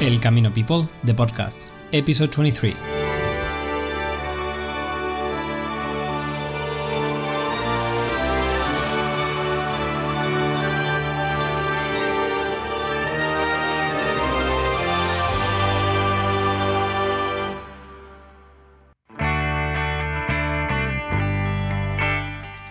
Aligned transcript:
El 0.00 0.20
Camino 0.20 0.52
People, 0.52 0.86
the 1.02 1.12
podcast, 1.12 1.66
episode 1.90 2.30
23. 2.30 2.72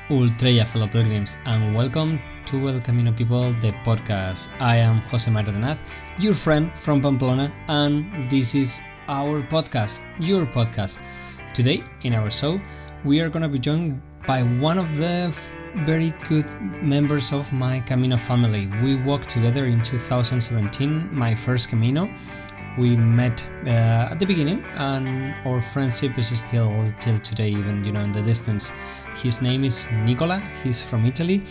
Ultreya 0.09 0.66
fellow 0.66 0.88
pilgrims 0.88 1.38
and 1.46 1.75
welcome 1.75 2.18
to 2.48 2.79
Camino 2.79 3.11
People, 3.11 3.52
the 3.52 3.73
podcast. 3.84 4.47
I 4.61 4.78
am 4.78 5.01
Jose 5.11 5.29
Martinez, 5.29 5.78
your 6.18 6.33
friend 6.33 6.71
from 6.79 7.01
Pamplona, 7.01 7.51
and 7.68 8.07
this 8.29 8.55
is 8.55 8.82
our 9.10 9.42
podcast, 9.42 10.00
your 10.18 10.46
podcast. 10.46 11.02
Today, 11.54 11.83
in 12.04 12.14
our 12.14 12.32
show, 12.32 12.61
we 13.04 13.19
are 13.19 13.28
going 13.28 13.43
to 13.43 13.50
be 13.50 13.60
joined 13.60 14.02
by 14.25 14.43
one 14.43 14.78
of 14.78 14.96
the 14.96 15.38
very 15.83 16.14
good 16.29 16.47
members 16.82 17.33
of 17.33 17.52
my 17.52 17.82
Camino 17.82 18.15
family. 18.15 18.68
We 18.82 18.96
walked 18.96 19.27
together 19.27 19.66
in 19.66 19.82
2017, 19.82 21.14
my 21.14 21.36
first 21.36 21.68
Camino. 21.68 22.10
We 22.77 22.96
met 22.96 23.46
uh, 23.66 24.11
at 24.11 24.19
the 24.19 24.25
beginning, 24.25 24.64
and 24.75 25.36
our 25.46 25.60
friendship 25.60 26.18
is 26.18 26.27
still 26.39 26.71
till 27.02 27.19
today, 27.19 27.50
even 27.50 27.83
you 27.83 27.91
know 27.91 28.02
in 28.02 28.14
the 28.14 28.21
distance. 28.21 28.71
His 29.18 29.41
name 29.41 29.66
is 29.66 29.91
Nicola. 29.91 30.39
He's 30.64 30.82
from 30.83 31.04
Italy, 31.04 31.43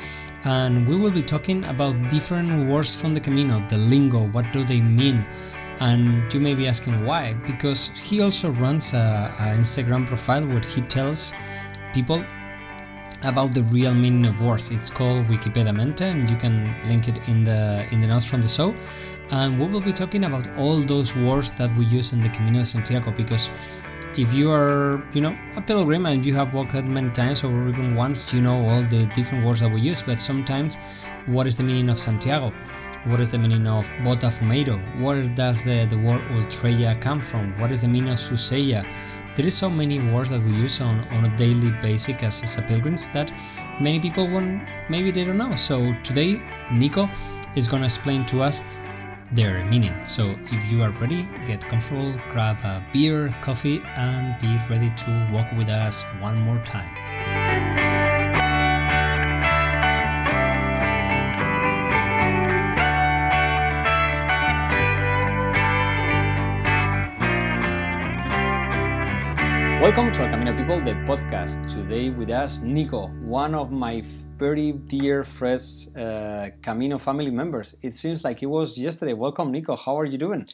and 0.46 0.86
we 0.86 0.94
will 0.94 1.10
be 1.10 1.22
talking 1.22 1.64
about 1.64 1.94
different 2.08 2.68
words 2.70 2.98
from 3.00 3.12
the 3.12 3.20
Camino, 3.20 3.60
the 3.68 3.76
lingo, 3.76 4.28
what 4.28 4.46
do 4.52 4.62
they 4.62 4.80
mean. 4.80 5.26
And 5.80 6.32
you 6.32 6.38
may 6.38 6.54
be 6.54 6.68
asking 6.68 7.04
why, 7.04 7.34
because 7.44 7.90
he 7.98 8.22
also 8.22 8.50
runs 8.52 8.94
a, 8.94 9.34
a 9.40 9.42
Instagram 9.58 10.06
profile 10.06 10.46
where 10.46 10.60
he 10.60 10.82
tells 10.82 11.34
people 11.92 12.24
about 13.24 13.52
the 13.52 13.62
real 13.64 13.92
meaning 13.92 14.24
of 14.26 14.40
words. 14.40 14.70
It's 14.70 14.88
called 14.88 15.26
Wikipedia 15.26 15.74
Mente, 15.74 16.04
and 16.04 16.30
you 16.30 16.36
can 16.36 16.72
link 16.86 17.08
it 17.08 17.18
in 17.28 17.42
the 17.42 17.84
in 17.90 17.98
the 17.98 18.06
notes 18.06 18.26
from 18.26 18.40
the 18.40 18.48
show. 18.48 18.74
And 19.30 19.58
we 19.58 19.66
will 19.66 19.80
be 19.80 19.92
talking 19.92 20.24
about 20.24 20.48
all 20.56 20.76
those 20.76 21.16
words 21.16 21.50
that 21.52 21.76
we 21.76 21.86
use 21.86 22.12
in 22.12 22.22
the 22.22 22.28
Camino 22.28 22.60
de 22.60 22.64
Santiago 22.64 23.10
because 23.10 23.50
if 24.16 24.32
you 24.32 24.50
are, 24.50 25.04
you 25.12 25.20
know, 25.20 25.36
a 25.56 25.60
pilgrim 25.60 26.06
and 26.06 26.24
you 26.24 26.34
have 26.34 26.54
walked 26.54 26.74
many 26.74 27.10
times 27.10 27.44
or 27.44 27.68
even 27.68 27.94
once, 27.94 28.32
you 28.32 28.40
know 28.40 28.66
all 28.68 28.82
the 28.82 29.06
different 29.14 29.44
words 29.44 29.60
that 29.60 29.70
we 29.70 29.80
use. 29.80 30.02
But 30.02 30.18
sometimes, 30.18 30.76
what 31.26 31.46
is 31.46 31.58
the 31.58 31.62
meaning 31.62 31.90
of 31.90 31.98
Santiago? 31.98 32.52
What 33.04 33.20
is 33.20 33.30
the 33.30 33.38
meaning 33.38 33.66
of 33.66 33.86
Botafumeiro? 34.02 35.00
Where 35.00 35.28
does 35.28 35.62
the, 35.62 35.84
the 35.84 35.98
word 35.98 36.22
Ultreya 36.30 37.00
come 37.00 37.20
from? 37.20 37.52
What 37.60 37.70
is 37.70 37.82
the 37.82 37.88
meaning 37.88 38.10
of 38.10 38.18
Suseya? 38.18 38.86
There 39.36 39.46
is 39.46 39.56
so 39.56 39.68
many 39.68 40.00
words 40.00 40.30
that 40.30 40.40
we 40.40 40.52
use 40.52 40.80
on, 40.80 41.00
on 41.08 41.26
a 41.26 41.36
daily 41.36 41.70
basis 41.82 42.22
as, 42.22 42.42
as 42.42 42.56
a 42.56 42.62
pilgrims 42.62 43.08
that 43.10 43.30
many 43.78 44.00
people 44.00 44.26
won't, 44.26 44.62
maybe 44.88 45.10
they 45.10 45.24
don't 45.24 45.36
know. 45.36 45.54
So 45.56 45.92
today, 46.02 46.42
Nico 46.72 47.08
is 47.54 47.68
to 47.68 47.84
explain 47.84 48.24
to 48.26 48.42
us 48.42 48.62
their 49.32 49.64
meaning. 49.66 50.04
So 50.04 50.38
if 50.46 50.70
you 50.70 50.82
are 50.82 50.90
ready, 50.90 51.26
get 51.46 51.60
comfortable, 51.68 52.12
grab 52.30 52.58
a 52.64 52.84
beer, 52.92 53.34
coffee, 53.40 53.82
and 53.96 54.38
be 54.40 54.56
ready 54.68 54.90
to 54.90 55.30
walk 55.32 55.52
with 55.52 55.68
us 55.68 56.02
one 56.20 56.38
more 56.38 56.58
time. 56.64 57.05
Welcome 69.86 70.12
to 70.14 70.24
El 70.24 70.30
Camino 70.30 70.52
People, 70.52 70.80
the 70.80 70.94
podcast. 71.06 71.72
Today 71.72 72.10
with 72.10 72.28
us, 72.28 72.60
Nico, 72.60 73.06
one 73.22 73.54
of 73.54 73.70
my 73.70 74.02
very 74.36 74.72
dear 74.72 75.22
friends, 75.22 75.94
uh, 75.94 76.50
Camino 76.60 76.98
family 76.98 77.30
members. 77.30 77.76
It 77.82 77.94
seems 77.94 78.24
like 78.24 78.42
it 78.42 78.46
was 78.46 78.76
yesterday. 78.76 79.12
Welcome, 79.12 79.52
Nico. 79.52 79.76
How 79.76 79.96
are 80.00 80.04
you 80.04 80.18
doing? 80.18 80.48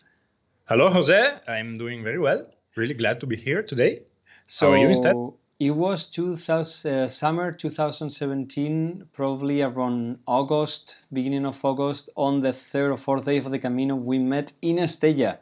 Hello, 0.67 0.91
Jose. 0.91 1.39
I'm 1.49 1.73
doing 1.77 2.05
very 2.05 2.19
well. 2.19 2.47
Really 2.77 2.93
glad 2.93 3.21
to 3.21 3.27
be 3.27 3.37
here 3.37 3.63
today. 3.63 4.03
So 4.45 4.67
How 4.67 4.73
are 4.75 4.77
you 4.77 4.89
instead? 4.91 5.17
It 5.59 5.71
was 5.71 6.11
2000, 6.11 6.95
uh, 6.95 7.09
summer 7.09 7.53
2017, 7.53 9.07
probably 9.15 9.63
around 9.63 10.19
August, 10.27 11.07
beginning 11.11 11.47
of 11.47 11.65
August, 11.65 12.11
on 12.17 12.43
the 12.43 12.53
third 12.53 12.91
or 12.91 12.99
fourth 12.99 13.25
day 13.25 13.39
of 13.39 13.51
the 13.51 13.59
Camino, 13.59 13.95
we 13.97 14.19
met 14.19 14.53
in 14.61 14.79
Estella. 14.79 15.39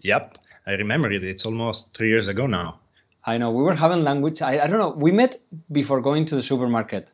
Yep, 0.00 0.36
I 0.66 0.72
remember 0.72 1.10
it. 1.10 1.24
It's 1.24 1.46
almost 1.46 1.96
three 1.96 2.10
years 2.10 2.28
ago 2.28 2.46
now. 2.46 2.80
I 3.24 3.38
know 3.38 3.50
we 3.50 3.62
were 3.62 3.74
having 3.74 4.02
language. 4.02 4.42
I, 4.42 4.64
I 4.64 4.66
don't 4.66 4.78
know. 4.78 4.90
We 4.90 5.12
met 5.12 5.36
before 5.70 6.00
going 6.00 6.24
to 6.26 6.34
the 6.34 6.42
supermarket. 6.42 7.10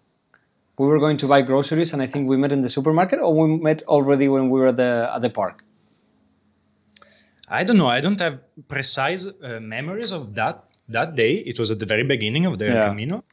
We 0.79 0.87
were 0.87 1.01
going 1.01 1.17
to 1.19 1.29
buy 1.29 1.43
groceries, 1.43 1.93
and 1.93 2.01
I 2.01 2.07
think 2.07 2.29
we 2.29 2.37
met 2.37 2.53
in 2.53 2.63
the 2.63 2.69
supermarket, 2.69 3.19
or 3.21 3.35
we 3.35 3.57
met 3.59 3.83
already 3.83 4.29
when 4.29 4.49
we 4.49 4.61
were 4.61 4.69
at 4.69 4.77
the 4.77 5.11
at 5.15 5.23
the 5.23 5.31
park. 5.31 5.65
I 7.49 7.65
don't 7.65 7.79
know. 7.79 7.89
I 7.89 8.01
don't 8.01 8.21
have 8.21 8.39
precise 8.69 9.27
uh, 9.27 9.59
memories 9.61 10.13
of 10.13 10.35
that 10.35 10.65
that 10.89 11.15
day. 11.17 11.35
It 11.35 11.59
was 11.59 11.71
at 11.71 11.79
the 11.79 11.87
very 11.87 12.05
beginning 12.05 12.47
of 12.47 12.59
the 12.59 12.67
Yeah. 12.67 12.89
Camino, 12.89 13.25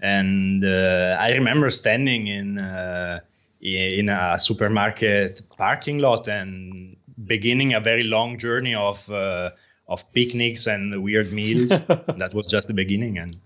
and 0.00 0.64
uh, 0.64 1.16
I 1.20 1.32
remember 1.32 1.70
standing 1.70 2.26
in 2.26 2.58
uh, 2.58 3.20
in 3.60 4.08
a 4.08 4.38
supermarket 4.38 5.42
parking 5.56 5.98
lot 5.98 6.28
and 6.28 6.96
beginning 7.26 7.74
a 7.74 7.80
very 7.80 8.04
long 8.04 8.38
journey 8.38 8.74
of 8.74 9.10
uh, 9.10 9.50
of 9.88 10.10
picnics 10.12 10.66
and 10.66 11.02
weird 11.02 11.32
meals. 11.32 11.68
that 12.22 12.32
was 12.34 12.46
just 12.46 12.68
the 12.68 12.74
beginning, 12.74 13.18
and 13.18 13.38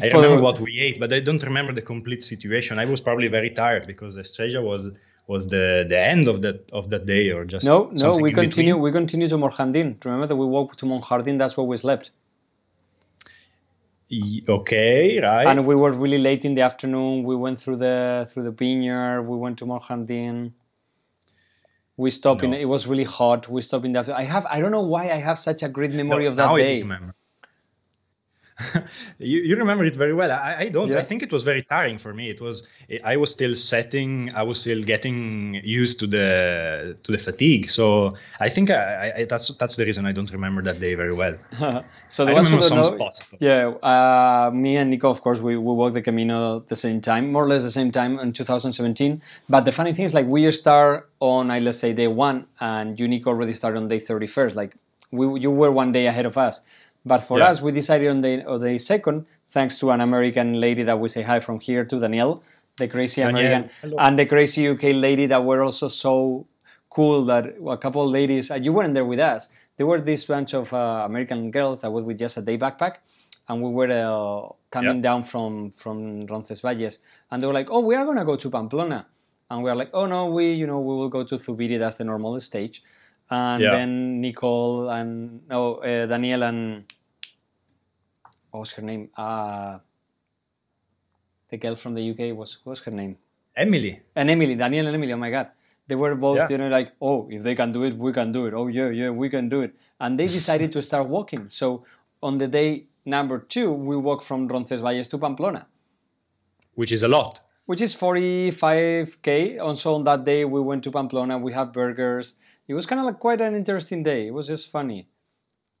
I 0.00 0.08
For- 0.10 0.22
remember 0.22 0.40
what 0.42 0.60
we 0.60 0.78
ate, 0.80 0.98
but 1.00 1.12
I 1.12 1.20
don't 1.20 1.42
remember 1.42 1.72
the 1.72 1.82
complete 1.82 2.22
situation. 2.24 2.78
I 2.78 2.84
was 2.84 3.00
probably 3.00 3.28
very 3.28 3.50
tired 3.50 3.86
because 3.86 4.16
Estrella 4.16 4.62
was 4.62 4.90
was 5.28 5.48
the 5.48 5.84
the 5.88 6.00
end 6.12 6.26
of 6.28 6.42
that 6.42 6.70
of 6.72 6.90
that 6.90 7.06
day 7.06 7.30
or 7.30 7.44
just 7.44 7.64
No, 7.66 7.90
no, 7.92 8.16
we 8.16 8.32
continue. 8.32 8.74
between. 8.74 8.80
We 8.82 8.92
continue 8.92 9.28
to 9.28 9.36
Monjardin. 9.36 10.04
Remember 10.04 10.26
that 10.26 10.36
we 10.36 10.46
walked 10.46 10.78
to 10.80 10.86
Monjardin. 10.86 11.38
That's 11.38 11.56
where 11.56 11.66
we 11.66 11.76
slept, 11.76 12.10
Okay, 14.46 15.18
right. 15.22 15.46
and 15.46 15.66
we 15.66 15.74
were 15.74 15.90
really 15.92 16.18
late 16.18 16.44
in 16.44 16.54
the 16.54 16.60
afternoon. 16.60 17.22
We 17.24 17.34
went 17.34 17.58
through 17.58 17.76
the 17.78 18.26
through 18.28 18.42
the 18.44 18.50
vineyard. 18.50 19.22
We 19.22 19.36
went 19.38 19.58
to 19.60 19.64
Monjardin. 19.66 20.52
We 21.96 22.10
stopped 22.10 22.42
in. 22.42 22.54
It 22.54 22.68
was 22.68 22.86
really 22.86 23.04
hot. 23.04 23.48
We 23.48 23.62
stopped 23.62 23.84
in 23.84 23.92
the. 23.92 23.98
after- 24.00 24.14
I 24.14 24.22
have. 24.22 24.46
I 24.46 24.60
don't 24.60 24.70
know 24.72 24.82
why 24.86 25.04
I 25.04 25.20
have 25.28 25.38
such 25.38 25.62
a 25.62 25.68
great 25.68 25.92
memory 25.92 26.24
No, 26.24 26.30
of 26.30 26.36
that 26.36 26.56
day. 26.56 26.82
you, 29.18 29.40
you 29.40 29.56
remember 29.56 29.84
it 29.84 29.96
very 29.96 30.14
well. 30.14 30.30
I, 30.30 30.56
I 30.64 30.68
don't. 30.68 30.88
Yeah. 30.88 30.98
I 30.98 31.02
think 31.02 31.22
it 31.22 31.32
was 31.32 31.42
very 31.42 31.62
tiring 31.62 31.98
for 31.98 32.12
me. 32.14 32.30
It 32.30 32.40
was. 32.40 32.68
I 33.04 33.16
was 33.16 33.30
still 33.30 33.54
setting. 33.54 34.30
I 34.34 34.42
was 34.42 34.60
still 34.60 34.82
getting 34.82 35.60
used 35.64 35.98
to 36.00 36.06
the 36.06 36.96
to 37.04 37.12
the 37.12 37.18
fatigue. 37.18 37.70
So 37.70 38.14
I 38.40 38.48
think 38.48 38.70
I, 38.70 39.12
I, 39.16 39.24
that's 39.24 39.48
that's 39.56 39.76
the 39.76 39.84
reason 39.84 40.06
I 40.06 40.12
don't 40.12 40.30
remember 40.30 40.62
that 40.62 40.78
day 40.78 40.94
very 40.94 41.14
well. 41.14 41.36
So 42.12 42.24
I 42.24 42.26
the 42.26 42.32
who 42.32 42.44
remember 42.44 42.62
some 42.62 42.78
know- 42.78 42.84
spots. 42.84 43.26
Yeah, 43.40 43.68
uh, 43.68 44.50
me 44.52 44.76
and 44.76 44.90
Nico, 44.90 45.08
of 45.08 45.22
course, 45.22 45.40
we, 45.40 45.56
we 45.56 45.72
walked 45.72 45.94
the 45.94 46.02
Camino 46.02 46.58
at 46.58 46.68
the 46.68 46.76
same 46.76 47.00
time, 47.00 47.32
more 47.32 47.44
or 47.44 47.48
less 47.48 47.62
the 47.62 47.70
same 47.70 47.90
time 47.90 48.18
in 48.18 48.34
2017. 48.34 49.22
But 49.48 49.64
the 49.64 49.72
funny 49.72 49.94
thing 49.94 50.04
is, 50.04 50.12
like, 50.12 50.26
we 50.26 50.50
start 50.52 51.08
on, 51.20 51.50
I 51.50 51.58
let's 51.58 51.78
say, 51.78 51.94
day 51.94 52.08
one, 52.08 52.48
and 52.60 53.00
you, 53.00 53.08
Nico, 53.08 53.30
already 53.30 53.54
started 53.54 53.78
on 53.78 53.88
day 53.88 53.96
31st. 53.98 54.54
Like, 54.54 54.76
we, 55.10 55.40
you 55.40 55.50
were 55.50 55.72
one 55.72 55.90
day 55.92 56.06
ahead 56.06 56.26
of 56.26 56.36
us. 56.36 56.64
But 57.04 57.20
for 57.22 57.38
Yeah. 57.38 57.50
us, 57.50 57.60
we 57.62 57.72
decided 57.72 58.08
on 58.10 58.20
the 58.20 58.44
on 58.46 58.60
day 58.60 58.78
second, 58.78 59.26
thanks 59.50 59.78
to 59.80 59.90
an 59.90 60.00
American 60.00 60.60
lady 60.60 60.82
that 60.84 60.98
we 61.00 61.08
say 61.08 61.22
hi 61.22 61.40
from 61.40 61.58
here 61.60 61.84
to 61.84 61.98
Danielle, 62.00 62.42
the 62.78 62.88
crazy 62.88 63.20
Danielle, 63.22 63.38
American, 63.40 63.70
hello. 63.82 63.96
and 63.98 64.18
the 64.18 64.26
crazy 64.26 64.68
UK 64.68 64.84
lady 64.92 65.26
that 65.26 65.44
were 65.44 65.62
also 65.62 65.88
so 65.88 66.46
cool 66.90 67.24
that 67.24 67.44
a 67.66 67.76
couple 67.76 68.02
of 68.02 68.10
ladies, 68.10 68.50
and 68.50 68.64
you 68.64 68.72
weren't 68.72 68.94
there 68.94 69.04
with 69.04 69.18
us. 69.20 69.48
There 69.76 69.86
were 69.86 70.00
this 70.00 70.24
bunch 70.26 70.54
of 70.54 70.72
uh, 70.72 71.02
American 71.04 71.50
girls 71.50 71.80
that 71.80 71.90
were 71.90 72.02
with 72.02 72.18
just 72.18 72.36
a 72.36 72.42
day 72.42 72.56
backpack, 72.58 72.96
and 73.48 73.62
we 73.62 73.70
were 73.70 73.90
uh, 73.90 74.52
coming 74.70 74.96
Yeah. 74.96 75.02
down 75.08 75.24
from 75.24 75.72
from 75.72 76.26
Roncesvalles, 76.26 77.00
and 77.30 77.42
they 77.42 77.46
were 77.46 77.54
like, 77.60 77.68
"Oh, 77.70 77.80
we 77.80 77.94
are 77.96 78.04
gonna 78.06 78.24
go 78.24 78.36
to 78.36 78.48
Pamplona," 78.50 79.06
and 79.50 79.62
we 79.64 79.70
are 79.70 79.76
like, 79.82 79.90
"Oh 79.92 80.06
no, 80.06 80.26
we 80.26 80.52
you 80.52 80.66
know 80.66 80.78
we 80.80 80.94
will 80.94 81.08
go 81.08 81.24
to 81.24 81.34
Zubiri. 81.36 81.78
That's 81.78 81.96
the 81.96 82.04
normal 82.04 82.38
stage." 82.40 82.82
And 83.32 83.62
Yeah. 83.64 83.72
then 83.76 84.20
Nicole 84.20 84.90
and 84.90 85.40
no 85.48 85.76
uh, 85.76 86.04
Danielle 86.06 86.42
and 86.50 86.84
what 88.50 88.60
was 88.60 88.72
her 88.76 88.82
name? 88.82 89.08
Uh, 89.16 89.78
the 91.50 91.56
girl 91.56 91.76
from 91.76 91.94
the 91.94 92.02
UK 92.10 92.36
was 92.36 92.58
what 92.64 92.72
was 92.72 92.80
her 92.80 92.90
name? 92.92 93.16
Emily. 93.56 94.00
and 94.16 94.30
Emily, 94.30 94.54
Danielle 94.54 94.86
and 94.88 94.96
Emily, 94.96 95.12
oh 95.12 95.16
my 95.16 95.30
god. 95.30 95.48
They 95.88 95.94
were 95.96 96.14
both, 96.14 96.38
Yeah. 96.38 96.48
you 96.50 96.58
know, 96.58 96.68
like, 96.68 96.92
oh, 97.02 97.28
if 97.30 97.42
they 97.42 97.54
can 97.54 97.72
do 97.72 97.82
it, 97.82 97.96
we 97.98 98.12
can 98.12 98.32
do 98.32 98.46
it. 98.46 98.54
Oh, 98.54 98.66
yeah, 98.68 98.88
yeah, 98.88 99.10
we 99.10 99.28
can 99.28 99.48
do 99.48 99.60
it. 99.62 99.74
And 100.00 100.18
they 100.18 100.26
decided 100.38 100.72
to 100.72 100.80
start 100.82 101.08
walking. 101.08 101.48
So 101.48 101.84
on 102.22 102.38
the 102.38 102.48
day 102.48 102.86
number 103.04 103.38
two, 103.38 103.72
we 103.72 103.96
walked 103.96 104.24
from 104.24 104.46
Roncesvalles 104.48 105.08
to 105.08 105.18
Pamplona, 105.18 105.66
which 106.74 106.92
is 106.92 107.02
a 107.02 107.08
lot. 107.08 107.40
which 107.66 107.80
is 107.80 107.94
45k. 107.94 109.58
And 109.66 109.76
so 109.78 109.94
on 109.96 110.04
that 110.04 110.24
day, 110.24 110.44
we 110.44 110.60
went 110.60 110.82
to 110.84 110.90
Pamplona. 110.90 111.36
We 111.38 111.52
had 111.52 111.72
burgers. 111.72 112.38
It 112.72 112.74
it 112.74 112.80
was 112.80 112.86
kind 112.86 113.00
of 113.00 113.06
like 113.06 113.18
quite 113.18 113.40
an 113.42 113.54
interesting 113.54 114.02
day. 114.02 114.26
It 114.28 114.34
was 114.38 114.46
just 114.46 114.70
funny. 114.70 115.06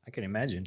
I 0.06 0.10
can 0.10 0.24
imagine. 0.24 0.66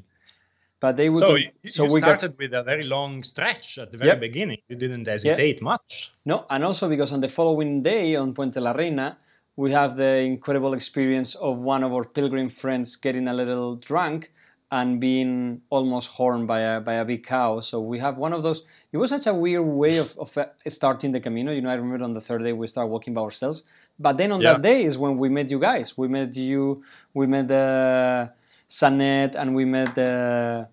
But 0.79 0.97
they 0.97 1.09
would. 1.09 1.21
So 1.21 1.35
you, 1.35 1.49
so 1.67 1.83
you 1.85 1.91
we 1.93 2.01
got 2.01 2.19
started 2.19 2.37
with 2.39 2.53
a 2.53 2.63
very 2.63 2.83
long 2.83 3.23
stretch 3.23 3.77
at 3.77 3.91
the 3.91 3.97
very 3.97 4.09
Yep. 4.09 4.19
beginning. 4.19 4.59
You 4.67 4.75
didn't 4.75 5.07
hesitate 5.07 5.61
much. 5.61 6.11
No, 6.25 6.45
and 6.49 6.63
also 6.63 6.89
because 6.89 7.13
on 7.13 7.21
the 7.21 7.29
following 7.29 7.83
day 7.83 8.15
on 8.15 8.33
Puente 8.33 8.59
la 8.59 8.71
Reina, 8.71 9.17
we 9.55 9.71
have 9.71 9.91
the 9.97 10.13
incredible 10.33 10.73
experience 10.73 11.35
of 11.35 11.59
one 11.59 11.83
of 11.83 11.93
our 11.93 12.05
pilgrim 12.17 12.49
friends 12.49 12.95
getting 12.95 13.27
a 13.27 13.33
little 13.33 13.75
drunk 13.75 14.31
and 14.71 14.99
being 14.99 15.61
almost 15.69 16.07
horned 16.17 16.47
by 16.47 16.61
a, 16.61 16.81
by 16.81 16.95
a 16.95 17.05
big 17.05 17.23
cow. 17.23 17.59
So 17.61 17.79
we 17.79 17.99
have 17.99 18.17
one 18.17 18.33
of 18.33 18.41
those. 18.43 18.65
It 18.91 18.97
was 18.97 19.11
such 19.11 19.27
a 19.27 19.33
weird 19.33 19.65
way 19.65 19.97
of, 19.97 20.17
of 20.17 20.35
uh, 20.37 20.47
starting 20.67 21.11
the 21.11 21.19
Camino. 21.19 21.51
You 21.51 21.61
know, 21.61 21.69
I 21.69 21.75
remember 21.75 22.03
on 22.03 22.13
the 22.13 22.21
third 22.21 22.43
day 22.43 22.51
we 22.51 22.67
started 22.67 22.89
walking 22.89 23.13
by 23.13 23.21
ourselves. 23.21 23.63
But 23.97 24.17
then 24.17 24.31
on 24.31 24.41
Yeah. 24.41 24.53
that 24.53 24.61
day 24.61 24.83
is 24.83 24.97
when 24.97 25.17
we 25.17 25.29
met 25.29 25.49
you 25.49 25.59
guys. 25.59 25.97
We 25.97 26.07
met 26.07 26.35
you, 26.35 26.83
we 27.13 27.27
met 27.27 27.49
uh, 27.49 28.27
Sanet, 28.67 29.35
and 29.35 29.55
we 29.55 29.63
met, 29.65 29.97
uh, 29.97 30.65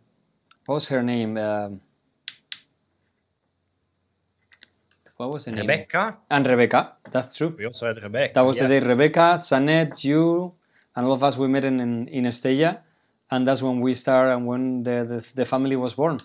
what 0.66 0.74
was 0.76 0.88
her 0.88 1.02
name? 1.02 1.36
Um 1.36 1.80
what 5.16 5.30
was 5.30 5.44
the 5.44 5.52
name? 5.52 5.60
Rebecca. 5.60 6.16
And 6.30 6.46
Rebecca, 6.46 6.94
that's 7.10 7.36
true. 7.36 7.54
We 7.56 7.66
also 7.66 7.86
had 7.86 8.02
Rebecca. 8.02 8.34
That 8.34 8.44
was 8.44 8.56
yeah. 8.56 8.66
the 8.66 8.80
day 8.80 8.86
Rebecca, 8.86 9.36
Sanet, 9.38 10.02
you, 10.04 10.52
and 10.96 11.06
all 11.06 11.12
of 11.12 11.22
us 11.22 11.36
we 11.38 11.46
met 11.48 11.64
in, 11.64 11.78
in, 11.80 12.08
in 12.08 12.26
Estella, 12.26 12.80
and 13.30 13.46
that's 13.46 13.62
when 13.62 13.80
we 13.80 13.94
started 13.94 14.32
and 14.34 14.46
when 14.46 14.82
the, 14.82 15.04
the, 15.04 15.32
the 15.34 15.44
family 15.44 15.76
was 15.76 15.94
born. 15.94 16.18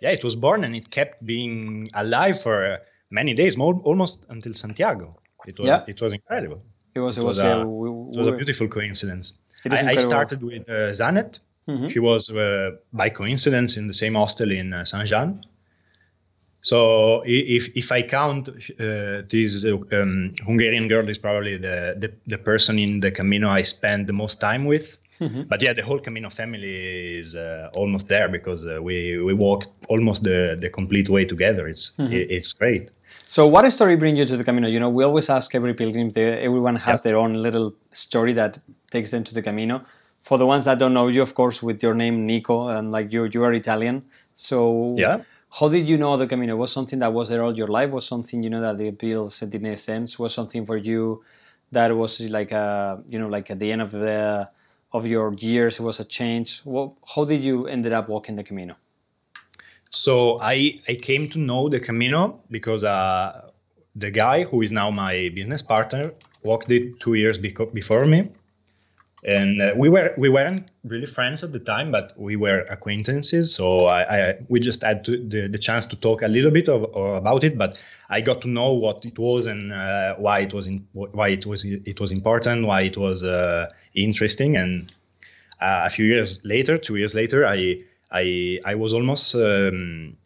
Yeah, 0.00 0.10
it 0.10 0.24
was 0.24 0.34
born 0.36 0.64
and 0.64 0.74
it 0.74 0.90
kept 0.90 1.24
being 1.24 1.86
alive 1.94 2.40
for 2.40 2.64
uh, 2.64 2.76
many 3.10 3.34
days, 3.34 3.56
mo- 3.56 3.80
almost 3.84 4.26
until 4.28 4.52
Santiago. 4.52 5.16
It 5.46 5.58
was 5.58 5.66
Yeah. 5.66 5.84
it 5.92 6.00
was 6.00 6.12
incredible. 6.12 6.60
It 6.94 7.00
was, 7.00 7.18
it 7.18 7.20
It 7.20 7.24
was, 7.24 7.36
was, 7.38 7.44
uh, 7.44 7.60
a- 7.62 7.66
we, 7.66 7.88
It 8.16 8.18
was 8.18 8.28
a 8.34 8.36
beautiful 8.36 8.68
coincidence. 8.68 9.26
I, 9.70 9.92
I 9.92 9.96
started 9.96 10.42
with 10.42 10.68
uh, 10.68 10.92
Zanet. 11.00 11.40
Mhm. 11.68 11.90
She 11.90 11.98
was 11.98 12.30
uh, 12.30 12.70
by 12.92 13.08
coincidence 13.10 13.76
in 13.80 13.86
the 13.88 13.94
same 13.94 14.14
hostel 14.14 14.50
in 14.52 14.72
uh, 14.72 14.84
Saint 14.84 15.08
Jean. 15.08 15.44
So 16.60 17.22
if 17.26 17.68
if 17.76 17.92
I 17.92 18.02
count 18.02 18.48
uh, 18.48 19.22
this 19.28 19.64
um, 19.64 20.34
Hungarian 20.44 20.88
girl 20.88 21.08
is 21.08 21.18
probably 21.18 21.56
the, 21.58 21.94
the 21.98 22.10
the 22.26 22.38
person 22.38 22.78
in 22.78 23.00
the 23.00 23.10
Camino 23.10 23.48
I 23.48 23.62
spend 23.62 24.06
the 24.06 24.12
most 24.12 24.40
time 24.40 24.64
with. 24.64 24.96
Mhm. 25.20 25.48
But 25.48 25.62
yeah, 25.62 25.72
the 25.74 25.82
whole 25.82 25.98
Camino 26.00 26.28
family 26.30 27.18
is 27.18 27.34
uh, 27.34 27.70
almost 27.74 28.08
there 28.08 28.28
because 28.28 28.64
uh, 28.66 28.82
we 28.82 29.16
we 29.28 29.32
walked 29.34 29.68
almost 29.88 30.22
the, 30.24 30.56
the 30.60 30.68
complete 30.70 31.08
way 31.08 31.24
together. 31.24 31.68
It's 31.68 31.92
Mm-hmm. 31.98 32.12
it, 32.12 32.30
it's 32.30 32.52
great. 32.52 32.90
So, 33.28 33.46
what 33.46 33.68
story 33.72 33.96
bring 33.96 34.16
you 34.16 34.24
to 34.24 34.36
the 34.36 34.44
Camino? 34.44 34.68
You 34.68 34.78
know, 34.78 34.88
we 34.88 35.02
always 35.02 35.28
ask 35.28 35.52
every 35.54 35.74
pilgrim. 35.74 36.10
They, 36.10 36.40
everyone 36.42 36.76
has 36.76 37.02
their 37.02 37.16
own 37.16 37.34
little 37.34 37.74
story 37.90 38.32
that 38.34 38.58
takes 38.90 39.10
them 39.10 39.24
to 39.24 39.34
the 39.34 39.42
Camino. 39.42 39.82
For 40.22 40.38
the 40.38 40.46
ones 40.46 40.64
that 40.64 40.78
don't 40.78 40.94
know 40.94 41.08
you, 41.08 41.22
of 41.22 41.34
course, 41.34 41.62
with 41.62 41.82
your 41.82 41.94
name 41.94 42.24
Nico, 42.26 42.68
and 42.68 42.92
like 42.92 43.12
you, 43.12 43.24
you 43.24 43.42
are 43.44 43.52
Italian. 43.52 44.04
So, 44.34 44.94
Yeah. 44.96 45.22
how 45.58 45.68
did 45.68 45.88
you 45.88 45.98
know 45.98 46.16
the 46.16 46.26
Camino? 46.28 46.56
Was 46.56 46.72
something 46.72 47.00
that 47.00 47.12
was 47.12 47.28
there 47.28 47.42
all 47.42 47.56
your 47.56 47.68
life? 47.68 47.90
Was 47.90 48.06
something 48.06 48.42
you 48.44 48.50
know 48.50 48.60
that 48.60 48.78
the 48.78 48.88
appeals 48.88 49.40
didn't 49.40 49.62
make 49.62 49.78
sense? 49.78 50.18
Was 50.20 50.32
something 50.34 50.64
for 50.64 50.76
you 50.76 51.24
that 51.72 51.96
was 51.96 52.20
like 52.20 52.52
a 52.52 53.02
you 53.08 53.18
know 53.18 53.28
like 53.28 53.50
at 53.50 53.58
the 53.58 53.72
end 53.72 53.82
of 53.82 53.90
the 53.90 54.48
of 54.92 55.04
your 55.06 55.34
years? 55.34 55.80
It 55.80 55.82
was 55.82 55.98
a 55.98 56.04
change. 56.04 56.62
Well, 56.64 56.96
how 57.14 57.24
did 57.24 57.40
you 57.42 57.66
ended 57.66 57.92
up 57.92 58.08
walking 58.08 58.36
the 58.36 58.44
Camino? 58.44 58.76
So 59.96 60.38
I 60.42 60.78
I 60.88 60.94
came 60.94 61.28
to 61.30 61.38
know 61.38 61.68
the 61.70 61.80
Camino 61.80 62.40
because 62.50 62.84
uh, 62.84 63.50
the 63.94 64.10
guy 64.10 64.44
who 64.44 64.60
is 64.60 64.70
now 64.70 64.90
my 64.90 65.30
business 65.34 65.62
partner 65.62 66.12
walked 66.42 66.70
it 66.70 67.00
two 67.00 67.14
years 67.14 67.38
beco- 67.38 67.72
before 67.72 68.04
me, 68.04 68.28
and 69.24 69.62
uh, 69.62 69.72
we 69.74 69.88
were 69.88 70.12
we 70.18 70.28
weren't 70.28 70.68
really 70.84 71.06
friends 71.06 71.42
at 71.42 71.52
the 71.52 71.60
time, 71.60 71.90
but 71.90 72.12
we 72.18 72.36
were 72.36 72.60
acquaintances. 72.68 73.54
So 73.54 73.86
I, 73.86 74.00
I 74.18 74.34
we 74.50 74.60
just 74.60 74.82
had 74.82 75.02
to, 75.06 75.12
the 75.16 75.48
the 75.48 75.58
chance 75.58 75.86
to 75.86 75.96
talk 75.96 76.20
a 76.20 76.28
little 76.28 76.50
bit 76.50 76.68
of, 76.68 76.82
about 76.94 77.42
it, 77.42 77.56
but 77.56 77.78
I 78.10 78.20
got 78.20 78.42
to 78.42 78.48
know 78.48 78.72
what 78.74 79.06
it 79.06 79.18
was 79.18 79.46
and 79.46 79.72
uh, 79.72 80.14
why 80.16 80.40
it 80.40 80.52
was 80.52 80.66
in, 80.66 80.86
why 80.92 81.28
it 81.28 81.46
was 81.46 81.64
it 81.64 82.00
was 82.00 82.12
important, 82.12 82.66
why 82.66 82.82
it 82.82 82.98
was 82.98 83.24
uh, 83.24 83.70
interesting, 83.94 84.56
and 84.58 84.92
uh, 85.62 85.84
a 85.86 85.90
few 85.90 86.04
years 86.04 86.44
later, 86.44 86.76
two 86.76 86.96
years 86.96 87.14
later, 87.14 87.46
I 87.46 87.78
I 88.22 88.58
I 88.72 88.74
was 88.76 88.92
almost 88.94 89.34
um, 89.36 90.16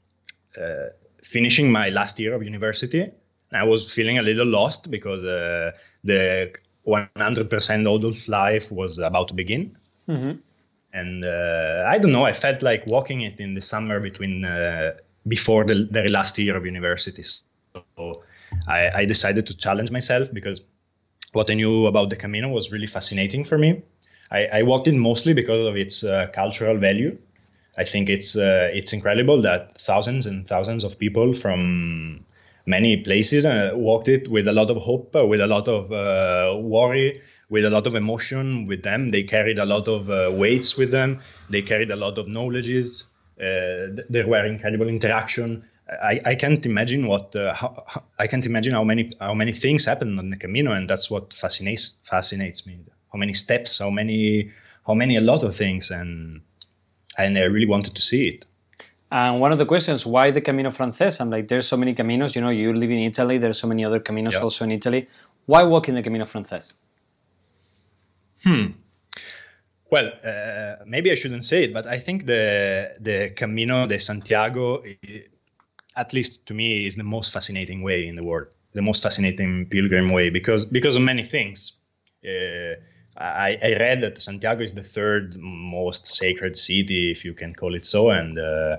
uh, 0.61 0.89
finishing 1.25 1.73
my 1.73 1.89
last 1.91 2.21
year 2.21 2.35
of 2.35 2.43
university. 2.45 3.11
I 3.53 3.65
was 3.65 3.93
feeling 3.93 4.19
a 4.19 4.23
little 4.23 4.47
lost 4.47 4.91
because 4.91 5.25
uh, 5.25 5.73
the 6.05 6.53
100% 6.87 7.65
adult 7.69 8.07
life 8.29 8.71
was 8.73 8.83
about 8.85 9.29
to 9.29 9.35
begin, 9.35 9.63
Mm-hmm. 10.09 10.39
and 10.93 11.25
uh, 11.25 11.85
I 11.87 11.99
don't 11.99 12.13
know. 12.13 12.25
I 12.25 12.33
felt 12.33 12.63
like 12.63 12.87
walking 12.87 13.23
it 13.23 13.41
in 13.41 13.55
the 13.55 13.63
summer 13.63 14.01
between 14.01 14.45
uh, 14.45 14.93
before 15.29 15.65
the 15.65 15.87
very 15.91 16.09
last 16.09 16.39
year 16.39 16.57
of 16.57 16.67
university. 16.67 17.23
So 17.25 17.99
I, 18.23 18.53
I 18.53 18.63
decided 18.63 19.05
to 19.05 19.13
challenge 19.13 19.55
myself 19.55 20.01
because 20.01 20.37
what 21.09 21.29
I 21.31 21.35
knew 21.37 21.67
about 21.67 21.91
the 21.91 21.99
Camino 22.05 22.35
was 22.35 22.61
really 22.61 22.87
fascinating 22.87 23.45
for 23.45 23.59
me. 23.59 23.83
I, 24.31 24.47
I 24.59 24.63
walked 24.63 24.87
it 24.89 24.95
mostly 24.95 25.33
because 25.35 25.67
of 25.67 25.77
its 25.77 26.03
uh, 26.05 26.29
cultural 26.35 26.77
value. 26.79 27.17
I 27.79 27.85
think 27.85 28.09
it's 28.09 28.37
uh, 28.37 28.71
it's 28.73 28.93
incredible 28.93 29.43
that 29.43 29.81
thousands 29.81 30.27
and 30.27 30.47
thousands 30.47 30.85
of 30.85 30.99
people 30.99 31.35
from 31.35 32.25
many 32.67 32.97
places 32.99 33.47
uh, 33.47 33.73
walked 33.75 34.09
it 34.09 34.29
with 34.29 34.47
a 34.47 34.53
lot 34.53 34.71
of 34.71 34.77
hope, 34.77 35.15
uh, 35.17 35.27
with 35.27 35.41
a 35.41 35.47
lot 35.47 35.69
of 35.69 35.91
uh, 35.93 36.59
worry, 36.59 37.21
with 37.49 37.65
a 37.65 37.71
lot 37.71 37.87
of 37.87 37.95
emotion 37.95 38.67
with 38.67 38.83
them. 38.83 39.11
They 39.11 39.23
carried 39.23 39.59
a 39.59 39.65
lot 39.65 39.89
of 39.89 40.11
uh, 40.11 40.31
weights 40.33 40.77
with 40.77 40.91
them. 40.91 41.21
They 41.49 41.63
carried 41.63 41.91
a 41.91 41.97
lot 41.97 42.19
of 42.19 42.29
knowledges. 42.29 43.07
Uh, 43.39 43.95
th- 43.97 44.07
there 44.11 44.27
were 44.27 44.45
incredible 44.45 44.89
interaction. 44.89 45.65
I, 45.89 46.21
I 46.25 46.35
can't 46.37 46.65
imagine 46.67 47.07
what 47.07 47.35
how- 47.35 47.85
I 48.19 48.27
can't 48.27 48.47
imagine 48.47 48.75
how 48.75 48.85
many 48.85 49.13
how 49.21 49.35
many 49.35 49.53
things 49.53 49.85
happened 49.87 50.19
on 50.19 50.31
the 50.31 50.37
Camino, 50.37 50.73
and 50.73 50.89
that's 50.89 51.11
what 51.11 51.33
fascinates 51.33 51.97
fascinates 52.05 52.67
me. 52.67 52.79
How 53.13 53.19
many 53.19 53.33
steps, 53.33 53.79
how 53.79 53.91
many 53.91 54.53
how 54.87 54.95
many 54.95 55.17
a 55.17 55.21
lot 55.21 55.43
of 55.43 55.57
things, 55.57 55.91
and 55.91 56.43
and 57.19 57.37
I 57.39 57.43
really 57.43 57.67
wanted 57.67 57.95
to 57.95 58.01
see 58.01 58.29
it. 58.29 58.47
And 59.13 59.41
one 59.41 59.51
of 59.53 59.59
the 59.59 59.67
questions, 59.67 60.07
why 60.07 60.31
the 60.31 60.41
Camino 60.41 60.71
Frances? 60.71 61.21
I'm 61.21 61.31
like, 61.31 61.49
there's 61.49 61.67
so 61.67 61.77
many 61.77 61.95
caminos. 61.95 62.35
You 62.37 62.43
know, 62.43 62.51
you 62.51 62.73
live 62.73 62.91
in 62.91 62.99
Italy. 62.99 63.39
There's 63.39 63.59
so 63.59 63.67
many 63.67 63.85
other 63.85 63.99
caminos 64.01 64.33
Yeah. 64.35 64.43
also 64.43 64.65
in 64.65 64.71
Italy. 64.71 65.09
Why 65.47 65.63
walk 65.65 65.89
in 65.89 65.97
the 65.97 66.03
Camino 66.03 66.27
Frances? 66.27 66.75
Hmm. 68.45 68.67
Well, 69.91 70.13
uh, 70.25 70.85
maybe 70.87 71.11
I 71.11 71.17
shouldn't 71.17 71.45
say 71.45 71.65
it, 71.65 71.73
but 71.75 71.87
I 71.87 71.99
think 71.99 72.27
the 72.27 72.93
the 73.01 73.31
Camino 73.35 73.87
de 73.89 73.99
Santiago, 73.99 74.83
at 75.97 76.13
least 76.13 76.47
to 76.47 76.55
me, 76.55 76.87
is 76.87 76.95
the 76.95 77.03
most 77.03 77.33
fascinating 77.33 77.83
way 77.83 78.07
in 78.07 78.15
the 78.15 78.23
world, 78.23 78.47
the 78.73 78.83
most 78.83 79.03
fascinating 79.03 79.67
pilgrim 79.67 80.11
way 80.13 80.31
because 80.31 80.65
because 80.65 80.95
of 80.97 81.03
many 81.03 81.25
things. 81.25 81.73
Uh, 82.25 82.75
I, 83.21 83.59
I 83.63 83.69
read 83.79 84.01
that 84.03 84.21
Santiago 84.23 84.63
is 84.63 84.73
the 84.75 84.83
third 84.83 85.37
most 85.39 86.07
sacred 86.07 86.57
city, 86.57 87.11
if 87.11 87.25
you 87.25 87.35
can 87.35 87.55
call 87.55 87.75
it 87.75 87.85
so, 87.87 88.11
and 88.11 88.39
uh, 88.39 88.79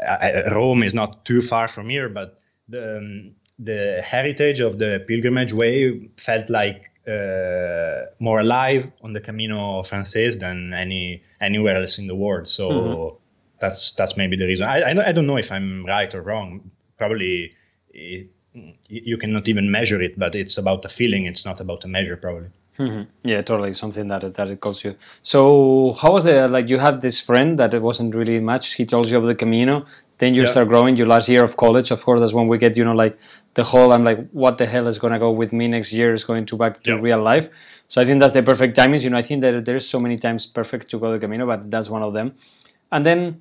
I, 0.00 0.48
Rome 0.54 0.82
is 0.82 0.94
not 0.94 1.24
too 1.24 1.42
far 1.42 1.68
from 1.68 1.88
here, 1.88 2.08
but 2.08 2.40
the 2.68 2.98
um, 2.98 3.32
the 3.58 4.00
heritage 4.04 4.60
of 4.60 4.78
the 4.78 5.04
pilgrimage 5.08 5.52
way 5.52 6.08
felt 6.16 6.48
like 6.48 6.90
uh, 7.08 8.06
more 8.20 8.40
alive 8.40 8.90
on 9.02 9.12
the 9.12 9.20
Camino 9.20 9.82
Frances 9.82 10.38
than 10.38 10.72
any 10.72 11.22
anywhere 11.40 11.76
else 11.76 11.98
in 11.98 12.06
the 12.06 12.14
world. 12.14 12.46
So 12.48 13.18
that's 13.60 13.94
that's 13.94 14.16
maybe 14.16 14.36
the 14.36 14.46
reason. 14.46 14.66
I, 14.66 14.90
I 14.90 14.94
don't- 14.94 15.04
I 15.04 15.12
don't 15.12 15.26
know 15.26 15.36
if 15.38 15.50
I'm 15.50 15.84
right 15.86 16.14
or 16.14 16.22
wrong. 16.22 16.70
Probably 16.96 17.54
it, 17.92 18.28
you 18.88 19.16
cannot 19.18 19.48
even 19.48 19.70
measure 19.70 20.00
it, 20.00 20.18
but 20.18 20.34
it's 20.34 20.56
about 20.58 20.84
a 20.84 20.88
feeling. 20.88 21.26
It's 21.26 21.44
not 21.44 21.60
about 21.60 21.84
a 21.84 21.88
measure, 21.88 22.16
probably. 22.16 22.48
Mhm. 22.78 23.06
Yeah, 23.24 23.42
totally. 23.42 23.72
Something 23.72 24.06
that 24.08 24.34
that 24.34 24.48
it 24.48 24.60
calls 24.60 24.84
you. 24.84 24.94
So 25.22 25.92
how 26.00 26.12
was 26.12 26.26
it? 26.26 26.50
Like 26.50 26.68
you 26.68 26.78
had 26.78 27.00
this 27.00 27.18
friend 27.20 27.58
that 27.58 27.74
it 27.74 27.82
wasn't 27.82 28.14
really 28.14 28.38
much. 28.40 28.74
He 28.74 28.84
told 28.86 29.06
you 29.08 29.18
of 29.18 29.24
the 29.26 29.34
Camino. 29.34 29.84
Then 30.18 30.34
you 30.34 30.42
Yeah. 30.42 30.50
start 30.50 30.68
growing. 30.68 30.96
Your 30.96 31.06
last 31.08 31.28
year 31.28 31.42
of 31.44 31.56
college, 31.56 31.90
of 31.90 32.04
course, 32.04 32.20
that's 32.20 32.34
when 32.34 32.46
we 32.48 32.56
get 32.58 32.76
you 32.76 32.84
know 32.84 32.94
like 33.04 33.16
the 33.54 33.64
whole. 33.64 33.92
I'm 33.92 34.04
like, 34.04 34.20
what 34.32 34.58
the 34.58 34.66
hell 34.66 34.86
is 34.86 34.98
gonna 34.98 35.18
go 35.18 35.30
with 35.32 35.52
me 35.52 35.66
next 35.68 35.92
year? 35.92 36.14
Is 36.14 36.24
going 36.24 36.46
to 36.46 36.56
back 36.56 36.82
to 36.84 36.90
Yeah. 36.92 37.00
real 37.08 37.20
life. 37.32 37.48
So 37.88 38.00
I 38.00 38.04
think 38.04 38.20
that's 38.20 38.34
the 38.38 38.42
perfect 38.42 38.76
timing. 38.76 39.00
You 39.00 39.10
know, 39.10 39.18
I 39.18 39.22
think 39.28 39.40
that 39.42 39.64
there's 39.64 39.86
so 39.88 39.98
many 39.98 40.16
times 40.16 40.46
perfect 40.46 40.88
to 40.90 40.98
go 40.98 41.10
the 41.10 41.18
Camino, 41.18 41.46
but 41.46 41.70
that's 41.70 41.88
one 41.90 42.02
of 42.02 42.12
them. 42.12 42.32
And 42.92 43.04
then 43.04 43.40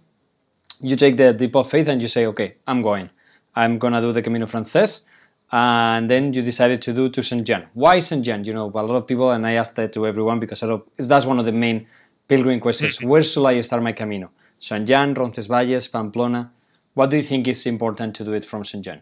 you 0.82 0.96
take 0.96 1.17
the 1.17 1.34
deep 1.34 1.56
of 1.56 1.70
faith 1.70 1.88
and 1.88 2.01
you 2.01 2.08
say, 2.08 2.25
okay, 2.27 2.56
I'm 2.65 2.82
going. 2.82 3.10
I'm 3.56 3.77
gonna 3.79 4.01
do 4.01 4.12
the 4.13 4.22
Camino 4.22 4.46
Frances. 4.48 5.08
And 5.51 6.10
then 6.10 6.34
you 6.34 6.42
decided 6.42 6.82
to 6.84 6.94
do 6.94 7.10
to 7.10 7.24
Saint 7.24 7.48
Jean. 7.48 7.68
Why 7.74 8.00
Saint 8.01 8.25
Jean? 8.25 8.44
You 8.44 8.54
know, 8.54 8.66
a 8.66 8.84
lot 8.84 8.96
of 8.96 9.08
people, 9.08 9.32
and 9.32 9.48
I 9.48 9.54
asked 9.54 9.75
that 9.77 9.94
to 9.94 10.06
everyone 10.06 10.39
because 10.39 10.62
I 10.62 10.77
that's 10.98 11.25
one 11.25 11.39
of 11.39 11.46
the 11.46 11.54
main 11.54 11.88
pilgrim 12.27 12.60
questions. 12.60 13.01
Where 13.01 13.24
should 13.24 13.46
I 13.46 13.62
start 13.62 13.82
my 13.82 13.94
Camino? 13.94 14.32
Saint 14.60 14.88
Jean, 14.88 15.13
Roncesvalles, 15.13 15.88
Pamplona. 15.88 16.51
What 16.94 17.12
do 17.12 17.18
you 17.18 17.24
think 17.24 17.48
is 17.48 17.66
important 17.66 18.16
to 18.16 18.25
do 18.25 18.34
it 18.34 18.44
from 18.44 18.66
Saint 18.66 18.84
Jean? 18.84 19.01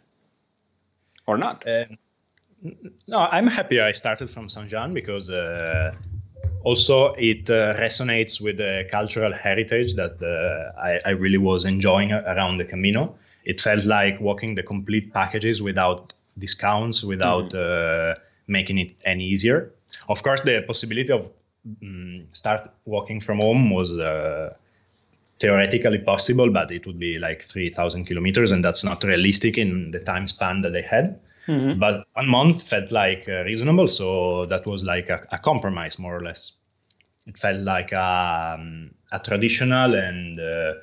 Or 1.26 1.38
not? 1.38 1.64
Um, 1.68 1.98
No, 3.08 3.20
I'm 3.20 3.48
happy 3.48 3.80
I 3.80 3.92
started 3.92 4.30
from 4.30 4.50
Saint 4.50 4.70
Jean 4.70 4.94
because 4.94 5.30
uh, 5.30 5.94
also 6.64 7.14
it 7.14 7.50
uh, 7.50 7.76
resonates 7.76 8.42
with 8.42 8.58
the 8.58 8.88
cultural 8.92 9.32
heritage 9.34 9.96
that 9.96 10.16
uh, 10.22 10.80
I, 10.80 11.00
I, 11.06 11.10
really 11.12 11.38
was 11.38 11.66
enjoying 11.66 12.12
around 12.12 12.58
the 12.58 12.66
Camino. 12.66 13.16
It 13.44 13.62
felt 13.62 13.86
like 13.86 14.20
walking 14.20 14.56
the 14.56 14.64
complete 14.64 15.14
packages 15.14 15.62
without 15.62 16.14
discounts, 16.38 17.04
without 17.04 17.50
mm-hmm. 17.52 18.22
making 18.48 18.78
it 18.78 18.94
any 19.06 19.24
easier. 19.26 19.72
Of 20.10 20.24
course, 20.24 20.42
the 20.42 20.64
possibility 20.68 21.12
of 21.12 21.30
um, 21.82 22.28
start 22.32 22.70
walking 22.86 23.20
from 23.22 23.40
home 23.40 23.72
was 23.72 23.98
uh, 23.98 24.54
theoretically 25.40 26.00
possible, 26.00 26.50
but 26.52 26.72
it 26.72 26.86
would 26.86 27.00
be 27.00 27.18
like 27.20 27.44
3,000 27.44 28.06
kilometers, 28.06 28.52
and 28.52 28.64
that's 28.64 28.84
not 28.84 29.04
realistic 29.04 29.58
in 29.58 29.92
the 29.92 30.00
time 30.00 30.28
span 30.28 30.62
that 30.62 30.74
they 30.74 30.82
had. 30.82 31.20
Mm-hmm. 31.48 31.80
But 31.80 32.08
one 32.14 32.28
month 32.28 32.64
felt 32.64 32.92
like 32.92 33.26
uh, 33.28 33.44
reasonable, 33.44 33.88
so 33.88 34.46
that 34.48 34.66
was 34.66 34.84
like 34.84 35.10
a, 35.10 35.26
a, 35.32 35.38
compromise, 35.38 36.00
more 36.00 36.16
or 36.16 36.22
less. 36.22 36.54
It 37.28 37.38
felt 37.38 37.62
like 37.62 37.92
a, 37.92 38.56
um, 38.58 38.92
a 39.12 39.20
traditional 39.20 39.94
and 39.94 40.40
uh, 40.40 40.74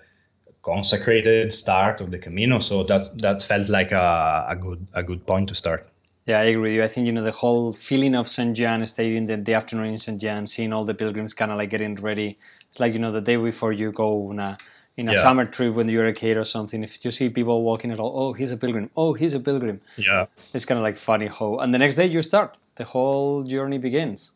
consecrated 0.62 1.52
start 1.52 2.00
of 2.00 2.10
the 2.10 2.18
Camino, 2.18 2.60
so 2.60 2.84
that 2.84 3.08
that 3.18 3.42
felt 3.42 3.68
like 3.68 3.92
a, 3.92 4.46
a 4.48 4.56
good 4.56 4.86
a 4.94 5.02
good 5.02 5.26
point 5.26 5.48
to 5.48 5.54
start. 5.54 5.88
Yeah, 6.26 6.38
I 6.38 6.44
agree 6.44 6.62
with 6.62 6.72
you. 6.72 6.84
I 6.84 6.88
think 6.88 7.06
you 7.06 7.12
know 7.12 7.22
the 7.22 7.32
whole 7.32 7.72
feeling 7.72 8.14
of 8.14 8.28
Saint 8.28 8.56
Jean, 8.56 8.86
staying 8.86 9.26
the, 9.26 9.36
the 9.36 9.54
afternoon 9.54 9.86
in 9.86 9.98
Saint 9.98 10.20
Jean, 10.20 10.46
seeing 10.46 10.72
all 10.72 10.84
the 10.84 10.94
pilgrims 10.94 11.34
kind 11.34 11.50
of 11.50 11.58
like 11.58 11.70
getting 11.70 11.96
ready. 11.96 12.38
It's 12.68 12.78
like 12.78 12.92
you 12.92 13.00
know 13.00 13.12
the 13.12 13.20
day 13.20 13.36
before 13.36 13.72
you 13.72 13.90
go 13.90 14.28
on 14.30 14.38
a 14.38 14.56
in 14.96 15.08
a 15.08 15.14
yeah. 15.14 15.22
summer 15.22 15.44
trip 15.46 15.74
when 15.74 15.88
you're 15.88 16.06
a 16.06 16.12
kid 16.12 16.36
or 16.36 16.44
something. 16.44 16.84
If 16.84 17.04
you 17.04 17.10
see 17.10 17.28
people 17.28 17.62
walking 17.62 17.90
at 17.90 17.98
all, 17.98 18.12
oh, 18.14 18.32
he's 18.34 18.52
a 18.52 18.56
pilgrim. 18.56 18.90
Oh, 18.96 19.14
he's 19.14 19.34
a 19.34 19.40
pilgrim. 19.40 19.80
Yeah, 19.96 20.26
it's 20.54 20.64
kind 20.64 20.78
of 20.78 20.84
like 20.84 20.96
funny 20.96 21.26
how. 21.26 21.58
And 21.58 21.74
the 21.74 21.78
next 21.78 21.96
day 21.96 22.06
you 22.06 22.22
start. 22.22 22.56
The 22.76 22.84
whole 22.84 23.42
journey 23.42 23.78
begins. 23.78 24.32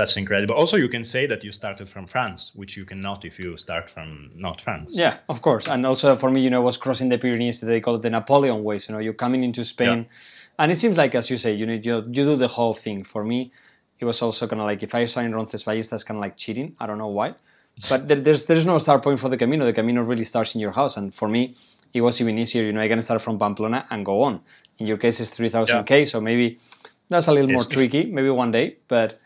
That's 0.00 0.16
incredible. 0.16 0.54
Also, 0.62 0.76
you 0.84 0.90
can 0.96 1.04
say 1.14 1.22
that 1.26 1.40
you 1.46 1.52
started 1.62 1.86
from 1.94 2.04
France, 2.14 2.40
which 2.60 2.72
you 2.78 2.84
cannot 2.90 3.24
if 3.30 3.34
you 3.42 3.50
start 3.66 3.84
from 3.94 4.08
not 4.46 4.56
France. 4.66 4.88
Yeah, 5.04 5.14
of 5.28 5.38
course. 5.46 5.66
And 5.72 5.80
also 5.90 6.16
for 6.22 6.30
me, 6.34 6.40
you 6.46 6.50
know, 6.54 6.62
was 6.70 6.78
crossing 6.84 7.08
the 7.10 7.18
Pyrenees. 7.18 7.60
They 7.60 7.80
call 7.80 7.96
it 7.98 8.02
the 8.02 8.10
Napoleon 8.18 8.58
way. 8.64 8.78
So, 8.78 8.86
you 8.86 8.92
know, 8.94 9.02
you're 9.04 9.20
coming 9.24 9.42
into 9.48 9.62
Spain. 9.64 9.98
Yeah 9.98 10.16
and 10.60 10.70
it 10.70 10.78
seems 10.78 10.96
like 10.96 11.14
as 11.14 11.30
you 11.30 11.38
say 11.38 11.52
you 11.52 11.66
know 11.66 11.72
you, 11.72 11.96
you 11.96 12.24
do 12.28 12.36
the 12.36 12.48
whole 12.56 12.74
thing 12.74 13.02
for 13.02 13.24
me 13.24 13.50
it 13.98 14.04
was 14.04 14.20
also 14.22 14.46
kind 14.46 14.60
of 14.60 14.66
like 14.66 14.82
if 14.82 14.94
i 14.94 15.06
sign 15.06 15.32
Roncesvalles 15.32 15.88
that's 15.88 16.04
kind 16.04 16.18
of 16.18 16.20
like 16.20 16.36
cheating 16.36 16.76
i 16.78 16.86
don't 16.86 16.98
know 16.98 17.08
why 17.08 17.34
but 17.88 18.06
there, 18.08 18.20
there's 18.20 18.46
there's 18.46 18.66
no 18.66 18.78
start 18.78 19.02
point 19.02 19.18
for 19.18 19.30
the 19.30 19.38
camino 19.38 19.64
the 19.64 19.72
camino 19.72 20.02
really 20.02 20.24
starts 20.24 20.54
in 20.54 20.60
your 20.60 20.72
house 20.72 20.96
and 20.96 21.14
for 21.14 21.28
me 21.28 21.56
it 21.94 22.02
was 22.02 22.20
even 22.20 22.38
easier 22.38 22.62
you 22.62 22.72
know 22.72 22.80
i 22.80 22.88
can 22.88 23.02
start 23.02 23.22
from 23.22 23.38
pamplona 23.38 23.86
and 23.90 24.04
go 24.04 24.22
on 24.22 24.40
in 24.78 24.86
your 24.86 24.98
case 24.98 25.18
it's 25.20 25.30
3000 25.30 25.84
k 25.84 26.04
so 26.04 26.20
maybe 26.20 26.58
that's 27.08 27.26
a 27.26 27.32
little 27.32 27.50
more 27.50 27.64
tricky 27.64 28.04
maybe 28.04 28.30
one 28.30 28.50
day 28.50 28.76
but 28.88 29.18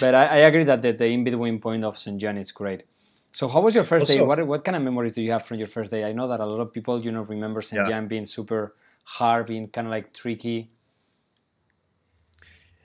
but 0.00 0.14
I, 0.14 0.24
I 0.26 0.36
agree 0.48 0.64
that 0.64 0.82
the, 0.82 0.92
the 0.92 1.06
in-between 1.06 1.60
point 1.60 1.84
of 1.84 1.96
st 1.98 2.20
john 2.20 2.36
is 2.38 2.52
great 2.52 2.84
so 3.32 3.48
how 3.48 3.60
was 3.60 3.74
your 3.74 3.84
first 3.84 4.02
also, 4.02 4.14
day 4.14 4.22
what, 4.22 4.46
what 4.46 4.64
kind 4.64 4.76
of 4.76 4.82
memories 4.82 5.14
do 5.14 5.22
you 5.22 5.32
have 5.32 5.44
from 5.44 5.58
your 5.58 5.66
first 5.66 5.90
day 5.90 6.04
i 6.04 6.12
know 6.12 6.28
that 6.28 6.40
a 6.40 6.46
lot 6.46 6.60
of 6.60 6.72
people 6.72 7.02
you 7.02 7.12
know 7.12 7.22
remember 7.22 7.62
st 7.62 7.80
yeah. 7.80 7.88
john 7.88 8.08
being 8.08 8.26
super 8.26 8.74
hard, 9.04 9.46
being 9.46 9.68
kind 9.68 9.86
of 9.86 9.90
like 9.90 10.12
tricky? 10.12 10.70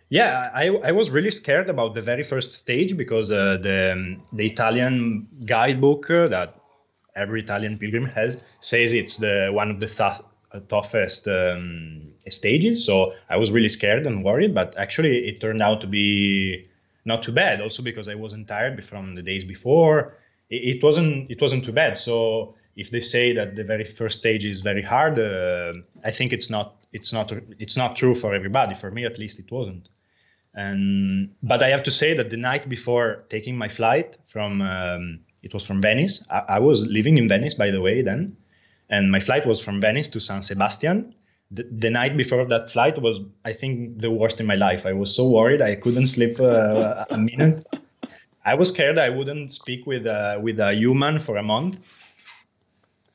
Yeah, 0.09 0.49
I, 0.53 0.67
I 0.69 0.91
was 0.93 1.09
really 1.09 1.31
scared 1.31 1.69
about 1.69 1.93
the 1.93 2.01
very 2.01 2.23
first 2.23 2.53
stage 2.53 2.95
because 2.95 3.29
uh, 3.29 3.57
the 3.61 3.91
um, 3.91 4.23
the 4.31 4.45
Italian 4.45 5.27
guidebook 5.45 6.09
uh, 6.09 6.29
that 6.29 6.55
every 7.15 7.41
Italian 7.41 7.77
pilgrim 7.77 8.05
has 8.05 8.39
says 8.61 8.93
it's 8.93 9.17
the 9.17 9.49
one 9.51 9.69
of 9.69 9.81
the 9.81 9.87
th- 9.87 10.21
uh, 10.53 10.59
toughest 10.69 11.27
um, 11.27 12.13
stages. 12.29 12.85
So 12.85 13.15
I 13.29 13.35
was 13.35 13.51
really 13.51 13.67
scared 13.67 14.07
and 14.07 14.23
worried, 14.23 14.55
but 14.55 14.77
actually 14.77 15.27
it 15.27 15.41
turned 15.41 15.61
out 15.61 15.81
to 15.81 15.87
be 15.87 16.69
not 17.07 17.23
too 17.23 17.31
bad. 17.31 17.61
Also 17.61 17.81
because 17.81 18.07
I 18.07 18.15
wasn't 18.15 18.47
tired 18.47 18.83
from 18.85 19.15
the 19.15 19.23
days 19.23 19.43
before. 19.43 20.17
It, 20.49 20.75
it 20.75 20.83
wasn't 20.83 21.31
it 21.31 21.41
wasn't 21.41 21.65
too 21.65 21.71
bad. 21.71 21.97
So 21.97 22.55
if 22.75 22.91
they 22.91 22.99
say 22.99 23.33
that 23.33 23.55
the 23.55 23.63
very 23.63 23.83
first 23.83 24.19
stage 24.19 24.45
is 24.45 24.61
very 24.61 24.83
hard, 24.83 25.17
uh, 25.17 25.73
I 26.05 26.11
think 26.11 26.31
it's 26.33 26.49
not 26.49 26.75
it's 26.93 27.11
not 27.11 27.31
it's 27.57 27.77
not 27.77 27.95
true 27.95 28.13
for 28.13 28.33
everybody. 28.35 28.75
For 28.75 28.91
me, 28.91 29.05
at 29.05 29.17
least, 29.17 29.39
it 29.39 29.51
wasn't. 29.51 29.89
And 30.53 31.33
but 31.41 31.63
I 31.63 31.69
have 31.69 31.83
to 31.83 31.91
say 31.91 32.13
that 32.15 32.29
the 32.29 32.37
night 32.37 32.69
before 32.69 33.25
taking 33.29 33.57
my 33.57 33.69
flight 33.69 34.17
from 34.31 34.61
um, 34.61 35.19
it 35.43 35.53
was 35.53 35.65
from 35.65 35.81
Venice. 35.81 36.25
I, 36.29 36.39
I, 36.55 36.59
was 36.59 36.85
living 36.87 37.17
in 37.17 37.27
Venice, 37.27 37.53
by 37.53 37.69
the 37.71 37.81
way, 37.81 38.01
then, 38.01 38.35
and 38.89 39.11
my 39.11 39.19
flight 39.19 39.45
was 39.45 39.63
from 39.63 39.79
Venice 39.79 40.09
to 40.09 40.19
San 40.19 40.41
Sebastian. 40.41 41.13
The, 41.51 41.63
the 41.71 41.89
night 41.89 42.17
before 42.17 42.45
that 42.45 42.71
flight 42.71 43.01
was, 43.01 43.19
I 43.45 43.53
think, 43.53 44.01
the 44.01 44.11
worst 44.11 44.41
in 44.41 44.45
my 44.45 44.55
life. 44.55 44.85
I 44.85 44.93
was 44.93 45.15
so 45.15 45.29
worried 45.29 45.61
I 45.61 45.75
couldn't 45.75 46.07
sleep 46.07 46.39
uh, 46.39 47.05
a 47.09 47.17
minute. 47.17 47.65
I 48.45 48.53
was 48.53 48.69
scared 48.69 48.97
I 48.99 49.09
wouldn't 49.09 49.51
speak 49.51 49.85
with 49.85 50.05
uh, 50.05 50.39
with 50.41 50.59
a 50.59 50.73
human 50.73 51.19
for 51.19 51.37
a 51.37 51.43
month 51.43 51.77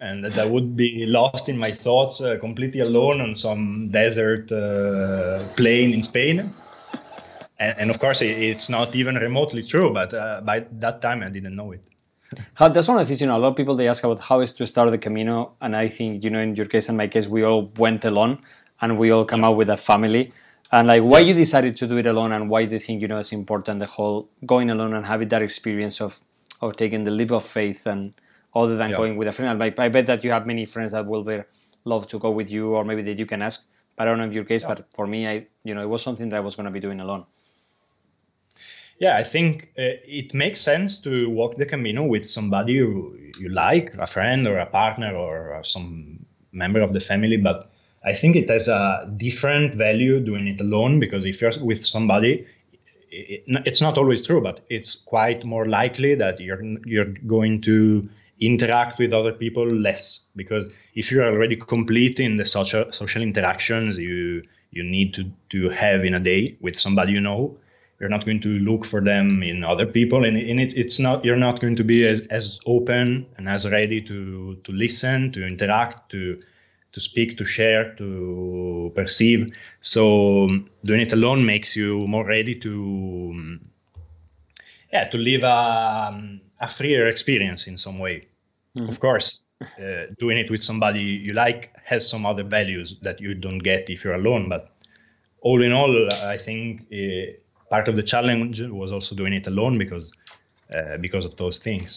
and 0.02 0.24
that 0.24 0.36
I 0.36 0.44
would 0.44 0.76
be 0.76 1.06
lost 1.06 1.48
in 1.48 1.56
my 1.56 1.70
thoughts 1.70 2.20
uh, 2.20 2.36
completely 2.38 2.80
alone 2.80 3.20
on 3.20 3.36
some 3.36 3.88
desert 3.90 4.50
uh, 4.50 5.46
plain 5.56 5.94
in 5.94 6.02
Spain. 6.02 6.52
And, 7.60 7.78
and, 7.78 7.90
of 7.90 8.00
course, 8.00 8.20
it's 8.20 8.68
not 8.68 8.96
even 8.96 9.14
remotely 9.14 9.62
true, 9.62 9.92
but 9.94 10.12
uh, 10.12 10.40
by 10.44 10.66
that 10.72 11.00
time 11.02 11.22
I 11.22 11.28
didn't 11.28 11.54
know 11.54 11.70
it. 11.70 11.84
How, 12.54 12.68
that's 12.68 12.88
one 12.88 12.98
of 12.98 13.02
the 13.02 13.08
things, 13.08 13.20
you 13.20 13.26
know, 13.26 13.36
a 13.36 13.38
lot 13.38 13.48
of 13.48 13.56
people 13.56 13.74
they 13.74 13.88
ask 13.88 14.04
about 14.04 14.20
how 14.20 14.40
is 14.40 14.52
to 14.54 14.66
start 14.66 14.90
the 14.90 14.98
Camino. 14.98 15.52
And 15.60 15.76
I 15.76 15.88
think, 15.88 16.24
you 16.24 16.30
know, 16.30 16.38
in 16.38 16.54
your 16.54 16.66
case 16.66 16.88
and 16.88 16.96
my 16.96 17.08
case, 17.08 17.26
we 17.26 17.42
all 17.44 17.70
went 17.76 18.04
alone 18.04 18.38
and 18.80 18.98
we 18.98 19.10
all 19.10 19.24
come 19.24 19.44
out 19.44 19.56
with 19.56 19.70
a 19.70 19.76
family. 19.76 20.32
And 20.70 20.88
like, 20.88 21.02
why 21.02 21.20
you 21.20 21.34
decided 21.34 21.76
to 21.78 21.86
do 21.86 21.96
it 21.98 22.06
alone 22.06 22.32
and 22.32 22.48
why 22.48 22.64
do 22.64 22.74
you 22.74 22.80
think, 22.80 23.02
you 23.02 23.08
know, 23.08 23.18
it's 23.18 23.32
important 23.32 23.80
the 23.80 23.86
whole 23.86 24.28
going 24.46 24.70
alone 24.70 24.94
and 24.94 25.06
having 25.06 25.28
that 25.28 25.42
experience 25.42 26.00
of, 26.00 26.20
of 26.60 26.76
taking 26.76 27.04
the 27.04 27.10
leap 27.10 27.30
of 27.30 27.44
faith 27.44 27.86
and, 27.86 28.14
other 28.54 28.76
than 28.76 28.90
yeah. 28.90 28.96
going 28.96 29.16
with 29.16 29.28
a 29.28 29.32
friend. 29.32 29.62
I, 29.62 29.74
I 29.78 29.88
bet 29.88 30.06
that 30.06 30.24
you 30.24 30.30
have 30.30 30.46
many 30.46 30.66
friends 30.66 30.92
that 30.92 31.06
will 31.06 31.24
be 31.24 31.42
love 31.84 32.08
to 32.08 32.18
go 32.18 32.30
with 32.30 32.50
you, 32.50 32.74
or 32.74 32.84
maybe 32.84 33.02
that 33.02 33.18
you 33.18 33.26
can 33.26 33.42
ask. 33.42 33.66
But 33.96 34.06
I 34.06 34.10
don't 34.10 34.18
know 34.18 34.26
if 34.26 34.34
your 34.34 34.44
case, 34.44 34.62
yeah. 34.62 34.74
but 34.74 34.86
for 34.94 35.06
me, 35.06 35.26
I 35.26 35.46
you 35.64 35.74
know 35.74 35.82
it 35.82 35.88
was 35.88 36.02
something 36.02 36.28
that 36.30 36.36
I 36.36 36.40
was 36.40 36.56
going 36.56 36.66
to 36.66 36.72
be 36.72 36.80
doing 36.80 37.00
alone. 37.00 37.26
Yeah, 38.99 39.16
I 39.16 39.25
think 39.25 39.72
uh, 39.78 39.99
it 40.04 40.32
makes 40.32 40.61
sense 40.61 41.00
to 41.00 41.28
walk 41.28 41.56
the 41.56 41.66
Camino 41.66 42.04
with 42.04 42.25
somebody 42.25 42.75
you, 42.75 43.32
you 43.38 43.49
like, 43.49 43.94
a 43.99 44.06
friend 44.06 44.46
or 44.46 44.58
a 44.58 44.66
partner 44.66 45.14
or 45.14 45.61
some 45.64 46.25
member 46.52 46.80
of 46.80 46.92
the 46.92 47.00
family. 47.00 47.37
But 47.37 47.64
I 48.04 48.12
think 48.14 48.37
it 48.37 48.49
has 48.49 48.68
a 48.68 49.12
different 49.16 49.75
value 49.75 50.20
doing 50.20 50.49
it 50.49 50.61
alone 50.61 51.00
because 51.00 51.25
if 51.25 51.40
you're 51.40 51.52
with 51.61 51.84
somebody, 51.84 52.46
it, 53.11 53.44
it's 53.66 53.80
not 53.80 53.99
always 53.99 54.26
true, 54.26 54.40
but 54.40 54.61
it's 54.68 54.94
quite 54.94 55.44
more 55.44 55.66
likely 55.66 56.14
that 56.16 56.40
you're 56.40 56.62
you're 56.84 57.12
going 57.26 57.61
to 57.62 58.08
interact 58.40 58.99
with 58.99 59.12
other 59.12 59.32
people 59.32 59.66
less 59.66 60.26
because 60.34 60.64
if 60.94 61.11
you're 61.12 61.25
already 61.25 61.54
complete 61.54 62.18
in 62.18 62.37
the 62.37 62.44
social 62.44 62.90
social 62.90 63.22
interactions 63.22 63.96
you 63.96 64.42
you 64.72 64.82
need 64.82 65.14
to 65.14 65.30
to 65.49 65.68
have 65.68 66.04
in 66.04 66.12
a 66.12 66.18
day 66.18 66.56
with 66.61 66.76
somebody 66.76 67.12
you 67.12 67.20
know 67.20 67.56
you're 68.02 68.11
not 68.11 68.26
going 68.26 68.40
to 68.40 68.59
look 68.59 68.85
for 68.85 69.00
them 69.00 69.42
in 69.42 69.64
other 69.64 69.87
people 69.87 70.25
and, 70.25 70.37
and 70.37 70.61
it's 70.61 70.75
it's 70.75 70.99
not 70.99 71.25
you're 71.25 71.37
not 71.37 71.61
going 71.61 71.76
to 71.76 71.85
be 71.85 72.06
as, 72.06 72.26
as 72.26 72.61
open 72.66 73.25
and 73.38 73.49
as 73.49 73.71
ready 73.71 74.02
to 74.02 74.56
to 74.64 74.73
listen 74.73 75.32
to 75.32 75.47
interact 75.47 76.11
to 76.11 76.42
to 76.92 77.00
speak 77.00 77.38
to 77.38 77.44
share 77.44 77.94
to 77.94 78.92
perceive 78.94 79.56
so 79.80 80.49
doing 80.85 81.00
it 81.00 81.14
alone 81.14 81.47
makes 81.47 81.75
you 81.75 82.06
more 82.09 82.26
ready 82.26 82.54
to 82.54 83.59
yeah 84.92 85.04
to 85.04 85.16
live 85.16 85.44
a, 85.44 86.38
a 86.61 86.68
freer 86.68 87.06
experience 87.06 87.68
in 87.68 87.78
some 87.78 87.99
way 87.99 88.26
Mm-hmm. 88.76 88.88
Of 88.88 89.00
course, 89.00 89.42
uh, 89.61 90.06
doing 90.18 90.38
it 90.38 90.50
with 90.50 90.62
somebody 90.62 91.00
you 91.00 91.35
like 91.35 91.73
has 91.85 92.09
some 92.09 92.25
other 92.25 92.42
values 92.42 92.97
that 93.02 93.21
you 93.21 93.35
don't 93.35 93.59
get 93.59 93.90
if 93.90 94.04
you're 94.04 94.14
alone. 94.14 94.49
But 94.49 94.71
all 95.40 95.62
in 95.62 95.73
all, 95.73 96.11
I 96.12 96.38
think 96.38 96.82
uh, 96.92 97.32
part 97.72 97.88
of 97.88 97.96
the 97.96 98.02
challenge 98.02 98.60
was 98.82 98.92
also 98.92 99.12
doing 99.20 99.32
it 99.32 99.46
alone 99.46 99.78
because 99.78 100.12
uh, 100.76 100.96
because 100.98 101.24
of 101.24 101.34
those 101.36 101.58
things. 101.58 101.88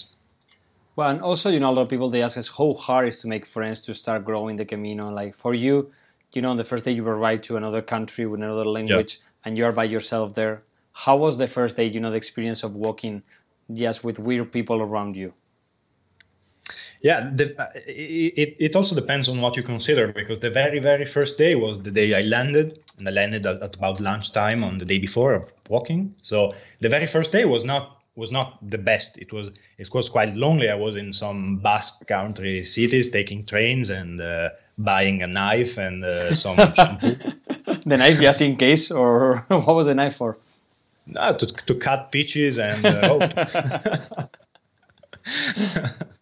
Well, 0.96 1.10
and 1.10 1.22
also, 1.22 1.50
you 1.50 1.60
know, 1.60 1.70
a 1.70 1.76
lot 1.78 1.82
of 1.84 1.90
people 1.90 2.10
they 2.10 2.24
ask 2.28 2.38
us 2.38 2.50
how 2.58 2.72
hard 2.74 3.10
is 3.10 3.20
to 3.22 3.28
make 3.28 3.46
friends 3.46 3.82
to 3.82 3.94
start 3.94 4.24
growing 4.24 4.56
the 4.56 4.68
Camino. 4.74 5.10
Like 5.22 5.36
for 5.36 5.54
you, 5.54 5.92
you 6.34 6.42
know, 6.42 6.52
on 6.52 6.58
the 6.58 6.70
first 6.72 6.86
day 6.86 6.94
you 6.98 7.06
arrived 7.06 7.44
to 7.46 7.58
another 7.58 7.82
country 7.82 8.26
with 8.26 8.42
another 8.42 8.68
language, 8.78 9.12
yeah. 9.16 9.26
and 9.44 9.58
you're 9.58 9.76
by 9.82 9.88
yourself 9.96 10.28
there. 10.36 10.64
How 11.04 11.18
was 11.18 11.38
the 11.38 11.48
first 11.58 11.76
day? 11.76 11.88
You 11.96 12.00
know, 12.00 12.12
the 12.12 12.22
experience 12.24 12.64
of 12.64 12.72
walking, 12.74 13.24
yes, 13.68 14.04
with 14.04 14.18
weird 14.18 14.52
people 14.58 14.80
around 14.82 15.18
you 15.18 15.34
yeah 17.02 17.30
the, 17.36 17.60
uh, 17.62 17.68
it, 17.76 18.56
it 18.60 18.76
also 18.76 18.96
depends 18.96 19.28
on 19.30 19.42
what 19.42 19.56
you 19.56 19.64
consider 19.64 20.08
because 20.08 20.40
the 20.40 20.50
very 20.50 20.80
very 20.80 21.06
first 21.06 21.38
day 21.38 21.56
was 21.56 21.82
the 21.82 21.92
day 21.92 22.14
i 22.14 22.22
landed 22.22 22.80
and 22.98 23.08
i 23.08 23.12
landed 23.12 23.46
at, 23.46 23.62
at 23.62 23.76
about 23.76 24.00
lunchtime 24.00 24.64
on 24.64 24.78
the 24.78 24.86
day 24.86 25.00
before 25.00 25.34
of 25.34 25.52
walking 25.70 26.14
so 26.22 26.54
the 26.82 26.90
very 26.90 27.08
first 27.08 27.32
day 27.32 27.46
was 27.46 27.64
not 27.66 27.98
was 28.16 28.32
not 28.32 28.58
the 28.70 28.78
best 28.78 29.18
it 29.18 29.34
was 29.34 29.50
it 29.78 29.94
was 29.94 30.10
quite 30.10 30.34
lonely 30.36 30.70
i 30.70 30.76
was 30.76 30.96
in 30.96 31.12
some 31.14 31.58
basque 31.58 32.08
country 32.08 32.64
cities 32.64 33.10
taking 33.10 33.46
trains 33.46 33.90
and 33.90 34.22
uh, 34.22 34.50
buying 34.78 35.22
a 35.24 35.28
knife 35.28 35.78
and 35.78 36.04
uh, 36.04 36.36
some 36.36 36.58
shampoo. 36.76 37.16
The 37.86 37.98
knife 37.98 38.20
just 38.20 38.42
in 38.42 38.58
case, 38.58 38.92
or 38.92 39.38
what 39.48 39.76
was 39.76 39.88
the 39.88 39.96
knife 39.96 40.18
for? 40.18 40.38
No, 41.08 41.38
to, 41.38 41.46
to 41.46 41.76
cut 41.76 42.12
peaches 42.12 42.58
and 42.58 42.86
uh, 42.86 43.08
hope. 43.08 43.32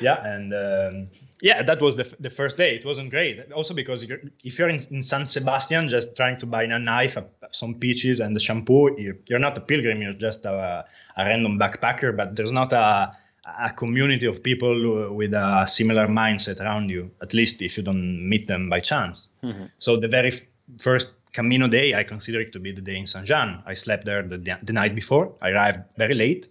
yeah, 0.00 0.24
and 0.24 0.54
um, 0.54 1.08
yeah, 1.40 1.62
that 1.62 1.80
was 1.80 1.96
the, 1.96 2.14
the 2.20 2.30
first 2.30 2.56
day. 2.56 2.74
It 2.74 2.84
wasn't 2.84 3.10
great. 3.10 3.52
Also 3.52 3.74
because 3.74 4.04
you're, 4.04 4.20
if 4.44 4.58
you're 4.58 4.68
in, 4.68 4.80
in, 4.90 5.02
San 5.02 5.26
Sebastian 5.26 5.88
just 5.88 6.16
trying 6.16 6.38
to 6.40 6.46
buy 6.46 6.64
a 6.64 6.78
knife, 6.78 7.16
a, 7.16 7.24
some 7.52 7.74
peaches, 7.74 8.20
and 8.20 8.34
the 8.34 8.40
shampoo, 8.40 8.98
you're, 8.98 9.16
you're 9.26 9.38
not 9.38 9.56
a 9.56 9.60
pilgrim. 9.60 10.02
You're 10.02 10.12
just 10.12 10.44
a, 10.44 10.84
a 11.16 11.24
random 11.24 11.58
backpacker. 11.58 12.16
But 12.16 12.36
there's 12.36 12.52
not 12.52 12.72
a 12.72 13.12
a 13.60 13.72
community 13.72 14.26
of 14.26 14.42
people 14.42 15.14
with 15.14 15.32
a 15.32 15.64
similar 15.66 16.06
mindset 16.06 16.60
around 16.60 16.90
you. 16.90 17.10
At 17.22 17.32
least 17.32 17.62
if 17.62 17.78
you 17.78 17.82
don't 17.82 18.28
meet 18.28 18.46
them 18.46 18.68
by 18.68 18.80
chance. 18.80 19.28
Mm-hmm. 19.42 19.64
So 19.78 19.96
the 19.96 20.08
very 20.08 20.32
f- 20.32 20.42
first 20.78 21.14
Camino 21.32 21.66
day, 21.66 21.94
I 21.94 22.04
consider 22.04 22.40
it 22.40 22.52
to 22.52 22.58
be 22.58 22.72
the 22.72 22.82
day 22.82 22.96
in 22.96 23.06
Saint 23.06 23.26
Jean. 23.26 23.62
I 23.66 23.74
slept 23.74 24.04
there 24.04 24.22
the, 24.22 24.36
the 24.62 24.72
night 24.72 24.94
before. 24.94 25.32
I 25.40 25.50
arrived 25.50 25.80
very 25.96 26.14
late, 26.14 26.48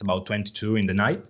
about 0.00 0.26
22 0.26 0.76
in 0.76 0.86
the 0.86 0.94
night 0.94 1.24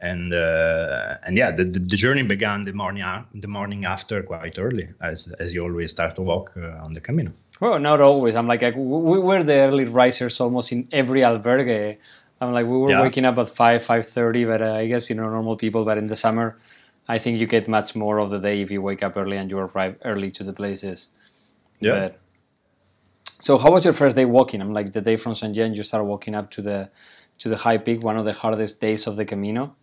and 0.00 0.34
uh, 0.34 1.16
and 1.24 1.36
yeah, 1.36 1.50
the, 1.50 1.64
the, 1.64 1.78
the, 1.78 1.96
journey 1.96 2.22
began 2.22 2.62
the 2.62 2.72
morning 2.72 3.04
the 3.34 3.48
morning 3.48 3.84
after 3.84 4.22
quite 4.22 4.58
early, 4.58 4.88
as 5.00 5.32
as 5.38 5.54
you 5.54 5.62
always 5.62 5.90
start 5.90 6.16
to 6.16 6.22
walk 6.22 6.52
uh, 6.56 6.84
on 6.84 6.92
the 6.92 7.00
Camino. 7.00 7.32
Well, 7.60 7.78
not 7.78 8.00
always. 8.00 8.36
I'm 8.36 8.46
like, 8.46 8.62
like 8.62 8.76
we 8.76 9.18
were 9.18 9.42
the 9.42 9.54
early 9.54 9.84
risers 9.84 10.40
almost 10.40 10.72
in 10.72 10.88
every 10.92 11.22
albergue. 11.22 11.96
I'm 12.40 12.52
like 12.52 12.66
we 12.66 12.76
were 12.76 12.90
yeah. 12.90 13.00
waking 13.00 13.24
up 13.24 13.38
at 13.38 13.48
five 13.48 13.84
five 13.84 14.06
thirty, 14.06 14.44
but 14.44 14.60
uh, 14.60 14.74
I 14.74 14.86
guess 14.86 15.08
you 15.08 15.16
know 15.16 15.28
normal 15.30 15.56
people. 15.56 15.84
But 15.84 15.96
in 15.96 16.08
the 16.08 16.16
summer, 16.16 16.58
I 17.08 17.18
think 17.18 17.40
you 17.40 17.46
get 17.46 17.66
much 17.66 17.94
more 17.96 18.18
of 18.18 18.28
the 18.28 18.38
day 18.38 18.60
if 18.60 18.70
you 18.70 18.82
wake 18.82 19.02
up 19.02 19.16
early 19.16 19.38
and 19.38 19.50
you 19.50 19.58
arrive 19.58 19.96
early 20.04 20.30
to 20.32 20.44
the 20.44 20.52
places. 20.52 21.10
Yeah. 21.80 21.92
But, 21.92 22.20
so 23.40 23.58
how 23.58 23.70
was 23.72 23.84
your 23.84 23.94
first 23.94 24.16
day 24.16 24.24
walking? 24.24 24.60
I'm 24.60 24.72
like 24.72 24.92
the 24.92 25.00
day 25.00 25.16
from 25.16 25.34
Saint 25.34 25.54
Jean, 25.54 25.74
you 25.74 25.82
start 25.82 26.04
walking 26.04 26.34
up 26.34 26.50
to 26.52 26.62
the 26.62 26.90
to 27.38 27.48
the 27.48 27.56
high 27.56 27.78
peak, 27.78 28.02
one 28.02 28.18
of 28.18 28.26
the 28.26 28.32
hardest 28.32 28.80
days 28.80 29.06
of 29.06 29.16
the 29.16 29.24
Camino. 29.24 29.74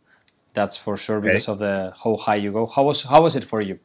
That's 0.53 0.77
for 0.77 0.97
sure 0.97 1.19
because 1.19 1.49
okay. 1.49 1.53
of 1.53 1.59
the 1.59 1.93
how 2.03 2.15
high 2.15 2.35
you 2.35 2.51
go. 2.51 2.65
How 2.65 2.83
was 2.83 3.03
how 3.03 3.21
was 3.23 3.35
it 3.35 3.43
for 3.43 3.61
you? 3.61 3.79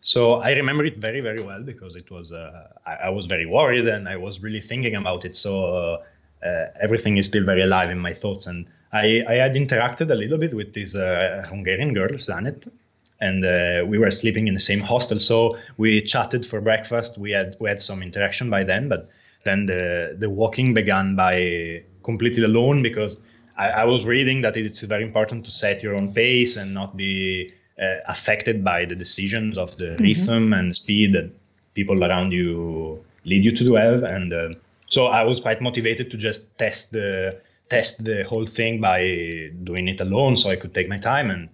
So 0.00 0.34
I 0.34 0.50
remember 0.50 0.84
it 0.84 0.98
very 0.98 1.20
very 1.20 1.42
well 1.42 1.62
because 1.62 1.94
it 1.94 2.10
was 2.10 2.32
uh, 2.32 2.68
I, 2.84 2.94
I, 3.06 3.08
was 3.10 3.26
very 3.26 3.46
worried 3.46 3.86
and 3.86 4.08
I 4.08 4.16
was 4.16 4.42
really 4.42 4.60
thinking 4.60 4.96
about 4.96 5.24
it. 5.24 5.36
So 5.36 5.52
uh, 5.64 6.02
uh, 6.44 6.66
everything 6.80 7.18
is 7.18 7.26
still 7.26 7.44
very 7.44 7.62
alive 7.62 7.88
in 7.90 7.98
my 7.98 8.12
thoughts. 8.12 8.48
And 8.48 8.66
I, 8.92 9.22
I 9.28 9.34
had 9.34 9.54
interacted 9.54 10.10
a 10.10 10.14
little 10.14 10.38
bit 10.38 10.54
with 10.54 10.74
this 10.74 10.96
uh, 10.96 11.46
Hungarian 11.48 11.94
girl, 11.94 12.10
Zanet, 12.18 12.68
and 13.20 13.44
uh, 13.44 13.86
we 13.86 13.98
were 13.98 14.10
sleeping 14.10 14.48
in 14.48 14.54
the 14.54 14.60
same 14.60 14.80
hostel. 14.80 15.20
So 15.20 15.56
we 15.76 16.02
chatted 16.02 16.44
for 16.44 16.60
breakfast. 16.60 17.16
We 17.16 17.30
had 17.30 17.56
we 17.60 17.68
had 17.68 17.80
some 17.80 18.02
interaction 18.02 18.50
by 18.50 18.64
then, 18.64 18.88
but 18.88 19.08
then 19.44 19.66
the 19.66 20.16
the 20.18 20.28
walking 20.28 20.74
began 20.74 21.14
by 21.14 21.84
completely 22.02 22.42
alone 22.42 22.82
because 22.82 23.20
I, 23.56 23.68
I, 23.68 23.84
was 23.84 24.04
reading 24.04 24.40
that 24.42 24.56
it's 24.56 24.80
very 24.82 25.02
important 25.02 25.44
to 25.44 25.50
set 25.50 25.82
your 25.82 25.94
own 25.94 26.12
pace 26.12 26.56
and 26.56 26.72
not 26.72 26.96
be 26.96 27.52
uh, 27.80 27.96
affected 28.06 28.64
by 28.64 28.84
the 28.84 28.94
decisions 28.94 29.58
of 29.58 29.76
the 29.76 29.84
mm-hmm. 29.84 30.02
rhythm 30.02 30.52
and 30.52 30.74
speed 30.74 31.14
that 31.14 31.30
people 31.74 32.04
around 32.04 32.32
you 32.32 33.04
lead 33.24 33.44
you 33.44 33.54
to 33.56 33.64
do. 33.64 33.74
have. 33.74 34.02
And 34.02 34.32
uh, 34.32 34.48
so 34.86 35.06
I 35.06 35.22
was 35.22 35.40
quite 35.40 35.60
motivated 35.60 36.10
to 36.10 36.16
just 36.16 36.56
test 36.58 36.92
the 36.92 37.40
test 37.68 38.04
the 38.04 38.24
whole 38.24 38.46
thing 38.46 38.80
by 38.80 39.50
doing 39.64 39.88
it 39.88 40.00
alone, 40.00 40.36
so 40.36 40.50
I 40.50 40.56
could 40.56 40.74
take 40.74 40.88
my 40.88 40.98
time 40.98 41.30
and. 41.30 41.48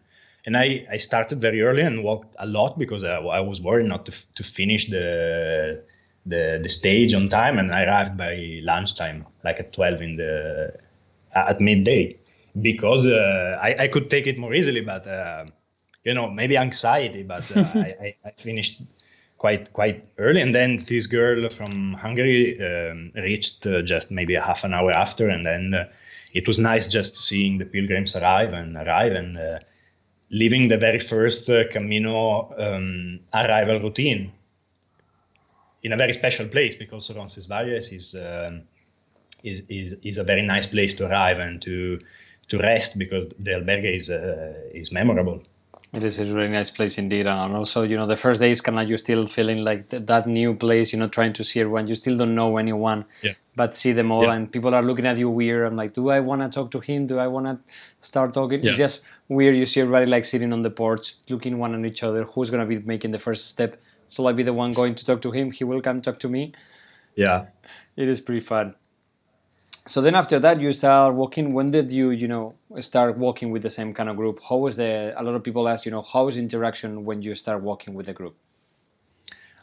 And 0.46 0.56
I, 0.56 0.86
I 0.90 0.96
started 0.96 1.42
very 1.42 1.60
early 1.60 1.82
and 1.82 2.02
walked 2.02 2.34
a 2.38 2.46
lot 2.46 2.78
because 2.78 3.04
I, 3.04 3.16
I 3.16 3.40
was 3.40 3.60
worried 3.60 3.84
not 3.84 4.06
to, 4.06 4.12
to 4.36 4.42
finish 4.42 4.88
the, 4.88 5.82
the 6.24 6.58
the 6.62 6.68
stage 6.70 7.12
on 7.12 7.28
time 7.28 7.58
and 7.58 7.70
I 7.70 7.84
arrived 7.84 8.16
by 8.16 8.60
lunchtime, 8.62 9.26
like 9.44 9.60
at 9.60 9.74
12 9.74 10.00
in 10.00 10.16
the 10.16 10.72
at 11.34 11.60
midday 11.60 12.16
because 12.60 13.06
uh, 13.06 13.58
I, 13.60 13.74
I, 13.80 13.88
could 13.88 14.10
take 14.10 14.26
it 14.26 14.38
more 14.38 14.54
easily, 14.54 14.80
but 14.80 15.06
uh, 15.06 15.44
you 16.04 16.14
know 16.14 16.30
maybe 16.30 16.56
anxiety. 16.56 17.22
But 17.22 17.50
uh, 17.56 17.64
I, 17.74 18.14
I, 18.24 18.30
finished 18.36 18.82
quite 19.38 19.72
quite 19.72 20.04
early, 20.18 20.40
and 20.40 20.54
then 20.54 20.78
this 20.78 21.06
girl 21.06 21.48
from 21.50 21.94
Hungary 21.94 22.58
um, 22.60 23.12
reached 23.14 23.66
uh, 23.66 23.82
just 23.82 24.10
maybe 24.10 24.34
a 24.34 24.42
half 24.42 24.64
an 24.64 24.74
hour 24.74 24.92
after, 24.92 25.28
and 25.28 25.44
then 25.46 25.74
uh, 25.74 25.88
it 26.32 26.46
was 26.46 26.58
nice 26.58 26.86
just 26.86 27.16
seeing 27.16 27.58
the 27.58 27.64
pilgrims 27.64 28.16
arrive 28.16 28.52
and 28.52 28.76
arrive 28.76 29.12
and 29.12 29.38
uh, 29.38 29.58
living 30.30 30.68
the 30.68 30.76
very 30.76 30.98
first 30.98 31.50
Camino 31.70 32.52
um, 32.58 33.20
arrival 33.32 33.80
routine 33.80 34.32
in 35.82 35.92
a 35.92 35.96
very 35.96 36.12
special 36.12 36.46
place 36.48 36.76
because 36.76 37.10
Roncesvalles 37.14 37.92
is. 37.92 38.14
Um, 38.14 38.62
is, 39.42 39.62
is, 39.68 39.94
is 40.02 40.18
a 40.18 40.24
very 40.24 40.42
nice 40.42 40.66
place 40.66 40.94
to 40.96 41.06
arrive 41.06 41.38
and 41.38 41.62
to 41.62 42.00
to 42.48 42.58
rest 42.58 42.98
because 42.98 43.28
the 43.38 43.52
albergue 43.52 43.96
is 43.96 44.10
uh, 44.10 44.54
is 44.72 44.90
memorable. 44.90 45.42
It 45.92 46.04
is 46.04 46.20
a 46.20 46.24
really 46.34 46.48
nice 46.48 46.70
place 46.70 46.98
indeed, 46.98 47.26
and 47.26 47.54
also 47.54 47.82
you 47.82 47.96
know 47.96 48.06
the 48.06 48.16
first 48.16 48.40
days 48.40 48.60
kind 48.60 48.78
of 48.78 48.88
you 48.88 48.98
still 48.98 49.26
feeling 49.26 49.64
like 49.64 49.88
th- 49.88 50.04
that 50.06 50.26
new 50.26 50.54
place, 50.54 50.92
you 50.92 50.98
know, 50.98 51.08
trying 51.08 51.32
to 51.34 51.44
see 51.44 51.60
everyone. 51.60 51.88
You 51.88 51.94
still 51.94 52.16
don't 52.16 52.34
know 52.34 52.58
anyone, 52.58 53.06
yeah. 53.22 53.32
but 53.56 53.74
see 53.74 53.92
them 53.92 54.12
all, 54.12 54.24
yeah. 54.24 54.34
and 54.34 54.52
people 54.52 54.74
are 54.74 54.82
looking 54.82 55.06
at 55.06 55.16
you 55.16 55.30
weird. 55.30 55.66
I'm 55.66 55.76
like, 55.76 55.94
do 55.94 56.10
I 56.10 56.20
want 56.20 56.42
to 56.42 56.48
talk 56.50 56.70
to 56.72 56.80
him? 56.80 57.06
Do 57.06 57.18
I 57.18 57.26
want 57.26 57.46
to 57.46 57.58
start 58.00 58.34
talking? 58.34 58.62
Yeah. 58.62 58.68
It's 58.68 58.78
just 58.78 59.06
weird. 59.28 59.56
You 59.56 59.64
see 59.64 59.80
everybody 59.80 60.06
like 60.06 60.26
sitting 60.26 60.52
on 60.52 60.60
the 60.60 60.70
porch, 60.70 61.14
looking 61.30 61.58
one 61.58 61.74
at 61.74 61.90
each 61.90 62.02
other. 62.02 62.24
Who's 62.24 62.50
gonna 62.50 62.66
be 62.66 62.78
making 62.80 63.12
the 63.12 63.18
first 63.18 63.48
step? 63.48 63.80
So 64.08 64.26
I'll 64.26 64.34
be 64.34 64.42
the 64.42 64.54
one 64.54 64.72
going 64.72 64.94
to 64.94 65.04
talk 65.04 65.22
to 65.22 65.30
him? 65.30 65.50
He 65.52 65.64
will 65.64 65.82
come 65.82 66.00
talk 66.02 66.18
to 66.20 66.28
me. 66.28 66.52
Yeah, 67.14 67.46
it 67.96 68.08
is 68.08 68.20
pretty 68.20 68.40
fun 68.40 68.74
so 69.88 70.00
then 70.02 70.14
after 70.14 70.38
that 70.38 70.60
you 70.60 70.72
start 70.72 71.14
walking. 71.14 71.54
When 71.54 71.70
did 71.70 71.90
you 71.92 72.10
you 72.10 72.28
know 72.28 72.54
start 72.80 73.16
walking 73.16 73.50
with 73.50 73.62
the 73.62 73.70
same 73.70 73.94
kind 73.94 74.08
of 74.08 74.16
group? 74.16 74.40
How 74.48 74.56
was 74.56 74.76
the 74.76 75.14
a 75.16 75.22
lot 75.22 75.34
of 75.34 75.42
people 75.42 75.68
ask 75.68 75.86
you 75.86 75.90
know 75.90 76.02
how 76.02 76.28
is 76.28 76.36
interaction 76.36 77.04
when 77.04 77.22
you 77.22 77.34
start 77.34 77.62
walking 77.62 77.94
with 77.94 78.06
the 78.06 78.12
group? 78.12 78.36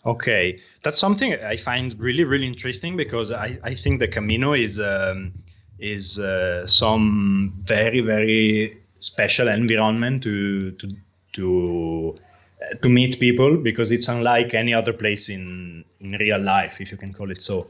Okay. 0.06 0.60
That's 0.84 1.00
something 1.00 1.34
i 1.54 1.56
find 1.56 1.98
really 2.00 2.24
really 2.24 2.46
interesting 2.46 2.96
because 2.96 3.32
i, 3.32 3.58
I 3.64 3.74
think 3.74 4.00
the 4.00 4.08
camino 4.08 4.54
is 4.54 4.80
um, 4.80 5.34
is 5.80 6.20
uh, 6.20 6.66
some 6.68 7.54
very 7.64 8.02
very 8.02 8.78
special 9.00 9.48
environment 9.48 10.24
to 10.24 10.72
to 10.72 10.86
to 11.34 12.20
uh, 12.62 12.76
to 12.82 12.90
meet 12.90 13.20
people 13.20 13.58
because 13.58 13.92
it's 13.92 14.08
unlike 14.08 14.54
any 14.54 14.74
other 14.74 14.94
place 14.94 15.30
in 15.30 15.84
in 16.00 16.10
real 16.20 16.40
life 16.40 16.82
if 16.82 16.92
you 16.92 16.98
can 16.98 17.14
call 17.14 17.32
it 17.32 17.42
so 17.42 17.68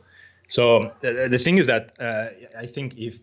so 0.48 0.92
the, 1.02 1.28
the 1.30 1.38
thing 1.38 1.58
is 1.58 1.68
that 1.68 1.94
uh, 2.00 2.28
I 2.58 2.66
think 2.66 2.98
if 2.98 3.20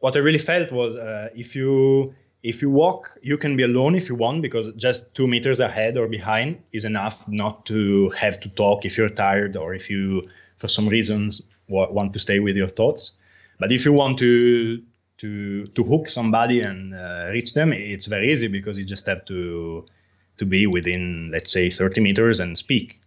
what 0.00 0.16
I 0.16 0.20
really 0.20 0.38
felt 0.38 0.72
was 0.72 0.96
uh, 0.96 1.28
if 1.34 1.56
you 1.56 2.14
if 2.42 2.62
you 2.62 2.70
walk, 2.70 3.18
you 3.22 3.36
can 3.36 3.56
be 3.56 3.64
alone 3.64 3.96
if 3.96 4.08
you 4.08 4.14
want 4.14 4.40
because 4.40 4.70
just 4.76 5.14
two 5.16 5.26
meters 5.26 5.58
ahead 5.58 5.96
or 5.96 6.06
behind 6.06 6.62
is 6.72 6.84
enough 6.84 7.26
not 7.26 7.66
to 7.66 8.10
have 8.10 8.38
to 8.40 8.48
talk 8.50 8.84
if 8.84 8.96
you're 8.96 9.08
tired 9.08 9.56
or 9.56 9.74
if 9.74 9.90
you 9.90 10.22
for 10.58 10.68
some 10.68 10.88
reasons 10.88 11.42
want 11.68 12.12
to 12.12 12.18
stay 12.20 12.38
with 12.38 12.54
your 12.56 12.68
thoughts. 12.68 13.16
But 13.58 13.72
if 13.72 13.84
you 13.84 13.92
want 13.92 14.18
to 14.18 14.82
to 15.18 15.66
to 15.66 15.82
hook 15.82 16.08
somebody 16.08 16.60
and 16.60 16.94
uh, 16.94 17.30
reach 17.32 17.54
them, 17.54 17.72
it's 17.72 18.06
very 18.06 18.30
easy 18.30 18.48
because 18.48 18.78
you 18.78 18.84
just 18.84 19.06
have 19.06 19.24
to 19.26 19.86
to 20.38 20.44
be 20.44 20.66
within 20.66 21.30
let's 21.32 21.50
say 21.50 21.70
30 21.70 22.00
meters 22.00 22.38
and 22.40 22.56
speak. 22.56 23.00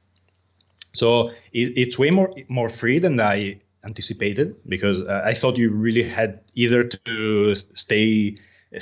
So 1.00 1.30
it, 1.54 1.68
it's 1.82 1.98
way 1.98 2.12
more 2.12 2.30
more 2.50 2.70
free 2.82 3.00
than 3.00 3.16
I 3.20 3.60
anticipated 3.90 4.48
because 4.68 5.00
uh, 5.02 5.22
I 5.32 5.34
thought 5.40 5.58
you 5.58 5.70
really 5.88 6.04
had 6.04 6.42
either 6.64 6.82
to 6.84 7.56
stay 7.56 8.36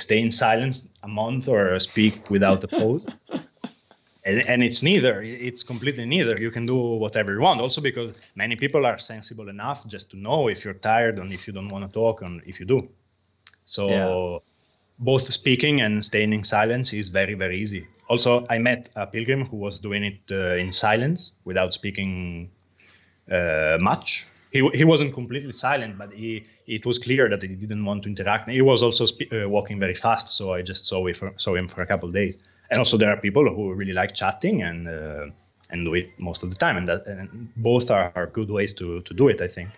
stay 0.06 0.18
in 0.26 0.30
silence 0.30 0.76
a 1.02 1.08
month 1.08 1.48
or 1.48 1.78
speak 1.80 2.14
without 2.34 2.64
a 2.64 2.68
pause. 2.68 3.06
and, 4.28 4.38
and 4.50 4.58
it's 4.68 4.82
neither. 4.82 5.14
It's 5.22 5.62
completely 5.62 6.06
neither. 6.06 6.34
You 6.46 6.50
can 6.50 6.66
do 6.66 6.78
whatever 7.04 7.30
you 7.32 7.40
want. 7.40 7.60
Also 7.60 7.80
because 7.80 8.10
many 8.34 8.56
people 8.56 8.84
are 8.84 8.98
sensible 8.98 9.48
enough 9.48 9.86
just 9.86 10.10
to 10.10 10.16
know 10.16 10.48
if 10.48 10.64
you're 10.64 10.80
tired 10.92 11.18
and 11.20 11.32
if 11.32 11.46
you 11.46 11.52
don't 11.52 11.72
want 11.74 11.84
to 11.88 11.92
talk 12.02 12.22
and 12.22 12.42
if 12.50 12.58
you 12.60 12.66
do. 12.66 12.80
So 13.64 13.82
yeah. 13.88 14.38
both 14.98 15.32
speaking 15.32 15.80
and 15.84 16.04
staying 16.04 16.32
in 16.32 16.42
silence 16.42 16.92
is 16.92 17.08
very 17.20 17.34
very 17.34 17.58
easy 17.64 17.86
also, 18.08 18.46
I 18.48 18.58
met 18.58 18.90
a 18.96 19.06
pilgrim 19.06 19.44
who 19.44 19.56
was 19.56 19.80
doing 19.80 20.04
it 20.04 20.20
uh, 20.30 20.56
in 20.56 20.72
silence 20.72 21.32
without 21.44 21.74
speaking 21.74 22.50
uh, 23.30 23.76
much. 23.80 24.26
He, 24.50 24.66
he 24.72 24.84
wasn't 24.84 25.12
completely 25.12 25.52
silent, 25.52 25.98
but 25.98 26.12
he, 26.12 26.46
it 26.66 26.86
was 26.86 26.98
clear 26.98 27.28
that 27.28 27.42
he 27.42 27.48
didn't 27.48 27.84
want 27.84 28.02
to 28.04 28.08
interact. 28.08 28.48
He 28.48 28.62
was 28.62 28.82
also 28.82 29.04
spe- 29.06 29.32
uh, 29.32 29.48
walking 29.48 29.78
very 29.78 29.94
fast, 29.94 30.30
so 30.30 30.54
I 30.54 30.62
just 30.62 30.86
saw, 30.86 31.06
for, 31.12 31.34
saw 31.36 31.54
him 31.54 31.68
for 31.68 31.82
a 31.82 31.86
couple 31.86 32.08
of 32.08 32.14
days. 32.14 32.38
And 32.70 32.78
also, 32.78 32.96
there 32.96 33.10
are 33.10 33.16
people 33.16 33.48
who 33.54 33.72
really 33.74 33.92
like 33.92 34.14
chatting 34.14 34.62
and 34.62 34.88
uh, 34.88 35.26
and 35.70 35.84
do 35.84 35.94
it 35.94 36.18
most 36.18 36.42
of 36.42 36.50
the 36.50 36.56
time, 36.56 36.76
and 36.76 36.88
that 36.88 37.06
and 37.06 37.52
both 37.56 37.90
are, 37.90 38.12
are 38.14 38.26
good 38.26 38.50
ways 38.50 38.72
to, 38.74 39.00
to 39.02 39.14
do 39.14 39.28
it, 39.28 39.40
I 39.40 39.48
think. 39.48 39.68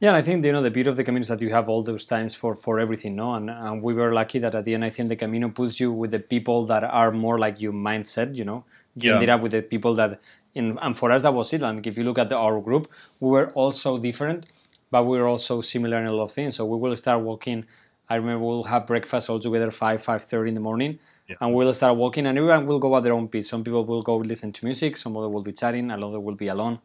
Yeah, 0.00 0.14
I 0.14 0.22
think 0.22 0.42
you 0.44 0.52
know 0.52 0.62
the 0.62 0.70
beauty 0.70 0.88
of 0.88 0.96
the 0.96 1.04
Camino 1.04 1.20
is 1.20 1.28
that 1.28 1.42
you 1.42 1.50
have 1.50 1.68
all 1.68 1.82
those 1.82 2.06
times 2.06 2.34
for 2.34 2.54
for 2.54 2.80
everything, 2.80 3.16
no? 3.16 3.34
And, 3.34 3.50
and 3.50 3.82
we 3.82 3.92
were 3.92 4.12
lucky 4.14 4.38
that 4.38 4.54
at 4.54 4.64
the 4.64 4.74
end, 4.74 4.84
I 4.84 4.90
think 4.90 5.10
the 5.10 5.16
Camino 5.16 5.50
puts 5.50 5.78
you 5.78 5.92
with 5.92 6.10
the 6.12 6.20
people 6.20 6.64
that 6.66 6.82
are 6.84 7.12
more 7.12 7.38
like 7.38 7.60
you 7.60 7.70
mindset. 7.72 8.34
You 8.34 8.44
know, 8.46 8.64
you 8.96 9.10
Yeah. 9.10 9.14
ended 9.16 9.28
up 9.28 9.40
with 9.42 9.52
the 9.52 9.60
people 9.62 9.94
that, 9.96 10.20
in 10.54 10.78
and 10.80 10.96
for 10.96 11.10
us 11.12 11.22
that 11.22 11.34
was 11.34 11.52
it. 11.52 11.60
Like 11.60 11.86
if 11.86 11.98
you 11.98 12.04
look 12.04 12.18
at 12.18 12.30
the, 12.30 12.36
our 12.36 12.60
group, 12.62 12.90
we 13.20 13.28
were 13.28 13.50
all 13.50 13.72
so 13.72 13.98
different, 13.98 14.46
but 14.90 15.04
we 15.04 15.18
were 15.18 15.28
also 15.28 15.60
similar 15.60 15.98
in 15.98 16.06
a 16.06 16.12
lot 16.12 16.24
of 16.24 16.32
things. 16.32 16.56
So 16.56 16.64
we 16.64 16.78
will 16.78 16.96
start 16.96 17.20
walking. 17.20 17.66
I 18.08 18.14
remember 18.16 18.42
we'll 18.44 18.64
have 18.74 18.86
breakfast 18.86 19.28
all 19.28 19.38
together 19.38 19.70
five 19.70 20.02
five 20.02 20.24
thirty 20.24 20.48
in 20.48 20.54
the 20.54 20.60
morning, 20.70 20.98
Yeah. 21.28 21.36
and 21.42 21.52
we'll 21.54 21.74
start 21.74 21.96
walking, 21.98 22.24
and 22.26 22.38
everyone 22.38 22.66
will 22.66 22.78
go 22.86 22.96
at 22.96 23.02
their 23.02 23.12
own 23.12 23.28
pace. 23.28 23.50
Some 23.50 23.62
people 23.64 23.84
will 23.84 24.02
go 24.02 24.16
listen 24.16 24.50
to 24.52 24.64
music, 24.64 24.96
some 24.96 25.14
other 25.18 25.28
will 25.28 25.42
be 25.50 25.52
chatting, 25.52 25.90
another 25.90 26.18
will 26.26 26.36
be 26.44 26.48
alone, 26.48 26.78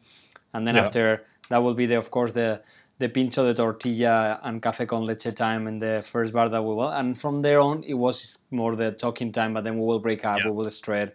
and 0.52 0.66
then 0.66 0.74
Yeah. 0.76 0.82
after 0.84 1.24
that 1.48 1.62
will 1.62 1.74
be 1.74 1.86
the 1.86 1.96
of 1.96 2.10
course 2.10 2.32
the 2.34 2.60
the 2.98 3.08
pincho 3.08 3.44
de 3.44 3.52
tortilla 3.54 4.40
and 4.42 4.62
café 4.62 4.86
con 4.86 5.04
leche 5.04 5.34
time 5.34 5.66
in 5.68 5.78
the 5.80 6.02
first 6.04 6.32
bar 6.32 6.48
that 6.48 6.62
we 6.62 6.74
will, 6.74 6.88
and 6.90 7.18
from 7.20 7.42
there 7.42 7.60
on 7.60 7.82
it 7.84 7.94
was 7.94 8.38
more 8.50 8.74
the 8.76 8.92
talking 8.92 9.32
time. 9.32 9.52
But 9.54 9.64
then 9.64 9.78
we 9.78 9.84
will 9.84 10.00
break 10.00 10.24
up, 10.24 10.38
Yeah. 10.38 10.46
we 10.50 10.56
will 10.56 10.70
straight. 10.70 11.10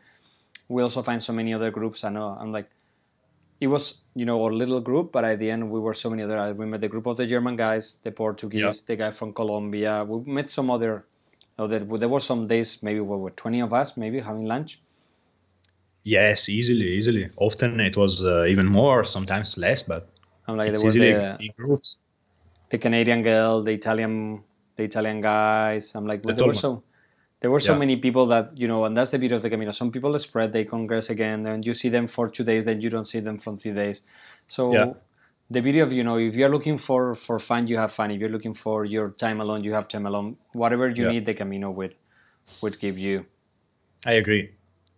We 0.67 0.81
also 0.83 1.01
find 1.01 1.21
so 1.21 1.33
many 1.33 1.53
other 1.53 1.71
groups. 1.71 2.03
I 2.03 2.09
know 2.09 2.37
I'm 2.39 2.51
like 2.51 2.69
it 3.59 3.67
was 3.67 4.01
you 4.15 4.25
know 4.25 4.43
our 4.43 4.51
little 4.51 4.79
group, 4.81 5.11
but 5.11 5.23
at 5.23 5.39
the 5.39 5.49
end 5.51 5.69
we 5.71 5.79
were 5.79 5.93
so 5.93 6.09
many 6.09 6.23
other. 6.23 6.37
I 6.39 6.49
remember 6.49 6.77
the 6.77 6.87
group 6.87 7.07
of 7.07 7.17
the 7.17 7.25
German 7.27 7.55
guys, 7.55 7.99
the 8.03 8.11
Portuguese, 8.11 8.83
the 8.83 8.95
guy 8.95 9.11
from 9.11 9.33
Colombia. 9.33 10.03
We 10.03 10.31
met 10.31 10.49
some 10.49 10.69
other. 10.71 11.05
Oh, 11.59 11.67
there, 11.67 11.79
there 11.79 12.09
were 12.09 12.19
some 12.21 12.47
days 12.47 12.81
maybe 12.81 12.99
we 13.01 13.15
were 13.17 13.31
twenty 13.31 13.59
of 13.59 13.73
us 13.73 13.97
maybe 13.97 14.19
having 14.19 14.45
lunch. 14.45 14.79
Yes, 16.03 16.49
easily, 16.49 16.87
easily. 16.93 17.29
Often 17.37 17.79
it 17.79 17.95
was 17.95 18.23
uh, 18.23 18.45
even 18.45 18.65
more, 18.67 19.03
sometimes 19.03 19.57
less, 19.57 19.83
but 19.83 20.09
I'm 20.47 20.57
like 20.57 20.69
it's 20.69 20.79
there 20.79 20.85
was 20.85 20.95
the, 20.95 21.49
groups. 21.57 21.97
the 22.69 22.77
Canadian 22.77 23.21
girl, 23.21 23.61
the 23.63 23.71
Italian, 23.71 24.43
the 24.75 24.83
Italian 24.83 25.21
guys. 25.21 25.93
I'm 25.95 26.05
like, 26.07 26.23
The 26.23 26.33
there 26.33 26.45
were 26.45 26.53
so, 26.53 26.83
there 27.39 27.51
were 27.51 27.59
so 27.59 27.73
Yeah. 27.73 27.79
many 27.79 27.95
people 27.97 28.25
that 28.27 28.57
you 28.57 28.67
know, 28.67 28.85
and 28.85 28.95
that's 28.97 29.11
the 29.11 29.19
beauty 29.19 29.35
of 29.35 29.41
the 29.41 29.49
Camino. 29.49 29.71
Some 29.71 29.91
people 29.91 30.17
spread, 30.19 30.51
they 30.53 30.65
congress 30.65 31.09
again, 31.09 31.45
and 31.45 31.65
you 31.65 31.73
see 31.73 31.89
them 31.89 32.07
for 32.07 32.29
two 32.29 32.43
days, 32.43 32.65
then 32.65 32.81
you 32.81 32.89
don't 32.89 33.05
see 33.05 33.19
them 33.19 33.37
from 33.37 33.57
three 33.57 33.73
days. 33.73 34.05
So 34.47 34.73
Yeah. 34.73 34.93
the 35.49 35.61
beauty 35.61 35.79
of 35.79 35.91
you 35.93 36.03
know, 36.03 36.17
if 36.17 36.35
you're 36.35 36.49
looking 36.49 36.77
for 36.77 37.15
for 37.15 37.37
fun, 37.39 37.67
you 37.67 37.77
have 37.77 37.91
fun. 37.91 38.11
If 38.11 38.19
you're 38.19 38.29
looking 38.37 38.53
for 38.55 38.85
your 38.85 39.11
time 39.11 39.39
alone, 39.41 39.63
you 39.63 39.73
have 39.73 39.87
time 39.87 40.05
alone. 40.05 40.37
Whatever 40.53 40.89
you 40.89 41.03
Yeah. 41.05 41.11
need, 41.11 41.25
the 41.25 41.33
Camino 41.33 41.69
would 41.71 41.95
would 42.61 42.79
give 42.79 42.97
you. 42.97 43.25
I 44.05 44.13
agree, 44.13 44.49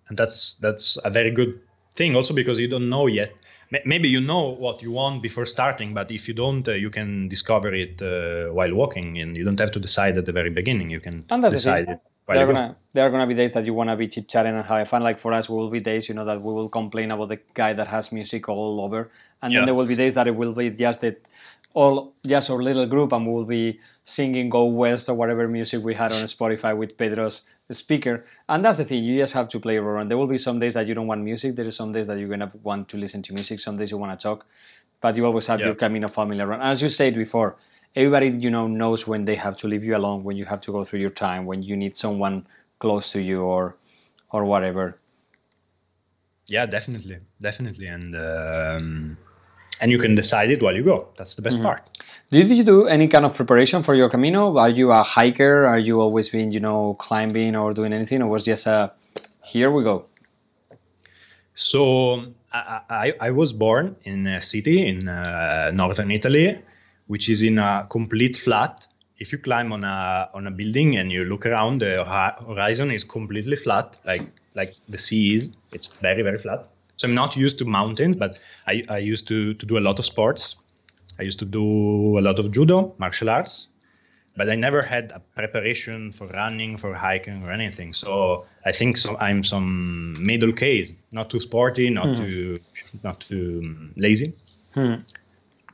and 0.07 0.17
that's 0.17 0.55
that's 0.61 0.97
a 1.03 1.09
very 1.09 1.31
good 1.31 1.59
thing. 1.95 2.15
Also 2.15 2.33
because 2.33 2.59
you 2.59 2.67
don't 2.69 2.89
know 2.89 3.07
yet. 3.07 3.31
Ma- 3.73 3.85
Maybe 3.93 4.07
you 4.15 4.21
know 4.31 4.43
what 4.65 4.75
you 4.85 4.91
want 5.01 5.15
before 5.27 5.45
starting, 5.57 5.89
but 5.99 6.07
if 6.17 6.27
you 6.27 6.35
don't, 6.43 6.65
uh, 6.67 6.73
you 6.85 6.91
can 6.97 7.09
discover 7.35 7.69
it 7.83 7.95
uh, 8.01 8.53
while 8.57 8.73
walking, 8.81 9.07
and 9.21 9.29
you 9.37 9.43
don't 9.47 9.59
have 9.65 9.73
to 9.77 9.81
decide 9.87 10.13
at 10.21 10.25
the 10.29 10.35
very 10.39 10.51
beginning. 10.59 10.87
You 10.95 11.01
can 11.07 11.15
And 11.31 11.39
that's 11.43 11.53
the 11.53 11.57
decide 11.63 11.85
thing. 11.87 11.95
it 11.95 12.01
There 12.35 12.43
are 12.43 12.51
gonna 12.53 12.69
there 12.95 13.03
are 13.05 13.11
gonna 13.15 13.27
be 13.33 13.37
days 13.41 13.51
that 13.55 13.65
you 13.67 13.73
wanna 13.79 13.95
be 14.03 14.07
chit 14.13 14.25
chatting 14.33 14.55
and 14.59 14.65
have 14.65 14.87
fun. 14.93 15.01
Like 15.09 15.19
for 15.25 15.31
us, 15.37 15.45
will 15.49 15.69
be 15.77 15.81
days 15.91 16.03
you 16.09 16.15
know 16.17 16.25
that 16.31 16.39
we 16.47 16.51
will 16.57 16.69
complain 16.79 17.09
about 17.15 17.29
the 17.33 17.39
guy 17.61 17.71
that 17.79 17.87
has 17.95 18.05
music 18.19 18.47
all 18.53 18.75
over, 18.85 19.01
and 19.41 19.49
then 19.53 19.65
there 19.67 19.75
will 19.79 19.89
be 19.93 19.97
days 20.03 20.13
that 20.17 20.27
it 20.31 20.35
will 20.41 20.53
be 20.61 20.69
just 20.85 20.99
that 21.05 21.17
all 21.73 21.95
just 22.33 22.49
our 22.51 22.61
little 22.69 22.87
group, 22.93 23.09
and 23.15 23.21
we 23.27 23.33
will 23.37 23.49
be 23.59 23.65
singing 24.17 24.47
"Go 24.57 24.63
West" 24.83 25.09
or 25.09 25.15
whatever 25.21 25.43
music 25.59 25.79
we 25.89 25.95
had 26.01 26.11
on 26.17 26.23
Spotify 26.35 26.71
with 26.81 26.91
Pedro's 27.01 27.37
speaker. 27.71 28.25
And 28.49 28.63
that's 28.63 28.77
the 28.77 28.85
thing; 28.85 29.03
you 29.03 29.17
just 29.17 29.33
have 29.33 29.47
to 29.49 29.59
play 29.59 29.77
around. 29.77 30.09
There 30.09 30.17
will 30.17 30.27
be 30.27 30.37
some 30.37 30.59
days 30.59 30.73
that 30.73 30.87
you 30.87 30.93
don't 30.93 31.07
want 31.07 31.21
music. 31.21 31.55
There 31.55 31.65
is 31.65 31.75
some 31.75 31.91
days 31.91 32.07
that 32.07 32.17
you're 32.19 32.29
gonna 32.29 32.51
want 32.61 32.89
to 32.89 32.97
listen 32.97 33.21
to 33.23 33.33
music. 33.33 33.59
Some 33.59 33.77
days 33.77 33.91
you 33.91 33.97
want 33.97 34.17
to 34.17 34.21
talk, 34.21 34.45
but 35.01 35.15
you 35.15 35.25
always 35.25 35.47
have 35.47 35.59
your 35.61 35.75
Camino 35.75 36.07
family 36.07 36.39
around. 36.39 36.61
As 36.61 36.81
you 36.81 36.89
said 36.89 37.15
before, 37.15 37.55
everybody 37.95 38.27
you 38.29 38.49
know 38.49 38.67
knows 38.67 39.07
when 39.07 39.25
they 39.25 39.35
have 39.35 39.55
to 39.57 39.67
leave 39.67 39.83
you 39.83 39.95
alone, 39.95 40.23
when 40.23 40.35
you 40.35 40.45
have 40.45 40.61
to 40.61 40.71
go 40.71 40.83
through 40.83 40.99
your 40.99 41.09
time, 41.09 41.45
when 41.45 41.61
you 41.61 41.77
need 41.77 41.95
someone 41.95 42.45
close 42.79 43.11
to 43.13 43.21
you, 43.21 43.41
or 43.41 43.77
or 44.29 44.43
whatever. 44.45 44.99
Yeah, 46.47 46.65
definitely, 46.65 47.19
definitely, 47.39 47.87
and 47.87 48.15
um, 48.15 49.17
and 49.83 49.91
you 49.91 49.99
can 49.99 50.15
decide 50.15 50.49
it 50.49 50.63
while 50.63 50.75
you 50.79 50.83
go. 50.83 50.97
That's 51.17 51.35
the 51.35 51.41
best 51.43 51.57
Mm-hmm. 51.57 51.65
part. 51.67 51.81
Did 52.31 52.49
you 52.49 52.63
do 52.63 52.87
any 52.87 53.07
kind 53.07 53.25
of 53.25 53.35
preparation 53.35 53.83
for 53.83 53.93
your 53.93 54.09
Camino? 54.09 54.57
Are 54.57 54.69
you 54.69 54.91
a 54.91 55.03
hiker? 55.03 55.65
Are 55.65 55.77
you 55.87 55.99
always 56.01 56.29
been, 56.29 56.51
you 56.55 56.61
know, 56.67 56.95
climbing 57.05 57.55
or 57.55 57.73
doing 57.73 57.93
anything, 57.93 58.21
or 58.23 58.27
was 58.27 58.43
just 58.45 58.65
a 58.65 58.93
here 59.43 59.69
we 59.69 59.83
go? 59.83 60.05
So 61.53 62.33
I, 62.51 62.79
I, 62.89 63.13
I 63.27 63.31
was 63.31 63.53
born 63.53 63.95
in 64.03 64.25
a 64.25 64.41
city 64.41 64.87
in 64.87 65.07
uh, 65.07 65.71
northern 65.73 66.11
Italy, 66.11 66.57
which 67.07 67.29
is 67.29 67.43
in 67.43 67.59
a 67.59 67.85
complete 67.89 68.37
flat. 68.37 68.87
If 69.19 69.31
you 69.31 69.37
climb 69.37 69.71
on 69.71 69.83
a 69.83 70.29
on 70.33 70.47
a 70.47 70.51
building 70.51 70.97
and 70.97 71.11
you 71.11 71.25
look 71.25 71.45
around, 71.45 71.79
the 71.79 72.03
horizon 72.47 72.89
is 72.91 73.03
completely 73.03 73.57
flat, 73.57 73.99
like 74.05 74.23
like 74.55 74.73
the 74.89 74.97
sea 74.97 75.35
is. 75.35 75.49
It's 75.71 75.87
very 75.87 76.23
very 76.23 76.39
flat. 76.39 76.67
So 77.03 77.09
I'm 77.09 77.15
not 77.15 77.35
used 77.35 77.57
to 77.57 77.65
mountains, 77.65 78.15
but 78.15 78.39
I, 78.65 78.81
I 78.87 78.99
used 78.99 79.27
to, 79.27 79.53
to 79.55 79.65
do 79.65 79.77
a 79.77 79.81
lot 79.81 79.99
of 79.99 80.05
sports. 80.05 80.55
I 81.19 81.23
used 81.23 81.37
to 81.39 81.45
do 81.45 82.17
a 82.17 82.21
lot 82.21 82.39
of 82.39 82.49
judo, 82.53 82.95
martial 82.97 83.29
arts, 83.29 83.67
but 84.37 84.49
I 84.49 84.55
never 84.55 84.81
had 84.81 85.11
a 85.13 85.19
preparation 85.19 86.13
for 86.13 86.27
running, 86.27 86.77
for 86.77 86.93
hiking, 86.93 87.43
or 87.43 87.51
anything. 87.51 87.93
So 87.93 88.45
I 88.65 88.71
think 88.71 88.95
so, 88.95 89.17
I'm 89.17 89.43
some 89.43 90.13
middle 90.17 90.53
case, 90.53 90.93
not 91.11 91.29
too 91.29 91.41
sporty, 91.41 91.89
not 91.89 92.15
too 92.15 92.57
not 93.03 93.19
too 93.19 93.59
um, 93.65 93.91
lazy. 93.97 94.31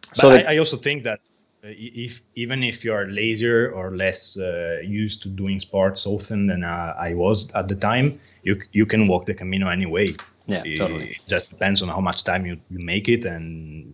But 0.10 0.18
So 0.18 0.32
I, 0.32 0.56
I 0.56 0.58
also 0.58 0.78
think 0.78 1.04
that 1.04 1.20
uh, 1.64 1.68
if 1.78 2.24
even 2.34 2.64
if 2.64 2.84
you 2.84 2.92
are 2.92 3.06
lazier 3.06 3.72
or 3.72 3.96
less 3.96 4.36
uh, 4.40 4.80
used 4.84 5.22
to 5.22 5.30
doing 5.30 5.60
sports 5.60 6.08
often 6.08 6.48
than 6.48 6.64
uh, 6.64 6.96
I 6.98 7.14
was 7.14 7.52
at 7.54 7.68
the 7.68 7.76
time, 7.76 8.20
you 8.42 8.60
you 8.72 8.88
can 8.88 9.08
walk 9.08 9.28
the 9.28 9.36
Camino 9.36 9.70
anyway. 9.70 10.16
Yeah, 10.50 10.64
it, 10.66 10.78
totally. 10.78 11.10
It 11.12 11.22
just 11.28 11.50
depends 11.50 11.82
on 11.82 11.90
how 11.90 12.02
much 12.02 12.24
time 12.24 12.46
you, 12.46 12.58
you 12.70 12.80
make 12.86 13.08
it 13.10 13.26
and 13.26 13.94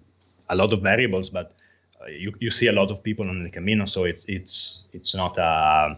a 0.50 0.56
lot 0.56 0.74
of 0.74 0.82
variables. 0.82 1.30
But 1.30 1.52
uh, 2.02 2.08
you, 2.08 2.34
you 2.40 2.52
see 2.52 2.68
a 2.68 2.72
lot 2.72 2.92
of 2.92 3.04
people 3.04 3.28
on 3.30 3.44
the 3.44 3.50
Camino, 3.50 3.86
so 3.86 4.06
it's 4.06 4.26
it's 4.28 4.84
it's 4.94 5.16
not 5.16 5.38
a 5.38 5.98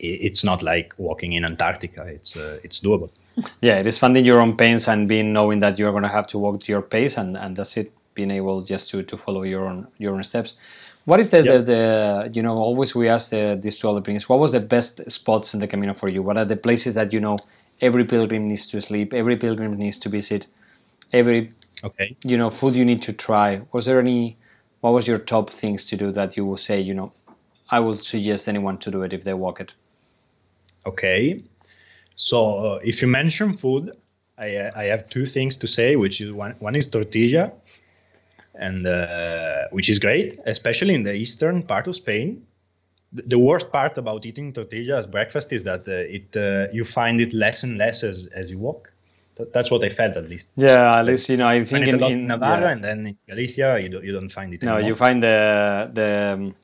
i- 0.00 0.20
it's 0.28 0.44
not 0.44 0.62
like 0.62 0.94
walking 0.98 1.32
in 1.32 1.44
Antarctica. 1.44 2.02
It's 2.04 2.36
uh, 2.36 2.58
it's 2.64 2.80
doable. 2.80 3.10
Yeah, 3.60 3.78
it 3.78 3.86
is 3.86 3.98
finding 3.98 4.24
your 4.24 4.40
own 4.40 4.56
pains 4.56 4.88
and 4.88 5.06
being 5.06 5.32
knowing 5.32 5.60
that 5.60 5.78
you're 5.78 5.92
gonna 5.92 6.08
have 6.08 6.26
to 6.28 6.38
walk 6.38 6.60
to 6.60 6.72
your 6.72 6.80
pace, 6.82 7.18
and, 7.18 7.36
and 7.36 7.54
that's 7.56 7.76
it. 7.76 7.92
Being 8.14 8.30
able 8.30 8.62
just 8.62 8.88
to, 8.92 9.02
to 9.02 9.16
follow 9.18 9.42
your 9.42 9.66
own 9.66 9.88
your 9.98 10.14
own 10.14 10.24
steps. 10.24 10.56
What 11.04 11.20
is 11.20 11.30
the, 11.30 11.44
Yeah. 11.44 11.52
the, 11.58 11.62
the 11.62 12.30
you 12.32 12.42
know 12.42 12.56
always 12.56 12.94
we 12.94 13.10
ask 13.10 13.28
the, 13.30 13.58
these 13.60 13.78
two 13.78 13.90
other 13.90 14.00
things. 14.00 14.26
What 14.26 14.38
was 14.38 14.52
the 14.52 14.60
best 14.60 15.10
spots 15.10 15.52
in 15.54 15.60
the 15.60 15.66
Camino 15.68 15.92
for 15.92 16.08
you? 16.08 16.22
What 16.22 16.36
are 16.38 16.46
the 16.46 16.56
places 16.56 16.94
that 16.94 17.12
you 17.12 17.20
know 17.20 17.36
every 17.80 18.04
pilgrim 18.04 18.48
needs 18.48 18.66
to 18.68 18.80
sleep, 18.80 19.12
every 19.14 19.36
pilgrim 19.36 19.76
needs 19.76 19.98
to 19.98 20.08
visit, 20.08 20.46
every 21.12 21.52
Okay. 21.84 22.16
you 22.24 22.38
know 22.38 22.50
food 22.50 22.74
you 22.74 22.84
need 22.84 23.02
to 23.02 23.12
try? 23.12 23.60
Was 23.72 23.84
there 23.86 24.00
any? 24.00 24.36
What 24.80 24.92
was 24.92 25.06
your 25.06 25.18
top 25.18 25.50
things 25.50 25.84
to 25.86 25.96
do 25.96 26.12
that 26.12 26.36
you 26.36 26.44
will 26.46 26.56
say 26.56 26.80
you 26.80 26.94
know? 26.94 27.12
I 27.70 27.80
would 27.80 28.00
suggest 28.00 28.48
anyone 28.48 28.78
to 28.78 28.90
do 28.90 29.02
it 29.02 29.12
if 29.12 29.24
they 29.24 29.34
walk 29.34 29.60
it. 29.60 29.72
Okay. 30.86 31.42
So 32.14 32.58
uh, 32.58 32.80
if 32.84 33.02
you 33.02 33.08
mention 33.08 33.56
food, 33.56 33.90
I, 34.38 34.56
uh, 34.56 34.70
I 34.76 34.84
have 34.84 35.10
two 35.10 35.26
things 35.26 35.56
to 35.58 35.66
say, 35.66 35.96
which 35.96 36.20
is 36.20 36.32
one, 36.32 36.52
one 36.60 36.76
is 36.76 36.88
tortilla, 36.88 37.52
and 38.54 38.86
uh, 38.86 39.64
which 39.70 39.88
is 39.88 39.98
great, 39.98 40.38
especially 40.46 40.94
in 40.94 41.02
the 41.02 41.12
eastern 41.12 41.62
part 41.62 41.88
of 41.88 41.96
Spain. 41.96 42.46
The, 43.12 43.38
worst 43.38 43.72
part 43.72 43.96
about 43.98 44.26
eating 44.26 44.52
tortilla 44.52 44.98
as 44.98 45.06
breakfast 45.06 45.52
is 45.52 45.64
that 45.64 45.88
uh, 45.88 45.92
it 45.92 46.36
uh, 46.36 46.72
you 46.72 46.84
find 46.84 47.20
it 47.20 47.32
less 47.32 47.62
and 47.62 47.78
less 47.78 48.02
as, 48.02 48.28
as 48.34 48.50
you 48.50 48.58
walk. 48.58 48.92
That, 49.36 49.52
that's 49.52 49.70
what 49.70 49.84
I 49.84 49.90
felt 49.90 50.16
at 50.16 50.28
least. 50.28 50.48
Yeah, 50.56 50.98
at 50.98 51.04
least 51.04 51.28
you 51.28 51.36
know 51.36 51.48
I 51.48 51.64
think 51.64 51.86
in, 51.86 52.02
in 52.02 52.26
Navarra 52.26 52.60
yeah. 52.62 52.72
and 52.72 52.84
then 52.84 53.06
in 53.06 53.16
Galicia 53.28 53.78
you 53.80 53.88
don't, 53.88 54.04
you 54.04 54.12
don't 54.12 54.30
find 54.30 54.52
it 54.52 54.62
No, 54.62 54.74
anymore. 54.74 54.88
you 54.88 54.94
find 54.96 55.22
the 55.22 55.90
the 55.92 56.32
um, 56.34 56.54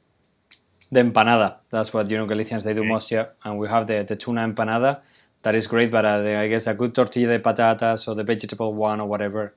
the 0.91 1.01
empanada. 1.01 1.57
That's 1.71 1.93
what 1.95 2.11
you 2.11 2.19
know 2.19 2.27
Galicians 2.27 2.65
they 2.65 2.75
do 2.75 2.85
most 2.85 3.11
yeah. 3.11 3.27
And 3.45 3.59
we 3.59 3.69
have 3.69 3.87
the, 3.87 4.05
the 4.05 4.17
tuna 4.17 4.43
empanada. 4.47 5.01
That 5.43 5.55
is 5.55 5.67
great, 5.67 5.91
but 5.91 6.05
uh, 6.05 6.23
the, 6.23 6.37
I 6.37 6.49
guess 6.49 6.67
a 6.67 6.75
good 6.75 6.95
tortilla 6.95 7.39
de 7.39 7.43
patatas 7.43 8.07
or 8.09 8.15
the 8.15 8.25
vegetable 8.25 8.73
one 8.75 9.01
or 9.01 9.09
whatever. 9.09 9.55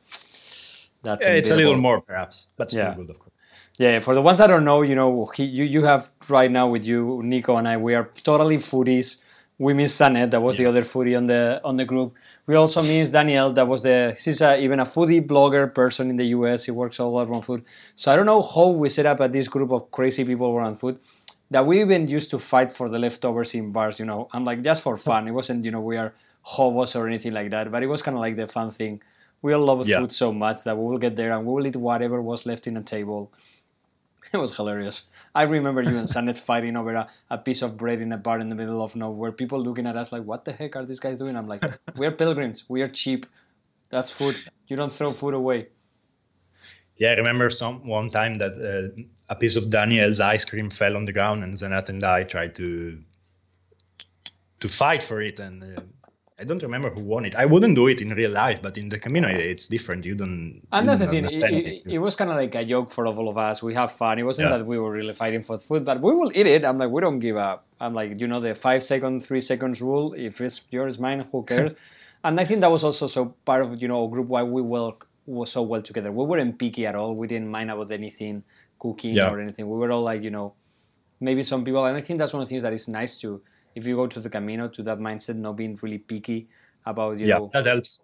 That's 1.04 1.24
Yeah, 1.26 1.34
it's 1.34 1.52
a 1.52 1.56
little 1.56 1.78
more 1.78 2.02
perhaps, 2.02 2.48
but 2.58 2.72
still 2.72 2.86
Yeah. 2.86 2.96
good 2.96 3.10
of 3.12 3.20
course. 3.20 3.35
Yeah, 3.78 4.00
for 4.00 4.16
the 4.16 4.22
ones 4.22 4.38
that 4.38 4.48
don't 4.48 4.64
know, 4.64 4.82
you 4.84 4.96
know, 4.96 5.26
he, 5.36 5.44
you 5.44 5.66
you 5.66 5.84
have 5.84 6.10
right 6.30 6.50
now 6.50 6.68
with 6.68 6.86
you, 6.86 7.22
Nico 7.24 7.58
and 7.58 7.68
I, 7.68 7.76
we 7.78 7.94
are 7.94 8.10
totally 8.24 8.58
foodies. 8.58 9.22
We 9.58 9.74
miss 9.74 9.98
Sanet, 9.98 10.32
that 10.32 10.42
was 10.42 10.58
the 10.58 10.66
other 10.66 10.84
foodie 10.84 11.16
on 11.18 11.28
the 11.28 11.60
on 11.64 11.76
the 11.78 11.86
group. 11.86 12.14
We 12.48 12.56
also 12.56 12.82
miss 12.82 13.12
Danielle, 13.12 13.52
that 13.54 13.68
was 13.68 13.82
the 13.84 14.16
he's 14.22 14.40
a, 14.42 14.58
even 14.62 14.80
a 14.80 14.86
foodie 14.86 15.26
blogger 15.26 15.74
person 15.74 16.10
in 16.10 16.16
the 16.16 16.26
US. 16.38 16.66
He 16.66 16.72
works 16.72 17.00
all 17.00 17.20
around 17.20 17.42
food. 17.44 17.66
So 17.96 18.12
I 18.12 18.16
don't 18.16 18.26
know 18.26 18.42
how 18.42 18.68
we 18.68 18.88
set 18.90 19.06
up 19.06 19.20
at 19.20 19.34
this 19.34 19.48
group 19.50 19.72
of 19.72 19.92
crazy 19.92 20.24
people 20.24 20.48
around 20.56 20.78
food 20.80 21.00
that 21.52 21.66
we 21.66 21.82
even 21.82 22.08
used 22.08 22.30
to 22.32 22.40
fight 22.40 22.72
for 22.72 22.88
the 22.90 23.00
leftovers 23.00 23.54
in 23.56 23.72
bars. 23.72 24.00
You 24.00 24.06
know, 24.06 24.30
I'm 24.32 24.46
like 24.46 24.62
just 24.62 24.84
for 24.84 24.96
fun. 24.98 25.28
It 25.28 25.32
wasn't 25.32 25.66
you 25.66 25.72
know 25.72 25.82
we 25.82 25.98
are 25.98 26.14
hobos 26.44 26.96
or 26.96 27.08
anything 27.08 27.34
like 27.34 27.50
that, 27.52 27.72
but 27.72 27.84
it 27.84 27.88
was 27.88 28.02
kind 28.02 28.16
of 28.16 28.22
like 28.22 28.36
the 28.38 28.48
fun 28.48 28.72
thing. 28.72 29.02
We 29.42 29.54
all 29.54 29.64
love 29.66 29.86
Yeah. 29.88 30.00
food 30.00 30.14
so 30.14 30.32
much 30.32 30.64
that 30.64 30.78
we 30.78 30.84
will 30.86 30.98
get 30.98 31.16
there 31.18 31.32
and 31.34 31.46
we 31.46 31.54
will 31.54 31.68
eat 31.68 31.76
whatever 31.76 32.22
was 32.22 32.46
left 32.46 32.68
in 32.68 32.78
a 32.78 32.82
table 32.82 33.32
It 34.40 34.40
was 34.40 34.58
hilarious. 34.58 35.08
I 35.34 35.44
remember 35.44 35.82
you 35.82 35.98
and 35.98 36.08
Sanet 36.08 36.38
fighting 36.38 36.76
over 36.76 36.94
a, 36.94 37.08
a 37.30 37.38
piece 37.38 37.62
of 37.62 37.78
bread 37.78 38.02
in 38.02 38.12
a 38.12 38.18
bar 38.18 38.40
in 38.40 38.50
the 38.50 38.56
middle 38.56 38.84
of 38.84 38.96
nowhere. 38.96 39.32
People 39.32 39.62
looking 39.64 39.88
at 39.88 39.96
us 39.96 40.12
like, 40.12 40.24
"What 40.24 40.44
the 40.44 40.52
heck 40.52 40.76
are 40.76 40.86
these 40.86 41.00
guys 41.00 41.18
doing?" 41.20 41.38
I'm 41.38 41.48
like, 41.48 41.64
"We're 41.96 42.12
pilgrims. 42.12 42.66
We 42.68 42.82
are 42.82 42.90
cheap. 42.90 43.26
That's 43.90 44.12
food. 44.12 44.36
You 44.68 44.76
don't 44.76 44.92
throw 44.92 45.14
food 45.14 45.34
away." 45.34 45.68
Yeah, 46.98 47.12
I 47.12 47.14
remember 47.14 47.50
some 47.50 47.88
one 47.88 48.10
time 48.10 48.36
that 48.36 48.54
uh, 48.54 49.02
a 49.30 49.36
piece 49.36 49.56
of 49.56 49.70
Danielle's 49.70 50.20
ice 50.20 50.46
cream 50.46 50.70
fell 50.70 50.96
on 50.98 51.06
the 51.06 51.14
ground, 51.14 51.44
and 51.44 51.54
Zanat 51.54 51.88
and 51.90 52.04
I 52.04 52.24
tried 52.24 52.56
to 52.56 52.98
to 54.60 54.70
fight 54.70 55.04
for 55.04 55.22
it, 55.22 55.40
and 55.40 55.64
uh, 55.64 55.82
I 56.38 56.44
don't 56.44 56.62
remember 56.62 56.90
who 56.90 57.00
won 57.00 57.24
it. 57.24 57.34
I 57.36 57.46
wouldn't 57.46 57.76
do 57.76 57.88
it 57.88 58.02
in 58.02 58.10
real 58.10 58.32
life, 58.32 58.62
but 58.62 58.78
in 58.78 58.90
the 58.90 59.00
Camino, 59.00 59.30
it's 59.30 59.68
different. 59.68 60.04
You 60.06 60.16
don't. 60.16 60.62
And 60.74 60.86
you 60.86 60.88
that's 60.98 61.00
the 61.00 61.08
thing. 61.08 61.26
It, 61.26 61.66
it, 61.68 61.84
it 61.94 61.98
was 62.00 62.18
kind 62.18 62.30
of 62.30 62.36
like 62.36 62.54
a 62.56 62.66
joke 62.66 62.92
for 62.92 63.08
all 63.08 63.30
of 63.30 63.38
us. 63.38 63.64
We 63.64 63.74
have 63.76 63.94
fun. 63.94 64.20
It 64.20 64.24
wasn't 64.24 64.50
Yeah. 64.50 64.58
that 64.58 64.66
we 64.66 64.78
were 64.78 64.92
really 64.92 65.14
fighting 65.14 65.44
for 65.44 65.58
food, 65.60 65.86
but 65.86 66.02
we 66.02 66.14
will 66.14 66.32
eat 66.36 66.46
it. 66.46 66.66
I'm 66.66 66.78
like, 66.78 66.90
we 66.90 67.00
don't 67.00 67.20
give 67.20 67.38
up. 67.38 67.66
I'm 67.80 67.94
like, 67.94 68.20
you 68.20 68.28
know, 68.28 68.42
the 68.42 68.54
five 68.54 68.84
second, 68.84 69.22
three 69.26 69.40
seconds 69.40 69.82
rule. 69.82 70.14
If 70.14 70.42
it's 70.42 70.68
yours, 70.72 71.00
mine, 71.00 71.22
who 71.32 71.44
cares? 71.52 71.74
and 72.24 72.38
I 72.40 72.44
think 72.44 72.60
that 72.62 72.72
was 72.72 72.84
also 72.84 73.08
so 73.08 73.36
part 73.46 73.62
of 73.64 73.82
you 73.82 73.88
know 73.88 74.06
group 74.08 74.28
why 74.28 74.44
we 74.44 74.62
work 74.62 75.08
was 75.26 75.52
so 75.54 75.62
well 75.62 75.82
together. 75.82 76.12
We 76.12 76.26
weren't 76.26 76.60
picky 76.60 76.86
at 76.86 76.96
all. 76.96 77.16
We 77.16 77.28
didn't 77.28 77.48
mind 77.50 77.72
about 77.72 77.92
anything, 77.92 78.44
cooking 78.78 79.16
Yeah. 79.16 79.30
or 79.32 79.40
anything. 79.40 79.70
We 79.70 79.78
were 79.78 79.90
all 79.92 80.02
like, 80.04 80.22
you 80.22 80.32
know, 80.32 80.54
maybe 81.22 81.44
some 81.44 81.64
people, 81.64 81.86
and 81.86 81.96
I 81.96 82.02
think 82.02 82.20
that's 82.20 82.34
one 82.34 82.42
of 82.44 82.48
the 82.50 82.52
things 82.54 82.64
that 82.64 82.74
is 82.74 82.88
nice 82.90 83.18
to 83.20 83.42
if 83.76 83.86
you 83.86 83.96
go 83.96 84.08
to 84.08 84.20
the 84.20 84.30
Camino 84.30 84.70
to 84.70 84.82
that 84.84 85.00
mindset, 85.00 85.36
not 85.36 85.58
being 85.58 85.78
really 85.82 85.98
picky 85.98 86.48
about 86.86 87.20
you 87.20 87.28
yeah, 87.28 87.36
know 87.36 87.52
that 87.54 87.66
helps. 87.66 88.00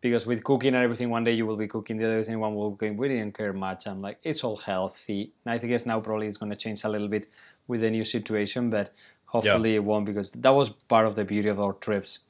because 0.00 0.26
with 0.26 0.42
cooking 0.44 0.74
and 0.74 0.82
everything, 0.82 1.08
one 1.08 1.24
day 1.24 1.32
you 1.32 1.46
will 1.46 1.56
be 1.56 1.68
cooking, 1.68 1.96
the 1.96 2.04
other 2.04 2.22
day 2.22 2.36
one 2.36 2.54
will 2.54 2.72
be 2.72 2.76
cooking. 2.76 2.96
We 2.96 3.08
didn't 3.08 3.36
care 3.36 3.52
much. 3.52 3.86
I'm 3.86 4.00
like, 4.00 4.18
it's 4.22 4.42
all 4.44 4.56
healthy. 4.56 5.32
And 5.44 5.52
I 5.52 5.58
guess 5.58 5.86
now 5.86 6.00
probably 6.00 6.26
it's 6.26 6.36
going 6.36 6.50
to 6.50 6.56
change 6.56 6.84
a 6.84 6.88
little 6.88 7.08
bit 7.08 7.28
with 7.68 7.80
the 7.80 7.90
new 7.90 8.04
situation, 8.04 8.70
but 8.70 8.92
hopefully 9.26 9.74
it 9.74 9.84
won't 9.84 10.06
because 10.06 10.32
that 10.32 10.54
was 10.54 10.70
part 10.70 11.06
of 11.06 11.14
the 11.14 11.24
beauty 11.24 11.48
of 11.48 11.60
our 11.60 11.74
trips. 11.74 12.20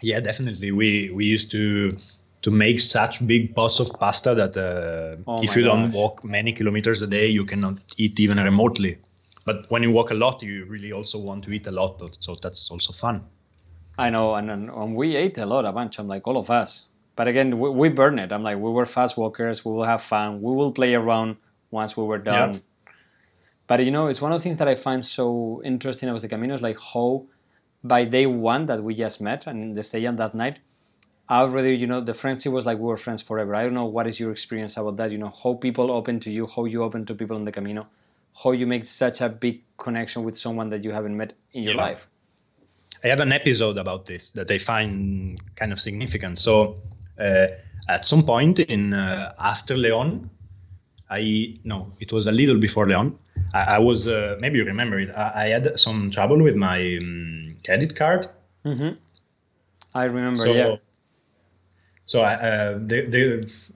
Yeah, 0.00 0.20
definitely. 0.20 0.70
We 0.70 1.10
we 1.10 1.24
used 1.24 1.50
to 1.50 1.96
to 2.42 2.50
make 2.52 2.78
such 2.78 3.26
big 3.26 3.54
pots 3.54 3.80
of 3.80 3.90
pasta 3.98 4.34
that 4.34 4.56
uh, 4.56 5.16
Oh 5.26 5.42
if 5.42 5.56
you 5.56 5.64
don't 5.64 5.90
walk 5.90 6.24
many 6.24 6.52
kilometers 6.52 7.02
a 7.02 7.06
day, 7.06 7.26
you 7.26 7.44
cannot 7.44 7.78
eat 7.96 8.20
even 8.20 8.38
remotely. 8.38 8.98
But 9.48 9.70
when 9.70 9.82
you 9.82 9.92
walk 9.92 10.10
a 10.10 10.14
lot, 10.14 10.42
you 10.42 10.66
really 10.66 10.92
also 10.92 11.18
want 11.18 11.44
to 11.44 11.50
eat 11.52 11.66
a 11.66 11.70
lot. 11.70 12.02
So 12.20 12.36
that's 12.42 12.70
also 12.70 12.92
fun. 12.92 13.24
I 13.96 14.10
know, 14.10 14.34
and, 14.34 14.50
and, 14.50 14.68
and 14.68 14.94
we 14.94 15.16
ate 15.16 15.38
a 15.38 15.46
lot, 15.46 15.64
a 15.64 15.72
bunch. 15.72 15.98
I'm 15.98 16.06
like, 16.06 16.26
all 16.28 16.36
of 16.36 16.50
us. 16.50 16.84
But 17.16 17.28
again, 17.28 17.58
we, 17.58 17.70
we 17.70 17.88
burn 17.88 18.18
it. 18.18 18.30
I'm 18.30 18.42
like, 18.42 18.58
we 18.58 18.70
were 18.70 18.84
fast 18.84 19.16
walkers. 19.16 19.64
We 19.64 19.72
will 19.72 19.84
have 19.84 20.02
fun. 20.02 20.42
We 20.42 20.52
will 20.54 20.70
play 20.70 20.94
around 20.94 21.36
once 21.70 21.96
we 21.96 22.04
were 22.04 22.18
done. 22.18 22.54
Yeah. 22.54 22.60
But 23.66 23.82
you 23.86 23.90
know, 23.90 24.08
it's 24.08 24.20
one 24.20 24.32
of 24.32 24.38
the 24.38 24.42
things 24.42 24.58
that 24.58 24.68
I 24.68 24.74
find 24.74 25.02
so 25.02 25.62
interesting 25.64 26.10
about 26.10 26.20
the 26.20 26.28
Camino 26.28 26.54
is 26.54 26.60
like 26.60 26.78
how 26.92 27.24
by 27.82 28.04
day 28.04 28.26
one 28.26 28.66
that 28.66 28.82
we 28.84 28.94
just 28.94 29.18
met 29.22 29.46
and 29.46 29.74
the 29.74 29.82
stay 29.82 30.04
on 30.04 30.16
that 30.16 30.34
night, 30.34 30.58
I 31.26 31.40
already, 31.40 31.74
you 31.74 31.86
know, 31.86 32.02
the 32.02 32.12
friendship 32.12 32.52
was 32.52 32.66
like 32.66 32.76
we 32.76 32.84
were 32.84 32.98
friends 32.98 33.22
forever. 33.22 33.54
I 33.54 33.62
don't 33.64 33.78
know 33.80 33.86
what 33.86 34.06
is 34.06 34.20
your 34.20 34.30
experience 34.30 34.76
about 34.76 34.98
that. 34.98 35.10
You 35.10 35.18
know, 35.18 35.32
how 35.42 35.54
people 35.54 35.90
open 35.90 36.20
to 36.20 36.30
you, 36.30 36.46
how 36.46 36.66
you 36.66 36.82
open 36.82 37.06
to 37.06 37.14
people 37.14 37.36
on 37.36 37.46
the 37.46 37.52
Camino, 37.52 37.86
how 38.42 38.52
you 38.52 38.66
make 38.66 38.84
such 38.84 39.20
a 39.20 39.28
big 39.28 39.62
connection 39.76 40.22
with 40.24 40.36
someone 40.36 40.70
that 40.70 40.84
you 40.84 40.92
haven't 40.92 41.16
met 41.16 41.32
in 41.52 41.62
your 41.62 41.74
Yeah. 41.74 41.82
life. 41.82 42.08
I 43.04 43.08
have 43.08 43.20
an 43.20 43.32
episode 43.32 43.78
about 43.78 44.06
this 44.06 44.32
that 44.32 44.50
I 44.50 44.58
find 44.58 45.38
kind 45.56 45.72
of 45.72 45.78
significant. 45.78 46.38
So 46.38 46.76
uh, 47.20 47.46
at 47.88 48.04
some 48.04 48.24
point 48.24 48.58
in 48.58 48.92
uh, 48.92 49.34
after 49.38 49.76
Leon, 49.76 50.28
I 51.10 51.58
no, 51.64 51.92
it 52.00 52.12
was 52.12 52.26
a 52.26 52.32
little 52.32 52.58
before 52.58 52.86
Leon. 52.86 53.16
I, 53.54 53.76
I 53.76 53.78
was 53.78 54.06
uh, 54.08 54.36
maybe 54.40 54.58
you 54.58 54.64
remember 54.64 54.98
it. 54.98 55.10
I, 55.10 55.44
I 55.44 55.48
had 55.48 55.78
some 55.78 56.10
trouble 56.10 56.42
with 56.42 56.56
my 56.56 56.96
um, 57.00 57.56
credit 57.64 57.94
card. 57.96 58.26
Mm-hmm. 58.64 58.96
I 59.94 60.04
remember, 60.04 60.44
so 60.44 60.52
yeah. 60.52 60.76
So 62.08 62.22
I, 62.22 62.34
uh, 62.34 62.78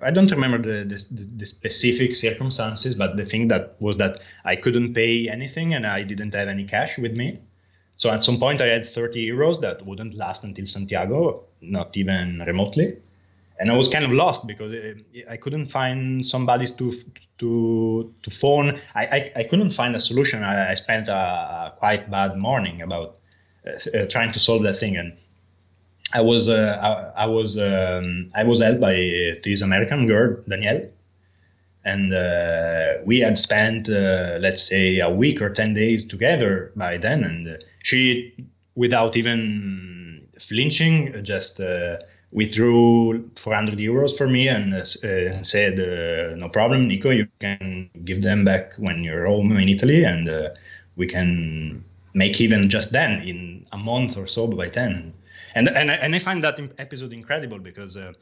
I 0.00 0.10
don't 0.10 0.30
remember 0.30 0.56
the, 0.56 0.88
the, 0.88 1.28
the 1.36 1.44
specific 1.44 2.14
circumstances, 2.14 2.94
but 2.94 3.18
the 3.18 3.26
thing 3.26 3.48
that 3.48 3.76
was 3.78 3.98
that 3.98 4.20
I 4.42 4.56
couldn't 4.56 4.94
pay 4.94 5.28
anything 5.28 5.74
and 5.74 5.86
I 5.86 6.02
didn't 6.02 6.34
have 6.34 6.48
any 6.48 6.64
cash 6.64 6.96
with 6.96 7.14
me. 7.14 7.40
So 7.96 8.10
at 8.10 8.24
some 8.24 8.38
point 8.38 8.62
I 8.62 8.68
had 8.68 8.88
30 8.88 9.28
euros 9.28 9.60
that 9.60 9.84
wouldn't 9.84 10.14
last 10.14 10.44
until 10.44 10.64
Santiago, 10.64 11.44
not 11.60 11.94
even 11.94 12.42
remotely. 12.46 12.96
And 13.60 13.70
I 13.70 13.76
was 13.76 13.88
kind 13.88 14.04
of 14.04 14.12
lost 14.12 14.46
because 14.46 14.72
uh, 14.72 14.94
I 15.28 15.36
couldn't 15.36 15.66
find 15.66 16.24
somebody 16.24 16.66
to 16.66 16.94
to 17.38 18.14
to 18.22 18.30
phone. 18.30 18.80
I, 18.94 19.04
I, 19.06 19.32
I 19.36 19.44
couldn't 19.44 19.72
find 19.72 19.94
a 19.94 20.00
solution. 20.00 20.42
I, 20.42 20.70
I 20.70 20.74
spent 20.74 21.08
a, 21.08 21.74
quite 21.76 22.10
bad 22.10 22.38
morning 22.38 22.80
about 22.80 23.18
uh, 23.66 24.06
trying 24.06 24.32
to 24.32 24.40
solve 24.40 24.62
that 24.62 24.78
thing, 24.78 24.96
and 24.96 25.12
I 26.14 26.20
was 26.20 26.48
uh, 26.48 27.12
I, 27.16 27.22
I 27.24 27.26
was 27.26 27.58
um, 27.58 28.30
I 28.34 28.44
was 28.44 28.60
helped 28.60 28.80
by 28.80 28.94
uh, 28.94 29.40
this 29.42 29.62
American 29.62 30.06
girl 30.06 30.36
Danielle, 30.48 30.88
and 31.84 32.12
uh, 32.12 33.02
we 33.04 33.20
had 33.20 33.38
spent 33.38 33.88
uh, 33.88 34.38
let's 34.40 34.62
say 34.62 34.98
a 34.98 35.08
week 35.10 35.40
or 35.40 35.50
ten 35.50 35.72
days 35.72 36.04
together 36.04 36.72
by 36.76 36.98
then, 36.98 37.24
and 37.24 37.48
uh, 37.48 37.56
she, 37.82 38.34
without 38.74 39.16
even 39.16 40.26
flinching, 40.38 41.24
just 41.24 41.60
uh, 41.60 41.96
withdrew 42.30 43.30
400 43.36 43.78
euros 43.78 44.16
for 44.16 44.28
me 44.28 44.48
and 44.48 44.86
said, 45.46 45.78
"No 46.38 46.48
problem, 46.50 46.88
Nico, 46.88 47.10
you 47.10 47.26
can 47.40 47.88
give 48.04 48.22
them 48.22 48.44
back 48.44 48.74
when 48.76 49.02
you're 49.02 49.26
home 49.26 49.56
in 49.56 49.68
Italy, 49.68 50.04
and 50.04 50.28
we 50.96 51.06
can 51.06 51.84
make 52.12 52.38
even 52.40 52.68
just 52.68 52.92
then 52.92 53.22
in 53.22 53.66
a 53.72 53.78
month 53.78 54.18
or 54.18 54.26
so 54.26 54.46
by 54.46 54.68
then." 54.68 55.14
And 55.54 55.68
and 55.68 55.90
I, 55.90 55.94
and 55.94 56.14
I 56.14 56.18
find 56.18 56.42
that 56.44 56.58
episode 56.78 57.12
incredible 57.12 57.58
because 57.58 57.96
uh, 57.96 58.12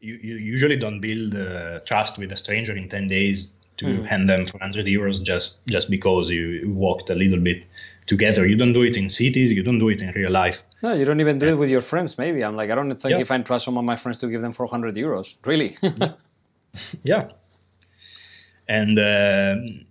you, 0.00 0.14
you 0.22 0.36
usually 0.36 0.76
don't 0.76 1.00
build 1.00 1.34
uh, 1.34 1.80
trust 1.80 2.18
with 2.18 2.32
a 2.32 2.36
stranger 2.36 2.76
in 2.76 2.88
10 2.88 3.08
days 3.08 3.50
to 3.78 3.84
Mhm. 3.86 4.06
hand 4.06 4.28
them 4.28 4.46
400 4.46 4.86
euros 4.86 5.22
just 5.22 5.66
just 5.66 5.90
because 5.90 6.30
you, 6.30 6.68
walked 6.74 7.10
a 7.10 7.14
little 7.14 7.38
bit 7.40 7.64
together. 8.06 8.46
You 8.46 8.56
don't 8.56 8.72
do 8.72 8.82
it 8.82 8.96
in 8.96 9.08
cities. 9.08 9.52
You 9.52 9.62
don't 9.62 9.78
do 9.78 9.88
it 9.90 10.00
in 10.00 10.10
real 10.12 10.30
life. 10.30 10.62
No, 10.82 10.94
you 10.94 11.04
don't 11.04 11.20
even 11.20 11.38
do 11.38 11.46
it 11.46 11.58
with 11.58 11.68
your 11.70 11.82
friends, 11.82 12.16
maybe. 12.18 12.42
I'm 12.44 12.56
like, 12.56 12.70
I 12.70 12.74
don't 12.74 12.94
think 12.94 13.12
Yeah. 13.12 13.20
if 13.20 13.30
I 13.30 13.38
trust 13.42 13.64
some 13.66 13.76
of 13.78 13.84
my 13.84 13.96
friends 13.96 14.18
to 14.18 14.28
give 14.28 14.40
them 14.42 14.52
400 14.52 14.94
euros. 14.96 15.36
Really? 15.44 15.76
Yeah. 17.04 17.28
And 18.68 18.98
um 18.98 19.86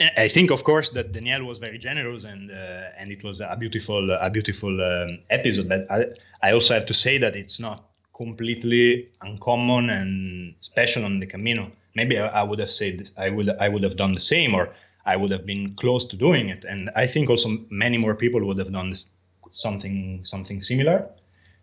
I 0.00 0.28
think, 0.28 0.50
of 0.50 0.64
course, 0.64 0.90
that 0.90 1.12
Danielle 1.12 1.44
was 1.44 1.58
very 1.58 1.78
generous, 1.78 2.24
and 2.24 2.50
uh, 2.50 2.98
and 2.98 3.12
it 3.12 3.22
was 3.22 3.40
a 3.40 3.56
beautiful, 3.58 4.10
a 4.10 4.28
beautiful 4.28 4.80
um, 4.80 5.18
episode. 5.30 5.68
But 5.68 5.90
I, 5.90 6.06
I 6.42 6.52
also 6.52 6.74
have 6.74 6.86
to 6.86 6.94
say 6.94 7.18
that 7.18 7.36
it's 7.36 7.60
not 7.60 7.84
completely 8.16 9.08
uncommon 9.22 9.90
and 9.90 10.54
special 10.60 11.04
on 11.04 11.20
the 11.20 11.26
Camino. 11.26 11.70
Maybe 11.94 12.18
I, 12.18 12.26
I 12.40 12.42
would 12.42 12.58
have 12.58 12.70
said 12.70 12.98
this, 12.98 13.12
I 13.16 13.30
would 13.30 13.48
I 13.60 13.68
would 13.68 13.84
have 13.84 13.96
done 13.96 14.12
the 14.12 14.20
same, 14.20 14.52
or 14.54 14.70
I 15.06 15.14
would 15.16 15.30
have 15.30 15.46
been 15.46 15.76
close 15.76 16.04
to 16.06 16.16
doing 16.16 16.48
it. 16.48 16.64
And 16.64 16.90
I 16.96 17.06
think 17.06 17.30
also 17.30 17.48
many 17.70 17.96
more 17.96 18.16
people 18.16 18.44
would 18.46 18.58
have 18.58 18.72
done 18.72 18.90
this, 18.90 19.10
something 19.52 20.24
something 20.24 20.60
similar. 20.60 21.06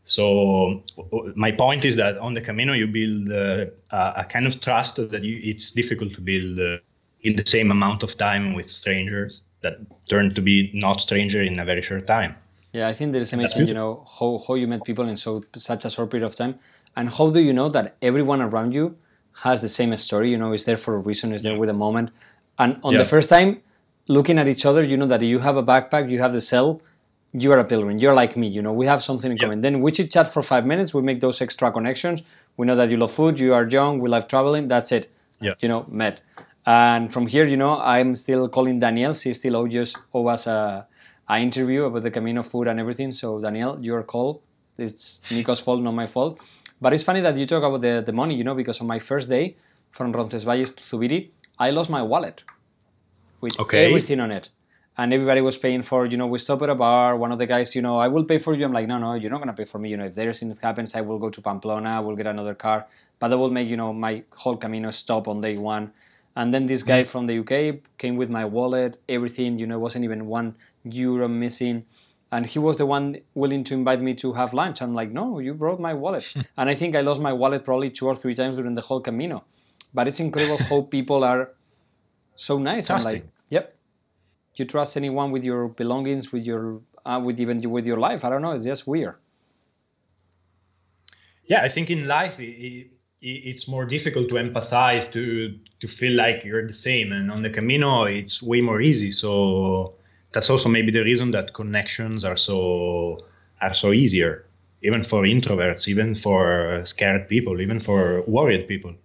So 0.05 0.83
my 1.35 1.51
point 1.51 1.85
is 1.85 1.95
that 1.97 2.17
on 2.17 2.33
the 2.33 2.41
Camino 2.41 2.73
you 2.73 2.87
build 2.87 3.29
uh, 3.29 3.65
a, 3.91 4.21
a 4.21 4.25
kind 4.25 4.47
of 4.47 4.59
trust 4.61 4.95
that 4.95 5.23
you, 5.23 5.39
it's 5.43 5.71
difficult 5.71 6.13
to 6.15 6.21
build 6.21 6.59
uh, 6.59 6.77
in 7.23 7.35
the 7.35 7.45
same 7.45 7.71
amount 7.71 8.03
of 8.03 8.17
time 8.17 8.53
with 8.53 8.67
strangers 8.69 9.41
that 9.61 9.75
turn 10.09 10.33
to 10.33 10.41
be 10.41 10.71
not 10.73 11.01
stranger 11.01 11.41
in 11.41 11.59
a 11.59 11.65
very 11.65 11.81
short 11.81 12.07
time. 12.07 12.35
yeah, 12.73 12.87
I 12.87 12.93
think 12.93 13.11
there 13.11 13.21
is 13.21 13.33
amazing, 13.33 13.67
you 13.67 13.73
know, 13.73 14.05
how, 14.19 14.41
how 14.47 14.53
you 14.55 14.67
met 14.67 14.83
people 14.85 15.07
in 15.07 15.17
so 15.17 15.43
such 15.57 15.83
a 15.85 15.89
short 15.89 16.09
period 16.09 16.25
of 16.25 16.35
time. 16.35 16.55
And 16.95 17.09
how 17.17 17.29
do 17.29 17.39
you 17.39 17.53
know 17.53 17.69
that 17.69 17.95
everyone 18.01 18.41
around 18.41 18.73
you 18.73 18.95
has 19.43 19.61
the 19.61 19.69
same 19.69 19.95
story, 19.97 20.31
you 20.31 20.37
know, 20.37 20.53
is 20.53 20.63
there 20.65 20.77
for 20.77 20.95
a 20.95 20.99
reason, 20.99 21.33
is 21.33 21.43
there 21.43 21.57
with 21.57 21.69
a 21.69 21.73
moment. 21.73 22.09
And 22.57 22.79
on 22.83 22.93
the 22.95 23.05
first 23.05 23.29
time, 23.29 23.61
looking 24.07 24.37
at 24.37 24.47
each 24.47 24.65
other, 24.65 24.83
you 24.83 24.97
know 24.97 25.07
that 25.07 25.21
you 25.21 25.39
have 25.39 25.57
a 25.57 25.63
backpack, 25.63 26.09
you 26.09 26.19
have 26.19 26.33
the 26.33 26.41
cell, 26.41 26.81
you 27.33 27.51
are 27.53 27.59
a 27.59 27.63
pilgrim, 27.65 27.97
you're 27.97 28.13
like 28.13 28.35
me, 28.35 28.47
you 28.47 28.61
know, 28.61 28.73
we 28.73 28.85
have 28.87 29.01
something 29.03 29.31
in 29.31 29.37
Yeah. 29.37 29.43
common. 29.43 29.61
Then 29.61 29.81
we 29.81 29.91
chit 29.91 30.11
chat 30.11 30.27
for 30.33 30.41
five 30.43 30.65
minutes, 30.65 30.93
we 30.93 31.01
make 31.01 31.19
those 31.21 31.41
extra 31.41 31.71
connections. 31.71 32.23
We 32.57 32.65
know 32.67 32.75
that 32.75 32.89
you 32.89 32.97
love 32.97 33.11
food, 33.11 33.39
you 33.39 33.53
are 33.53 33.65
young, 33.67 33.99
we 33.99 34.09
love 34.09 34.27
traveling, 34.27 34.67
that's 34.67 34.91
it. 34.91 35.09
Yeah. 35.39 35.53
You 35.61 35.69
know, 35.69 35.85
met. 35.89 36.21
And 36.65 37.11
from 37.11 37.27
here, 37.27 37.45
you 37.45 37.57
know, 37.57 37.79
I'm 37.79 38.15
still 38.15 38.47
calling 38.49 38.79
Danielle. 38.79 39.13
She 39.13 39.33
still 39.33 39.55
owes 39.55 39.75
us, 39.75 39.95
owe 40.13 40.27
us 40.27 40.47
a, 40.47 40.87
a 41.27 41.39
interview 41.39 41.85
about 41.85 42.03
the 42.03 42.11
Camino 42.11 42.43
food 42.43 42.67
and 42.67 42.79
everything. 42.79 43.11
So, 43.13 43.39
Danielle, 43.41 43.79
your 43.81 44.03
call. 44.03 44.43
It's 44.77 45.21
Nico's 45.29 45.59
fault, 45.59 45.81
not 45.81 45.93
my 45.93 46.07
fault. 46.07 46.39
But 46.79 46.93
it's 46.93 47.03
funny 47.03 47.21
that 47.21 47.37
you 47.37 47.45
talk 47.45 47.63
about 47.63 47.81
the, 47.81 48.03
the 48.05 48.13
money, 48.13 48.35
you 48.35 48.43
know, 48.43 48.55
because 48.55 48.81
on 48.81 48.87
my 48.87 48.99
first 48.99 49.29
day 49.29 49.57
from 49.91 50.11
Roncesvalles 50.11 50.73
to 50.75 50.83
Zubiri, 50.83 51.31
I 51.59 51.71
lost 51.71 51.89
my 51.89 52.01
wallet 52.01 52.43
with 53.41 53.57
Okay. 53.59 53.83
everything 53.85 54.19
on 54.19 54.31
it. 54.31 54.49
And 54.97 55.13
everybody 55.13 55.41
was 55.41 55.57
paying 55.57 55.83
for, 55.83 56.05
you 56.05 56.17
know, 56.17 56.27
we 56.27 56.37
stop 56.37 56.61
at 56.63 56.69
a 56.69 56.75
bar. 56.75 57.15
One 57.15 57.31
of 57.31 57.39
the 57.39 57.45
guys, 57.47 57.75
you 57.75 57.81
know, 57.81 57.97
I 57.97 58.07
will 58.07 58.25
pay 58.25 58.39
for 58.39 58.53
you. 58.53 58.65
I'm 58.65 58.73
like, 58.73 58.87
no, 58.87 58.97
no, 58.97 59.13
you're 59.13 59.31
not 59.31 59.37
going 59.37 59.47
to 59.47 59.53
pay 59.53 59.65
for 59.65 59.79
me. 59.79 59.89
You 59.89 59.97
know, 59.97 60.05
if 60.05 60.15
there's 60.15 60.43
anything 60.43 60.61
happens, 60.61 60.95
I 60.95 61.01
will 61.01 61.17
go 61.17 61.29
to 61.29 61.41
Pamplona, 61.41 61.89
I 61.89 61.99
will 62.01 62.15
get 62.15 62.27
another 62.27 62.53
car. 62.55 62.87
But 63.19 63.29
that 63.29 63.37
will 63.37 63.49
make, 63.51 63.67
you 63.69 63.77
know, 63.77 63.93
my 63.93 64.23
whole 64.35 64.57
Camino 64.57 64.91
stop 64.91 65.27
on 65.27 65.41
day 65.41 65.57
one. 65.57 65.93
And 66.35 66.53
then 66.53 66.67
this 66.67 66.83
guy 66.83 67.03
from 67.03 67.27
the 67.27 67.39
UK 67.39 67.81
came 67.97 68.15
with 68.15 68.29
my 68.29 68.45
wallet, 68.45 68.97
everything, 69.09 69.59
you 69.59 69.67
know, 69.67 69.79
wasn't 69.79 70.05
even 70.05 70.27
one 70.27 70.55
euro 70.83 71.27
missing. 71.27 71.85
And 72.31 72.45
he 72.45 72.59
was 72.59 72.77
the 72.77 72.85
one 72.85 73.17
willing 73.33 73.65
to 73.65 73.73
invite 73.73 74.01
me 74.01 74.13
to 74.15 74.33
have 74.33 74.53
lunch. 74.53 74.81
I'm 74.81 74.93
like, 74.93 75.11
no, 75.11 75.39
you 75.39 75.53
brought 75.53 75.79
my 75.79 75.93
wallet. 75.93 76.23
and 76.57 76.69
I 76.69 76.75
think 76.75 76.95
I 76.95 77.01
lost 77.01 77.21
my 77.21 77.33
wallet 77.33 77.65
probably 77.65 77.89
two 77.89 78.07
or 78.07 78.15
three 78.15 78.33
times 78.33 78.55
during 78.55 78.75
the 78.75 78.81
whole 78.81 79.01
Camino. 79.01 79.43
But 79.93 80.07
it's 80.07 80.21
incredible 80.21 80.57
how 80.57 80.81
people 80.97 81.25
are 81.25 81.51
so 82.33 82.57
nice. 82.57 82.89
I'm 82.89 83.01
like, 83.01 83.25
yep. 83.49 83.75
You 84.55 84.65
trust 84.65 84.95
anyone 84.95 85.31
with 85.31 85.43
your 85.43 85.67
belongings, 85.67 86.31
with 86.31 86.43
your, 86.43 86.81
uh, 87.05 87.19
with 87.23 87.39
even 87.39 87.69
with 87.69 87.85
your 87.85 87.97
life. 87.97 88.23
I 88.23 88.29
don't 88.29 88.41
know. 88.41 88.51
It's 88.51 88.63
just 88.63 88.87
weird. 88.87 89.15
Yeah, 91.45 91.63
I 91.63 91.69
think 91.69 91.89
in 91.89 92.07
life 92.07 92.39
it, 92.39 92.43
it, 92.43 92.87
it's 93.21 93.67
more 93.67 93.85
difficult 93.85 94.29
to 94.29 94.35
empathize 94.35 95.11
to 95.13 95.57
to 95.79 95.87
feel 95.87 96.13
like 96.13 96.43
you're 96.43 96.65
the 96.65 96.73
same, 96.73 97.11
and 97.11 97.31
on 97.31 97.41
the 97.41 97.49
Camino 97.49 98.03
it's 98.03 98.41
way 98.41 98.61
more 98.61 98.81
easy. 98.81 99.11
So 99.11 99.93
that's 100.31 100.49
also 100.49 100.69
maybe 100.69 100.91
the 100.91 101.03
reason 101.03 101.31
that 101.31 101.53
connections 101.53 102.25
are 102.25 102.37
so 102.37 103.19
are 103.61 103.73
so 103.73 103.91
easier, 103.91 104.45
even 104.81 105.03
for 105.03 105.23
introverts, 105.23 105.87
even 105.87 106.15
for 106.15 106.81
scared 106.83 107.27
people, 107.29 107.61
even 107.61 107.79
for 107.79 108.21
worried 108.23 108.67
people. 108.67 108.95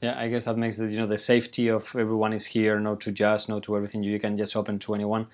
Yeah, 0.00 0.18
I 0.18 0.28
guess 0.28 0.46
that 0.46 0.56
makes 0.56 0.78
it, 0.78 0.90
you 0.90 0.96
know, 0.96 1.06
the 1.06 1.18
safety 1.18 1.68
of 1.68 1.94
everyone 1.94 2.32
is 2.32 2.46
here, 2.46 2.80
no 2.80 2.96
to 2.96 3.12
judge, 3.12 3.50
no 3.50 3.60
to 3.60 3.76
everything. 3.76 4.02
You 4.02 4.18
can 4.18 4.38
just 4.38 4.56
open 4.56 4.78
to 4.78 4.94
anyone. 4.94 5.26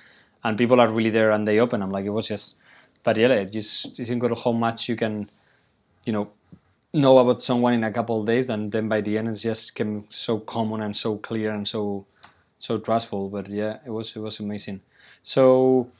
And 0.43 0.59
people 0.59 0.81
are 0.81 0.89
really 0.89 1.11
there 1.11 1.31
and 1.31 1.47
they 1.47 1.61
open. 1.61 1.83
I'm 1.83 1.93
like, 1.93 2.05
it 2.05 2.11
was 2.11 2.27
just, 2.27 2.59
but 3.05 3.17
yeah, 3.17 3.45
just, 3.45 4.01
incredible 4.01 4.43
how 4.43 4.51
much 4.51 4.89
you 4.89 4.97
can, 4.97 5.29
you 6.05 6.13
know, 6.13 6.33
know 6.95 7.19
about 7.19 7.43
someone 7.43 7.75
in 7.75 7.85
a 7.85 7.91
couple 7.91 8.21
of 8.21 8.27
days. 8.27 8.49
And 8.49 8.73
then 8.73 8.89
by 8.89 9.01
the 9.01 9.19
end, 9.19 9.29
it's 9.29 9.43
just 9.43 9.75
came 9.75 10.07
so 10.09 10.39
common 10.39 10.83
and 10.83 10.97
so 10.97 11.17
clear 11.17 11.53
and 11.53 11.67
so, 11.67 12.07
so 12.59 12.79
trustful. 12.79 13.29
But 13.29 13.49
yeah, 13.49 13.79
it 13.85 13.91
was, 13.91 14.17
it 14.17 14.21
was 14.21 14.41
amazing. 14.41 14.81
So 15.23 15.91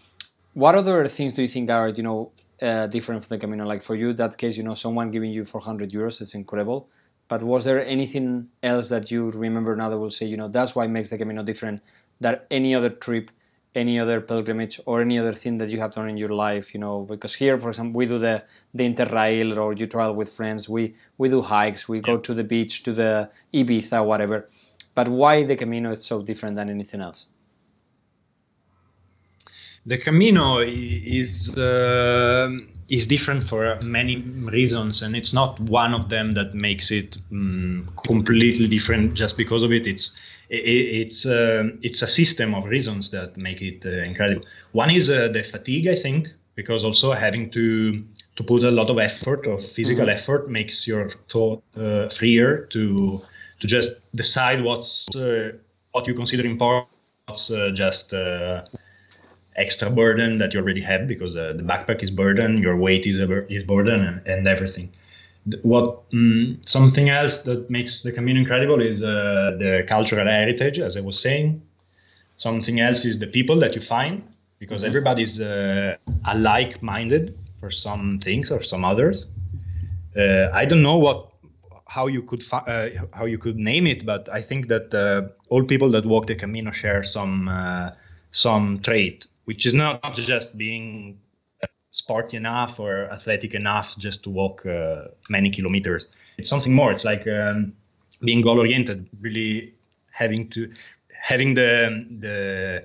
what 0.55 0.75
other 0.75 1.07
things 1.09 1.35
do 1.35 1.43
you 1.43 1.49
think 1.49 1.71
are, 1.71 1.89
you 1.89 2.03
know, 2.03 2.31
uh, 2.63 2.87
different 2.87 3.25
from 3.25 3.37
the 3.37 3.41
Camino? 3.41 3.67
Like 3.67 3.83
for 3.83 3.95
you, 3.95 4.13
that 4.15 4.39
case, 4.39 4.57
you 4.57 4.63
know, 4.63 4.75
someone 4.75 5.11
giving 5.11 5.31
you 5.31 5.45
400 5.45 5.91
euros 5.91 6.21
is 6.21 6.35
incredible 6.35 6.89
but 7.29 7.43
was 7.43 7.65
there 7.65 7.85
anything 7.85 8.49
else 8.63 8.89
that 8.89 9.11
you 9.11 9.31
remember 9.31 9.75
now 9.75 9.89
that 9.89 9.99
will 9.99 10.11
say, 10.11 10.27
you 10.27 10.37
know, 10.37 10.49
that's 10.49 10.77
why 10.77 10.87
makes 10.87 11.11
the 11.11 11.19
Camino 11.19 11.43
different 11.43 11.83
that 12.21 12.47
any 12.51 12.75
other 12.75 12.89
trip, 12.89 13.31
any 13.77 13.99
other 14.01 14.21
pilgrimage, 14.21 14.81
or 14.87 15.03
any 15.03 15.19
other 15.19 15.35
thing 15.35 15.59
that 15.59 15.71
you 15.71 15.79
have 15.79 15.93
done 15.93 16.09
in 16.09 16.17
your 16.17 16.31
life, 16.31 16.75
you 16.75 16.81
know? 16.81 17.03
Because 17.03 17.35
here, 17.35 17.59
for 17.59 17.69
example, 17.69 17.99
we 17.99 18.07
do 18.07 18.19
the, 18.19 18.43
the 18.75 18.85
Interrail 18.85 19.57
or 19.57 19.75
you 19.75 19.87
travel 19.87 20.15
with 20.15 20.31
friends, 20.33 20.69
we, 20.69 20.95
we 21.19 21.29
do 21.29 21.43
hikes, 21.43 21.89
we 21.89 22.01
go 22.01 22.17
to 22.17 22.35
the 22.35 22.45
beach, 22.45 22.83
to 22.85 22.93
the 22.93 23.31
Ibiza, 23.53 24.05
whatever. 24.05 24.49
But 24.95 25.09
why 25.09 25.45
the 25.45 25.57
Camino 25.57 25.93
is 25.93 26.05
so 26.05 26.23
different 26.23 26.57
than 26.57 26.71
anything 26.71 27.01
else? 27.01 27.29
The 29.85 29.99
Camino 29.99 30.59
is. 30.59 31.57
Uh 31.57 32.51
is 32.89 33.07
different 33.07 33.43
for 33.43 33.79
many 33.83 34.17
reasons, 34.19 35.03
and 35.03 35.17
it's 35.17 35.33
not 35.33 35.59
one 35.61 35.93
of 35.93 36.09
them 36.09 36.33
that 36.33 36.55
makes 36.55 36.91
it 36.91 37.19
um, 37.33 37.89
completely 38.07 38.69
different 38.69 39.15
just 39.15 39.37
because 39.37 39.63
of 39.63 39.73
it. 39.73 39.87
It's 39.87 40.07
it, 40.13 40.21
it's 40.49 41.27
uh, 41.27 41.65
it's 41.83 42.03
a 42.03 42.07
system 42.07 42.55
of 42.55 42.65
reasons 42.65 43.11
that 43.11 43.37
make 43.37 43.61
it 43.63 43.85
uh, 43.85 44.05
incredible. 44.05 44.47
One 44.73 44.91
is 44.91 45.11
uh, 45.11 45.29
the 45.29 45.43
fatigue, 45.43 45.89
I 45.89 45.97
think, 45.97 46.29
because 46.55 46.85
also 46.85 47.13
having 47.13 47.51
to 47.51 48.05
to 48.37 48.45
put 48.45 48.63
a 48.65 48.71
lot 48.71 48.91
of 48.91 48.99
effort 48.99 49.47
of 49.47 49.65
physical 49.65 50.07
mm-hmm. 50.07 50.15
effort 50.15 50.51
makes 50.51 50.87
your 50.87 51.11
thought 51.29 51.63
uh, 51.77 52.09
freer 52.09 52.67
to 52.71 53.21
to 53.61 53.67
just 53.67 54.01
decide 54.15 54.63
what's 54.63 55.09
uh, 55.17 55.53
what 55.93 56.07
you 56.07 56.15
consider 56.15 56.45
important, 56.45 56.89
what's 57.27 57.51
uh, 57.51 57.71
just 57.75 58.13
extra 59.57 59.91
burden 59.91 60.39
that 60.39 60.53
you 60.53 60.61
already 60.61 60.83
have 60.83 61.09
because 61.09 61.37
uh, 61.37 61.55
the 61.57 61.63
backpack 61.63 62.03
is 62.03 62.11
burden, 62.11 62.59
your 62.59 62.77
weight 62.77 63.07
is 63.07 63.19
a, 63.19 63.53
is 63.53 63.65
burden, 63.65 64.01
and, 64.03 64.27
and 64.27 64.47
everything. 64.47 64.93
What 65.63 66.03
um, 66.13 66.61
something 66.65 67.09
else 67.09 67.43
that 67.43 67.71
makes 67.71 68.03
the 68.03 68.13
Camino 68.13 68.41
incredible 68.41 68.81
is 68.81 69.03
uh, 69.03 69.57
the 69.59 69.85
cultural 69.89 70.27
heritage, 70.27 70.79
as 70.81 70.97
I 70.97 71.01
was 71.01 71.21
saying. 71.21 71.63
Something 72.37 72.81
else 72.81 73.05
is 73.05 73.19
the 73.19 73.27
people 73.27 73.59
that 73.61 73.75
you 73.75 73.81
find 73.81 74.23
because 74.59 74.81
mm-hmm. 74.81 74.89
everybody's 74.89 75.41
uh, 75.41 75.97
alike-minded 76.27 77.39
for 77.61 77.71
some 77.71 78.19
things 78.19 78.51
or 78.51 78.63
some 78.63 78.85
others. 78.85 79.31
Uh, 80.17 80.51
I 80.53 80.65
don't 80.65 80.83
know 80.83 80.97
what 80.97 81.33
how 81.87 82.09
you 82.09 82.23
could 82.23 82.43
fi- 82.43 82.67
uh, 82.67 83.07
how 83.13 83.27
you 83.27 83.39
could 83.39 83.57
name 83.57 83.87
it, 83.87 84.05
but 84.05 84.29
I 84.29 84.43
think 84.43 84.67
that 84.69 84.93
uh, 84.93 85.29
all 85.49 85.63
people 85.65 85.91
that 85.93 86.05
walk 86.05 86.27
the 86.27 86.35
Camino 86.35 86.73
share 86.73 87.05
some 87.05 87.49
some 88.33 88.81
trait 88.81 89.27
which 89.47 89.65
is 89.65 89.75
not 89.75 90.15
just 90.15 90.59
being 90.59 91.19
sporty 91.97 92.37
enough 92.37 92.79
or 92.79 93.11
athletic 93.11 93.55
enough 93.55 93.97
just 93.97 94.23
to 94.23 94.29
walk 94.29 94.67
uh, 94.67 95.05
many 95.31 95.51
kilometers. 95.51 96.09
It's 96.37 96.51
something 96.51 96.75
more. 96.75 96.93
It's 96.93 97.07
like 97.07 97.27
um, 97.27 97.73
being 98.21 98.43
goal 98.43 98.59
oriented, 98.59 99.09
really 99.19 99.73
having 100.11 100.51
to 100.51 100.71
having 101.11 101.55
the 101.55 102.05
the 102.21 102.85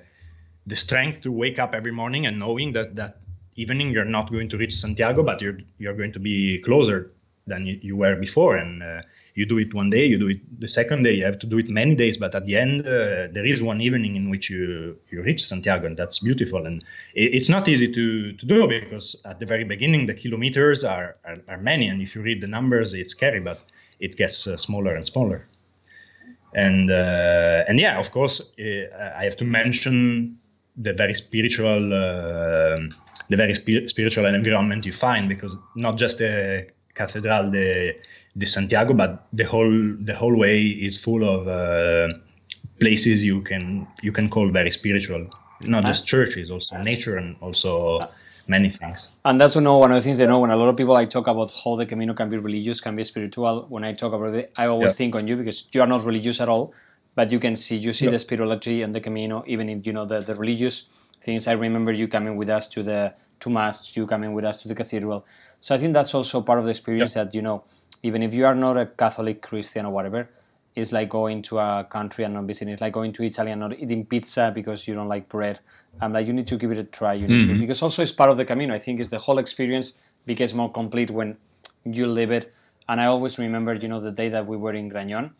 the 0.66 0.76
strength 0.76 1.20
to 1.24 1.30
wake 1.30 1.58
up 1.58 1.74
every 1.74 1.92
morning 1.92 2.24
and 2.24 2.38
knowing 2.38 2.72
that 2.72 2.96
that 2.96 3.18
evening 3.54 3.90
you're 3.90 4.06
not 4.06 4.30
going 4.30 4.48
to 4.48 4.56
reach 4.56 4.74
Santiago, 4.74 5.22
but 5.22 5.42
you're 5.42 5.58
you're 5.78 5.98
going 6.00 6.12
to 6.12 6.20
be 6.20 6.58
closer 6.64 7.12
than 7.46 7.66
you, 7.66 7.78
you 7.82 7.96
were 7.96 8.16
before, 8.16 8.56
and 8.56 8.82
uh, 8.82 9.02
you 9.34 9.46
do 9.46 9.58
it 9.58 9.72
one 9.72 9.90
day, 9.90 10.04
you 10.04 10.18
do 10.18 10.28
it 10.28 10.60
the 10.60 10.68
second 10.68 11.02
day, 11.04 11.12
you 11.12 11.24
have 11.24 11.38
to 11.38 11.46
do 11.46 11.58
it 11.58 11.68
many 11.68 11.94
days, 11.94 12.18
but 12.18 12.34
at 12.34 12.44
the 12.46 12.56
end, 12.56 12.82
uh, 12.82 13.28
there 13.32 13.46
is 13.46 13.62
one 13.62 13.80
evening 13.80 14.16
in 14.16 14.28
which 14.28 14.50
you, 14.50 14.98
you 15.10 15.22
reach 15.22 15.44
Santiago, 15.44 15.86
and 15.86 15.96
that's 15.96 16.18
beautiful. 16.18 16.66
And 16.66 16.84
it, 17.14 17.34
it's 17.34 17.48
not 17.48 17.68
easy 17.68 17.92
to, 17.92 18.32
to 18.32 18.46
do 18.46 18.68
because 18.68 19.20
at 19.24 19.40
the 19.40 19.46
very 19.46 19.64
beginning, 19.64 20.06
the 20.06 20.14
kilometers 20.14 20.84
are, 20.84 21.16
are, 21.24 21.38
are 21.48 21.58
many, 21.58 21.88
and 21.88 22.02
if 22.02 22.14
you 22.14 22.22
read 22.22 22.40
the 22.40 22.46
numbers, 22.46 22.92
it's 22.92 23.12
scary, 23.12 23.40
but 23.40 23.58
it 24.00 24.16
gets 24.16 24.46
uh, 24.46 24.56
smaller 24.56 24.94
and 24.94 25.06
smaller. 25.06 25.46
And 26.54 26.90
uh, 26.90 27.64
and 27.66 27.80
yeah, 27.80 27.98
of 27.98 28.10
course, 28.10 28.52
uh, 28.60 29.14
I 29.16 29.24
have 29.24 29.36
to 29.38 29.44
mention 29.44 30.38
the 30.76 30.92
very 30.92 31.14
spiritual, 31.14 31.94
uh, 31.94 32.76
the 33.30 33.36
very 33.36 33.54
spi- 33.54 33.86
spiritual 33.86 34.26
environment 34.26 34.84
you 34.84 34.92
find 34.92 35.28
because 35.28 35.56
not 35.76 35.96
just 35.96 36.18
the 36.18 36.66
cathedral, 36.94 37.50
the 37.50 37.96
the 38.36 38.46
Santiago, 38.46 38.94
but 38.94 39.26
the 39.32 39.44
whole 39.44 39.96
the 40.00 40.14
whole 40.14 40.36
way 40.36 40.66
is 40.66 40.98
full 40.98 41.22
of 41.24 41.48
uh, 41.48 42.08
places 42.80 43.22
you 43.22 43.42
can 43.42 43.86
you 44.02 44.12
can 44.12 44.28
call 44.28 44.48
very 44.50 44.70
spiritual. 44.70 45.26
Not 45.64 45.84
just 45.84 46.08
churches, 46.08 46.50
also 46.50 46.76
nature 46.78 47.16
and 47.18 47.36
also 47.40 48.08
many 48.48 48.70
things. 48.70 49.08
And 49.24 49.40
that's 49.40 49.54
you 49.54 49.60
know, 49.60 49.78
one 49.78 49.92
of 49.92 49.96
the 49.96 50.02
things 50.02 50.18
they 50.18 50.26
know 50.26 50.40
when 50.40 50.50
a 50.50 50.56
lot 50.56 50.68
of 50.68 50.76
people 50.76 50.96
I 50.96 51.04
talk 51.04 51.28
about 51.28 51.52
how 51.64 51.76
the 51.76 51.86
Camino 51.86 52.14
can 52.14 52.28
be 52.28 52.36
religious, 52.36 52.80
can 52.80 52.96
be 52.96 53.04
spiritual. 53.04 53.66
When 53.68 53.84
I 53.84 53.92
talk 53.92 54.12
about 54.12 54.34
it, 54.34 54.52
I 54.56 54.66
always 54.66 54.92
yeah. 54.92 54.96
think 54.96 55.14
on 55.14 55.28
you 55.28 55.36
because 55.36 55.68
you 55.72 55.80
are 55.80 55.86
not 55.86 56.04
religious 56.04 56.40
at 56.40 56.48
all, 56.48 56.74
but 57.14 57.30
you 57.30 57.38
can 57.38 57.54
see 57.54 57.76
you 57.76 57.92
see 57.92 58.06
yeah. 58.06 58.12
the 58.12 58.18
spirituality 58.18 58.82
and 58.82 58.94
the 58.94 59.00
Camino, 59.00 59.44
even 59.46 59.68
if 59.68 59.86
you 59.86 59.92
know 59.92 60.04
the, 60.04 60.20
the 60.20 60.34
religious 60.34 60.90
things. 61.22 61.46
I 61.46 61.52
remember 61.52 61.92
you 61.92 62.08
coming 62.08 62.36
with 62.36 62.48
us 62.48 62.68
to 62.70 62.82
the 62.82 63.14
to 63.40 63.50
mass, 63.50 63.96
you 63.96 64.06
coming 64.06 64.32
with 64.32 64.44
us 64.44 64.62
to 64.62 64.68
the 64.68 64.74
cathedral. 64.74 65.24
So 65.62 65.76
I 65.76 65.78
think 65.78 65.94
that's 65.94 66.12
also 66.12 66.42
part 66.42 66.58
of 66.58 66.64
the 66.64 66.72
experience 66.72 67.14
yeah. 67.14 67.24
that 67.24 67.34
you 67.34 67.40
know 67.40 67.62
even 68.02 68.22
if 68.22 68.34
you 68.34 68.44
are 68.44 68.54
not 68.54 68.76
a 68.76 68.86
Catholic, 68.86 69.40
Christian, 69.40 69.86
or 69.86 69.92
whatever, 69.92 70.28
it's 70.74 70.90
like 70.92 71.08
going 71.08 71.40
to 71.42 71.58
a 71.60 71.86
country 71.88 72.24
and 72.24 72.34
not 72.34 72.44
visiting. 72.44 72.72
It's 72.72 72.80
like 72.80 72.92
going 72.92 73.12
to 73.12 73.22
Italy 73.22 73.52
and 73.52 73.60
not 73.60 73.78
eating 73.78 74.04
pizza 74.04 74.50
because 74.52 74.88
you 74.88 74.94
don't 74.94 75.08
like 75.08 75.28
bread. 75.28 75.60
I'm 76.00 76.12
like, 76.12 76.26
you 76.26 76.32
need 76.32 76.48
to 76.48 76.56
give 76.56 76.72
it 76.72 76.78
a 76.78 76.84
try. 76.84 77.14
You 77.14 77.28
need 77.28 77.44
mm-hmm. 77.44 77.54
to 77.54 77.60
because 77.60 77.80
also 77.80 78.02
it's 78.02 78.12
part 78.12 78.30
of 78.30 78.38
the 78.38 78.44
Camino. 78.44 78.74
I 78.74 78.78
think 78.80 78.98
it's 78.98 79.10
the 79.10 79.18
whole 79.18 79.38
experience 79.38 79.98
becomes 80.26 80.52
more 80.54 80.72
complete 80.72 81.10
when 81.10 81.36
you 81.84 82.06
live 82.06 82.32
it. 82.32 82.52
And 82.88 83.00
I 83.00 83.06
always 83.06 83.38
remember, 83.38 83.74
you 83.74 83.88
know, 83.88 84.00
the 84.00 84.10
day 84.10 84.28
that 84.30 84.46
we 84.46 84.56
were 84.56 84.72
in 84.72 84.90
Grañón, 84.90 85.30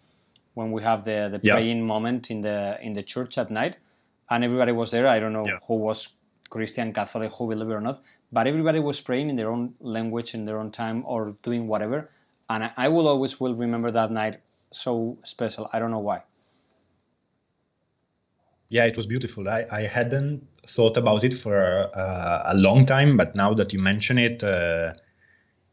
when 0.54 0.70
we 0.70 0.82
have 0.82 1.04
the 1.04 1.28
the 1.32 1.40
yeah. 1.42 1.54
praying 1.54 1.84
moment 1.84 2.30
in 2.30 2.42
the 2.42 2.78
in 2.80 2.92
the 2.92 3.02
church 3.02 3.38
at 3.38 3.50
night, 3.50 3.76
and 4.30 4.44
everybody 4.44 4.72
was 4.72 4.90
there. 4.92 5.08
I 5.08 5.18
don't 5.18 5.32
know 5.32 5.44
yeah. 5.46 5.58
who 5.66 5.76
was 5.76 6.10
Christian, 6.48 6.92
Catholic, 6.92 7.32
who 7.32 7.48
believe 7.48 7.70
it 7.70 7.72
or 7.72 7.80
not, 7.80 8.02
but 8.32 8.46
everybody 8.46 8.80
was 8.80 9.00
praying 9.00 9.28
in 9.28 9.36
their 9.36 9.50
own 9.50 9.74
language, 9.80 10.34
in 10.34 10.44
their 10.46 10.58
own 10.58 10.70
time, 10.70 11.04
or 11.06 11.36
doing 11.42 11.66
whatever 11.66 12.08
and 12.52 12.70
I, 12.76 12.88
will 12.88 13.08
always 13.08 13.40
will 13.40 13.54
remember 13.54 13.90
that 13.90 14.10
night 14.10 14.40
so 14.70 15.18
special. 15.24 15.68
I 15.72 15.78
don't 15.78 15.90
know 15.90 15.98
why. 15.98 16.22
Yeah, 18.68 18.84
it 18.84 18.96
was 18.96 19.06
beautiful. 19.06 19.48
I, 19.48 19.66
I 19.70 19.82
hadn't 19.82 20.46
thought 20.66 20.96
about 20.96 21.24
it 21.24 21.34
for 21.34 21.56
uh, 21.96 22.42
a 22.46 22.54
long 22.54 22.86
time, 22.86 23.16
but 23.16 23.34
now 23.34 23.54
that 23.54 23.72
you 23.72 23.78
mention 23.78 24.18
it, 24.18 24.42
uh, 24.42 24.94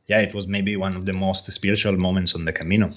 yeah, 0.08 0.20
it 0.20 0.34
was 0.34 0.48
maybe 0.48 0.76
one 0.76 0.96
of 0.96 1.06
the 1.06 1.14
most 1.14 1.52
spiritual 1.52 1.98
moments 1.98 2.36
on 2.36 2.46
the 2.46 2.54
Camino. 2.54 2.94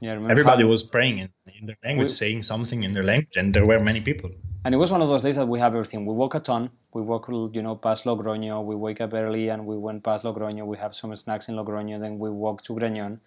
Yeah, 0.00 0.20
everybody 0.28 0.62
how, 0.62 0.68
was 0.68 0.84
praying 0.84 1.18
in, 1.18 1.28
in 1.58 1.66
their 1.66 1.76
language, 1.84 2.10
we, 2.10 2.14
saying 2.14 2.42
something 2.44 2.84
in 2.84 2.92
their 2.92 3.02
language, 3.02 3.36
and 3.36 3.52
there 3.52 3.66
were 3.66 3.80
many 3.80 4.00
people. 4.00 4.30
And 4.64 4.74
it 4.74 4.78
was 4.78 4.90
one 4.90 5.02
of 5.02 5.08
those 5.08 5.22
days 5.22 5.36
that 5.36 5.48
we 5.48 5.60
have 5.60 5.74
everything. 5.74 6.04
We 6.04 6.14
walk 6.14 6.34
a 6.34 6.40
ton. 6.40 6.70
We 6.92 7.02
walk, 7.02 7.28
you 7.28 7.62
know, 7.62 7.76
past 7.76 8.04
Logroño. 8.04 8.64
We 8.64 8.74
wake 8.74 9.00
up 9.00 9.14
early 9.14 9.48
and 9.48 9.66
we 9.66 9.76
went 9.76 10.02
past 10.02 10.24
Logroño. 10.24 10.66
We 10.66 10.76
have 10.78 10.94
some 10.94 11.14
snacks 11.16 11.48
in 11.48 11.54
Logroño. 11.54 12.00
Then 12.00 12.18
we 12.18 12.28
walk 12.28 12.64
to 12.64 12.74
Grañón. 12.74 13.20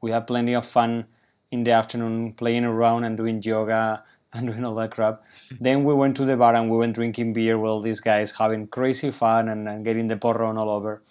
We 0.00 0.12
have 0.12 0.26
plenty 0.26 0.54
of 0.54 0.64
fun 0.64 1.06
in 1.50 1.64
the 1.64 1.72
afternoon 1.72 2.32
playing 2.34 2.64
around 2.64 3.04
and 3.04 3.16
doing 3.16 3.42
yoga 3.42 4.04
and 4.32 4.46
doing 4.46 4.64
all 4.64 4.74
that 4.76 4.92
crap. 4.92 5.22
then 5.60 5.84
we 5.84 5.94
went 5.94 6.16
to 6.16 6.24
the 6.24 6.36
bar 6.36 6.54
and 6.54 6.70
we 6.70 6.76
went 6.76 6.94
drinking 6.94 7.32
beer 7.32 7.58
with 7.58 7.68
all 7.68 7.82
these 7.82 8.00
guys, 8.00 8.32
having 8.32 8.66
crazy 8.68 9.10
fun 9.10 9.48
and, 9.48 9.68
and 9.68 9.84
getting 9.84 10.06
the 10.06 10.16
porron 10.16 10.56
all 10.58 10.70
over. 10.70 11.02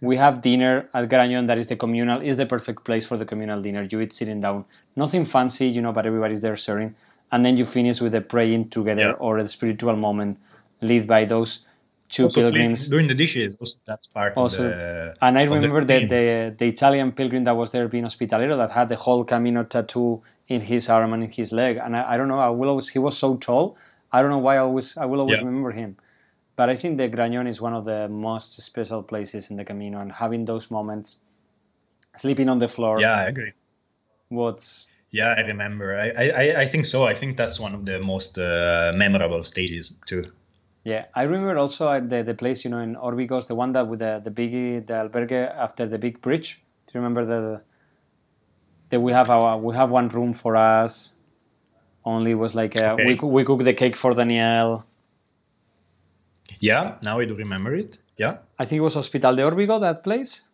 We 0.00 0.16
have 0.16 0.42
dinner 0.42 0.88
at 0.94 1.08
Grañón 1.08 1.46
that 1.46 1.58
is 1.58 1.68
the 1.68 1.76
communal, 1.76 2.20
is 2.20 2.36
the 2.36 2.46
perfect 2.46 2.84
place 2.84 3.06
for 3.06 3.16
the 3.16 3.24
communal 3.24 3.60
dinner. 3.60 3.86
You 3.90 4.00
eat 4.00 4.12
sitting 4.12 4.40
down, 4.40 4.64
nothing 4.96 5.26
fancy, 5.26 5.68
you 5.68 5.82
know, 5.82 5.92
but 5.92 6.06
everybody's 6.06 6.42
there 6.42 6.56
serving. 6.56 6.94
And 7.32 7.44
then 7.44 7.56
you 7.56 7.66
finish 7.66 8.00
with 8.00 8.14
a 8.14 8.20
praying 8.20 8.70
together 8.70 9.10
yeah. 9.10 9.12
or 9.12 9.38
a 9.38 9.48
spiritual 9.48 9.96
moment 9.96 10.38
led 10.80 11.06
by 11.06 11.24
those 11.24 11.66
two 12.10 12.24
also 12.24 12.40
pilgrims 12.40 12.88
doing 12.88 13.06
the 13.06 13.14
dishes 13.14 13.56
also 13.60 13.78
that's 13.86 14.06
part 14.08 14.36
also, 14.36 14.64
of 14.64 14.70
the 14.70 15.16
and 15.22 15.38
i 15.38 15.42
remember 15.44 15.84
the, 15.84 16.06
the, 16.06 16.54
the 16.58 16.66
italian 16.66 17.12
pilgrim 17.12 17.44
that 17.44 17.56
was 17.56 17.70
there 17.70 17.86
being 17.88 18.04
hospitalero 18.04 18.56
that 18.56 18.70
had 18.72 18.88
the 18.88 18.96
whole 18.96 19.24
camino 19.24 19.62
tattoo 19.62 20.20
in 20.48 20.60
his 20.62 20.88
arm 20.88 21.12
and 21.12 21.22
in 21.22 21.30
his 21.30 21.52
leg 21.52 21.76
and 21.76 21.96
i, 21.96 22.12
I 22.12 22.16
don't 22.16 22.28
know 22.28 22.40
i 22.40 22.48
will 22.48 22.68
always 22.68 22.88
he 22.88 22.98
was 22.98 23.16
so 23.16 23.36
tall 23.36 23.76
i 24.12 24.20
don't 24.20 24.30
know 24.30 24.38
why 24.38 24.56
i 24.56 24.58
always 24.58 24.96
i 24.96 25.06
will 25.06 25.20
always 25.20 25.38
yeah. 25.38 25.44
remember 25.44 25.70
him 25.70 25.96
but 26.60 26.68
i 26.68 26.76
think 26.80 26.98
the 26.98 27.08
grañón 27.08 27.46
is 27.48 27.58
one 27.68 27.74
of 27.80 27.84
the 27.86 28.00
most 28.28 28.48
special 28.60 29.02
places 29.02 29.50
in 29.50 29.56
the 29.56 29.64
camino 29.64 29.98
and 29.98 30.12
having 30.12 30.44
those 30.44 30.70
moments 30.70 31.20
sleeping 32.22 32.48
on 32.52 32.58
the 32.64 32.68
floor 32.68 33.00
yeah 33.00 33.16
i 33.24 33.26
agree 33.34 33.52
what's 34.28 34.66
yeah 35.10 35.30
i 35.38 35.40
remember 35.52 35.86
i 35.96 36.08
i, 36.24 36.44
I 36.62 36.66
think 36.66 36.84
so 36.84 36.98
i 37.12 37.14
think 37.20 37.38
that's 37.40 37.58
one 37.66 37.74
of 37.78 37.86
the 37.86 37.98
most 38.12 38.38
uh, 38.38 38.92
memorable 38.94 39.42
stages 39.44 39.96
too 40.06 40.24
yeah, 40.82 41.04
I 41.14 41.24
remember 41.24 41.58
also 41.58 42.00
the, 42.00 42.22
the 42.22 42.34
place 42.34 42.64
you 42.64 42.70
know 42.70 42.78
in 42.78 42.96
Orbigos, 42.96 43.46
the 43.46 43.54
one 43.54 43.72
that 43.72 43.86
with 43.86 43.98
the 43.98 44.20
the 44.24 44.30
big 44.30 44.52
the 44.86 44.94
albergue 44.94 45.54
after 45.66 45.86
the 45.86 45.98
big 45.98 46.22
bridge. 46.22 46.64
Do 46.86 46.90
you 46.94 47.00
remember 47.02 47.26
the 47.26 47.60
that 48.88 49.00
we 49.00 49.12
have 49.12 49.28
our 49.28 49.58
we 49.58 49.74
have 49.76 49.90
one 49.90 50.08
room 50.08 50.32
for 50.32 50.56
us? 50.56 51.14
Only 52.02 52.34
was 52.34 52.54
like 52.54 52.76
a, 52.76 52.92
okay. 52.92 53.04
we 53.04 53.14
we 53.36 53.44
cook 53.44 53.62
the 53.62 53.74
cake 53.74 53.94
for 53.94 54.14
Danielle. 54.14 54.86
Yeah, 56.60 56.96
now 57.02 57.18
I 57.18 57.24
do 57.24 57.34
remember 57.34 57.74
it. 57.74 57.98
Yeah, 58.16 58.38
I 58.58 58.66
think 58.66 58.78
it 58.78 58.82
was 58.82 58.94
Hospital 58.94 59.34
de 59.34 59.42
Orbigo 59.42 59.80
that 59.80 60.04
place. 60.04 60.44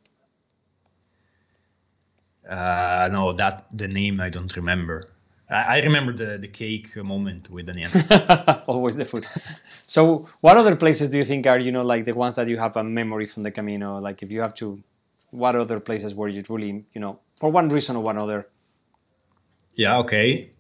Uh, 2.48 3.08
no, 3.12 3.32
that 3.32 3.66
the 3.76 3.88
name 3.88 4.20
I 4.20 4.30
don't 4.30 4.54
remember. 4.56 5.08
I, 5.48 5.80
remember 5.80 6.12
the, 6.12 6.38
the 6.38 6.48
cake 6.48 6.96
moment 6.96 7.50
with 7.50 7.66
Danielle. 7.66 8.64
Always 8.66 8.96
the 8.96 9.04
food. 9.04 9.26
So, 9.86 10.28
what 10.40 10.56
other 10.56 10.74
places 10.74 11.10
do 11.10 11.18
you 11.18 11.24
think 11.24 11.46
are 11.46 11.58
you 11.58 11.70
know 11.70 11.82
like 11.82 12.04
the 12.04 12.12
ones 12.12 12.34
that 12.34 12.48
you 12.48 12.58
have 12.58 12.76
a 12.76 12.82
memory 12.82 13.26
from 13.26 13.44
the 13.44 13.52
Camino? 13.52 14.00
Like, 14.00 14.24
if 14.24 14.32
you 14.32 14.40
have 14.40 14.54
to, 14.54 14.82
what 15.30 15.54
other 15.54 15.78
places 15.78 16.14
where 16.14 16.28
you 16.28 16.42
truly 16.42 16.84
you 16.92 17.00
know 17.00 17.20
for 17.36 17.50
one 17.50 17.68
reason 17.68 17.94
or 17.96 18.02
one 18.02 18.18
other? 18.18 18.48
Yeah. 19.74 19.98
Okay. 19.98 20.50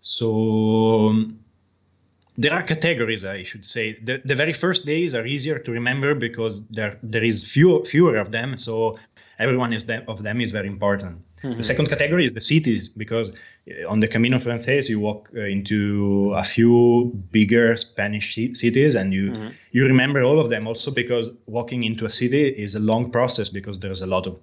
So. 0.00 1.08
Um, 1.08 1.45
there 2.38 2.52
are 2.52 2.62
categories, 2.62 3.24
I 3.24 3.42
should 3.42 3.64
say. 3.64 3.98
The, 4.02 4.20
the 4.24 4.34
very 4.34 4.52
first 4.52 4.84
days 4.86 5.14
are 5.14 5.26
easier 5.26 5.58
to 5.58 5.72
remember 5.72 6.14
because 6.14 6.66
there 6.66 6.98
there 7.02 7.24
is 7.24 7.44
few, 7.44 7.84
fewer 7.84 8.16
of 8.16 8.32
them. 8.32 8.58
So 8.58 8.98
everyone 9.38 9.72
is 9.72 9.86
them, 9.86 10.04
of 10.08 10.22
them 10.22 10.40
is 10.40 10.50
very 10.50 10.68
important. 10.68 11.22
Mm-hmm. 11.42 11.58
The 11.58 11.64
second 11.64 11.88
category 11.88 12.24
is 12.24 12.34
the 12.34 12.40
cities 12.40 12.88
because 12.88 13.30
uh, 13.30 13.88
on 13.88 14.00
the 14.00 14.08
Camino 14.08 14.38
Frances 14.38 14.88
you 14.88 15.00
walk 15.00 15.30
uh, 15.36 15.40
into 15.40 16.32
a 16.34 16.42
few 16.42 17.12
bigger 17.30 17.76
Spanish 17.76 18.34
cities 18.34 18.94
and 18.94 19.12
you 19.12 19.30
mm-hmm. 19.30 19.48
you 19.72 19.84
remember 19.84 20.22
all 20.22 20.40
of 20.40 20.48
them 20.48 20.66
also 20.66 20.90
because 20.90 21.30
walking 21.46 21.84
into 21.84 22.06
a 22.06 22.10
city 22.10 22.48
is 22.48 22.74
a 22.74 22.80
long 22.80 23.10
process 23.10 23.48
because 23.50 23.80
there's 23.80 24.00
a 24.00 24.06
lot 24.06 24.26
of 24.26 24.40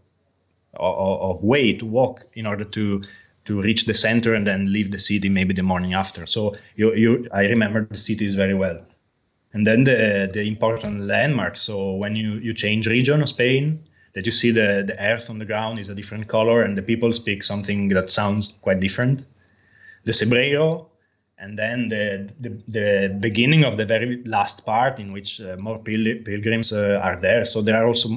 of, 0.76 1.38
of 1.38 1.44
way 1.44 1.74
to 1.74 1.86
walk 1.86 2.26
in 2.34 2.46
order 2.46 2.64
to 2.64 3.04
to 3.46 3.62
reach 3.62 3.86
the 3.86 3.94
center 3.94 4.34
and 4.34 4.48
then 4.48 4.72
leave 4.72 4.92
the 4.92 5.00
city 5.00 5.30
maybe 5.30 5.54
the 5.54 5.64
morning 5.64 5.94
after. 5.94 6.26
So 6.26 6.56
you, 6.76 6.94
you 6.96 7.28
I 7.32 7.42
remember 7.42 7.86
the 7.86 7.98
cities 7.98 8.36
very 8.36 8.54
well. 8.54 8.80
And 9.54 9.68
then 9.68 9.84
the 9.84 10.30
the 10.34 10.42
important 10.42 11.02
landmarks. 11.02 11.62
So 11.62 11.94
when 11.94 12.16
you, 12.16 12.34
you 12.36 12.54
change 12.54 12.88
region 12.88 13.22
of 13.22 13.30
Spain, 13.30 13.84
that 14.14 14.26
you 14.26 14.32
see 14.32 14.52
the, 14.52 14.84
the 14.86 15.00
earth 15.00 15.30
on 15.30 15.40
the 15.40 15.46
ground 15.46 15.80
is 15.80 15.90
a 15.90 15.96
different 15.96 16.28
color 16.28 16.64
and 16.64 16.78
the 16.78 16.82
people 16.82 17.12
speak 17.14 17.44
something 17.44 17.90
that 17.90 18.12
sounds 18.12 18.54
quite 18.62 18.80
different. 18.80 19.26
The 20.06 20.12
Cebreiro, 20.12 20.88
and 21.40 21.58
then 21.58 21.90
the, 21.90 22.30
the, 22.40 22.50
the 22.68 23.18
beginning 23.20 23.64
of 23.64 23.78
the 23.78 23.86
very 23.86 24.24
last 24.24 24.66
part 24.66 25.00
in 25.00 25.12
which 25.12 25.42
uh, 25.42 25.56
more 25.58 25.80
pil- 25.80 26.20
pilgrims 26.24 26.72
uh, 26.72 27.00
are 27.04 27.18
there. 27.20 27.46
So 27.46 27.62
there 27.62 27.76
are 27.76 27.88
also 27.88 28.10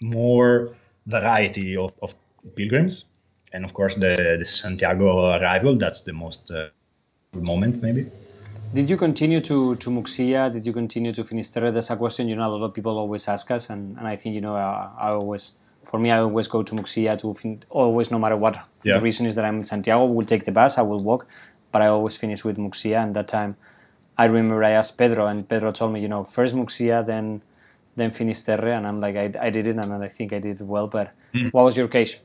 more 0.00 0.74
variety 1.06 1.76
of, 1.76 1.92
of 2.00 2.14
pilgrims. 2.56 3.06
And 3.54 3.64
of 3.64 3.72
course, 3.72 3.94
the, 3.94 4.36
the 4.40 4.44
Santiago 4.44 5.30
arrival, 5.36 5.76
that's 5.76 6.00
the 6.02 6.12
most 6.12 6.50
uh, 6.50 6.68
moment 7.32 7.80
maybe. 7.80 8.10
Did 8.74 8.90
you 8.90 8.96
continue 8.96 9.40
to, 9.40 9.76
to 9.76 9.90
Muxia? 9.90 10.52
Did 10.52 10.66
you 10.66 10.72
continue 10.72 11.12
to 11.12 11.22
Finisterre? 11.22 11.70
That's 11.70 11.90
a 11.90 11.96
question 11.96 12.28
you 12.28 12.34
know 12.34 12.46
a 12.46 12.52
lot 12.56 12.64
of 12.64 12.74
people 12.74 12.98
always 12.98 13.28
ask 13.28 13.48
us, 13.52 13.70
and, 13.70 13.96
and 13.96 14.08
I 14.08 14.16
think 14.16 14.34
you 14.34 14.40
know 14.40 14.56
I, 14.56 14.90
I 14.98 15.08
always 15.10 15.56
for 15.84 16.00
me 16.00 16.10
I 16.10 16.18
always 16.18 16.48
go 16.48 16.64
to 16.64 16.74
Muxia 16.74 17.16
to 17.18 17.32
fin- 17.34 17.60
always 17.70 18.10
no 18.10 18.18
matter 18.18 18.36
what 18.36 18.66
yeah. 18.82 18.94
the 18.94 19.00
reason 19.00 19.26
is 19.26 19.36
that 19.36 19.44
I'm 19.44 19.58
in 19.58 19.64
Santiago. 19.64 20.04
We'll 20.06 20.26
take 20.26 20.44
the 20.44 20.50
bus, 20.50 20.76
I 20.76 20.82
will 20.82 20.98
walk, 20.98 21.28
but 21.70 21.80
I 21.82 21.86
always 21.86 22.16
finish 22.16 22.44
with 22.44 22.56
Muxia. 22.56 23.04
And 23.04 23.14
that 23.14 23.28
time, 23.28 23.56
I 24.18 24.24
remember 24.24 24.64
I 24.64 24.70
asked 24.70 24.98
Pedro, 24.98 25.26
and 25.26 25.48
Pedro 25.48 25.70
told 25.70 25.92
me, 25.92 26.00
you 26.00 26.08
know, 26.08 26.24
first 26.24 26.56
Muxia, 26.56 27.06
then 27.06 27.42
then 27.94 28.10
Finisterre, 28.10 28.72
and 28.72 28.84
I'm 28.88 29.00
like, 29.00 29.14
I, 29.14 29.46
I 29.46 29.50
did 29.50 29.68
it, 29.68 29.76
and 29.76 29.92
I 30.02 30.08
think 30.08 30.32
I 30.32 30.40
did 30.40 30.60
well. 30.60 30.88
But 30.88 31.12
mm. 31.32 31.52
what 31.52 31.64
was 31.64 31.76
your 31.76 31.86
case? 31.86 32.18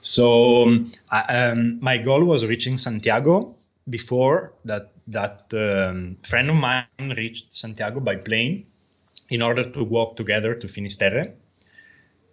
So 0.00 0.62
um, 0.62 0.92
um, 1.10 1.78
my 1.80 1.98
goal 1.98 2.24
was 2.24 2.44
reaching 2.44 2.78
Santiago 2.78 3.56
before 3.88 4.52
that 4.64 4.92
that 5.08 5.44
um, 5.52 6.16
friend 6.22 6.50
of 6.50 6.56
mine 6.56 7.14
reached 7.16 7.54
Santiago 7.54 8.00
by 8.00 8.16
plane 8.16 8.66
in 9.30 9.42
order 9.42 9.64
to 9.64 9.84
walk 9.84 10.16
together 10.16 10.54
to 10.54 10.68
Finisterre. 10.68 11.32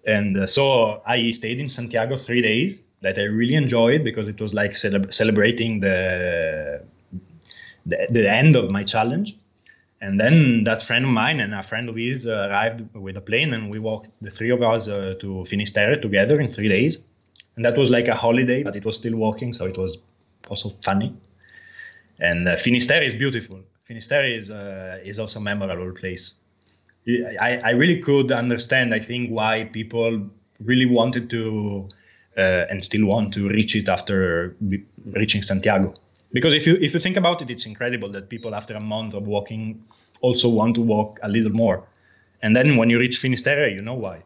And 0.05 0.37
uh, 0.37 0.47
so 0.47 1.01
I 1.05 1.31
stayed 1.31 1.59
in 1.59 1.69
Santiago 1.69 2.17
three 2.17 2.41
days 2.41 2.81
that 3.01 3.17
I 3.17 3.23
really 3.23 3.55
enjoyed 3.55 4.03
because 4.03 4.27
it 4.27 4.39
was 4.39 4.53
like 4.53 4.71
celeb- 4.71 5.13
celebrating 5.13 5.79
the, 5.79 6.83
the, 7.85 8.07
the 8.09 8.29
end 8.29 8.55
of 8.55 8.71
my 8.71 8.83
challenge. 8.83 9.35
And 10.01 10.19
then 10.19 10.65
that 10.65 10.81
friend 10.81 11.05
of 11.05 11.11
mine 11.11 11.39
and 11.39 11.53
a 11.53 11.63
friend 11.63 11.89
of 11.89 11.95
his 11.95 12.27
uh, 12.27 12.47
arrived 12.49 12.83
with 12.93 13.17
a 13.17 13.21
plane, 13.21 13.53
and 13.53 13.73
we 13.73 13.79
walked 13.79 14.09
the 14.21 14.29
three 14.29 14.51
of 14.51 14.61
us 14.61 14.87
uh, 14.89 15.15
to 15.21 15.45
Finisterre 15.45 15.95
together 15.95 16.39
in 16.39 16.51
three 16.51 16.67
days. 16.67 17.05
And 17.55 17.63
that 17.65 17.77
was 17.77 17.89
like 17.89 18.07
a 18.07 18.15
holiday, 18.15 18.63
but 18.63 18.75
it 18.75 18.85
was 18.85 18.97
still 18.97 19.17
walking, 19.17 19.53
so 19.53 19.65
it 19.65 19.77
was 19.77 19.97
also 20.49 20.69
funny. 20.83 21.15
And 22.19 22.47
uh, 22.47 22.55
Finisterre 22.57 23.03
is 23.03 23.13
beautiful. 23.13 23.61
Finisterre 23.85 24.25
is 24.25 24.51
uh, 24.51 24.99
is 25.03 25.19
also 25.19 25.39
a 25.39 25.43
memorable 25.43 25.91
place. 25.93 26.33
I, 27.07 27.61
I 27.63 27.69
really 27.71 27.99
could 28.01 28.31
understand. 28.31 28.93
I 28.93 28.99
think 28.99 29.29
why 29.29 29.69
people 29.71 30.27
really 30.59 30.85
wanted 30.85 31.29
to 31.29 31.89
uh, 32.37 32.65
and 32.69 32.83
still 32.83 33.05
want 33.05 33.33
to 33.35 33.47
reach 33.47 33.75
it 33.75 33.87
after 33.89 34.55
reaching 35.05 35.41
Santiago. 35.41 35.93
Because 36.33 36.53
if 36.53 36.65
you 36.67 36.77
if 36.81 36.93
you 36.93 36.99
think 36.99 37.15
about 37.15 37.41
it, 37.41 37.49
it's 37.49 37.65
incredible 37.65 38.09
that 38.09 38.29
people 38.29 38.55
after 38.55 38.75
a 38.75 38.79
month 38.79 39.13
of 39.13 39.27
walking 39.27 39.83
also 40.21 40.49
want 40.49 40.75
to 40.75 40.81
walk 40.81 41.19
a 41.23 41.29
little 41.29 41.51
more. 41.51 41.87
And 42.41 42.55
then 42.55 42.75
when 42.77 42.89
you 42.89 42.99
reach 42.99 43.17
Finisterre, 43.17 43.69
you 43.69 43.81
know 43.81 43.93
why. 43.93 44.23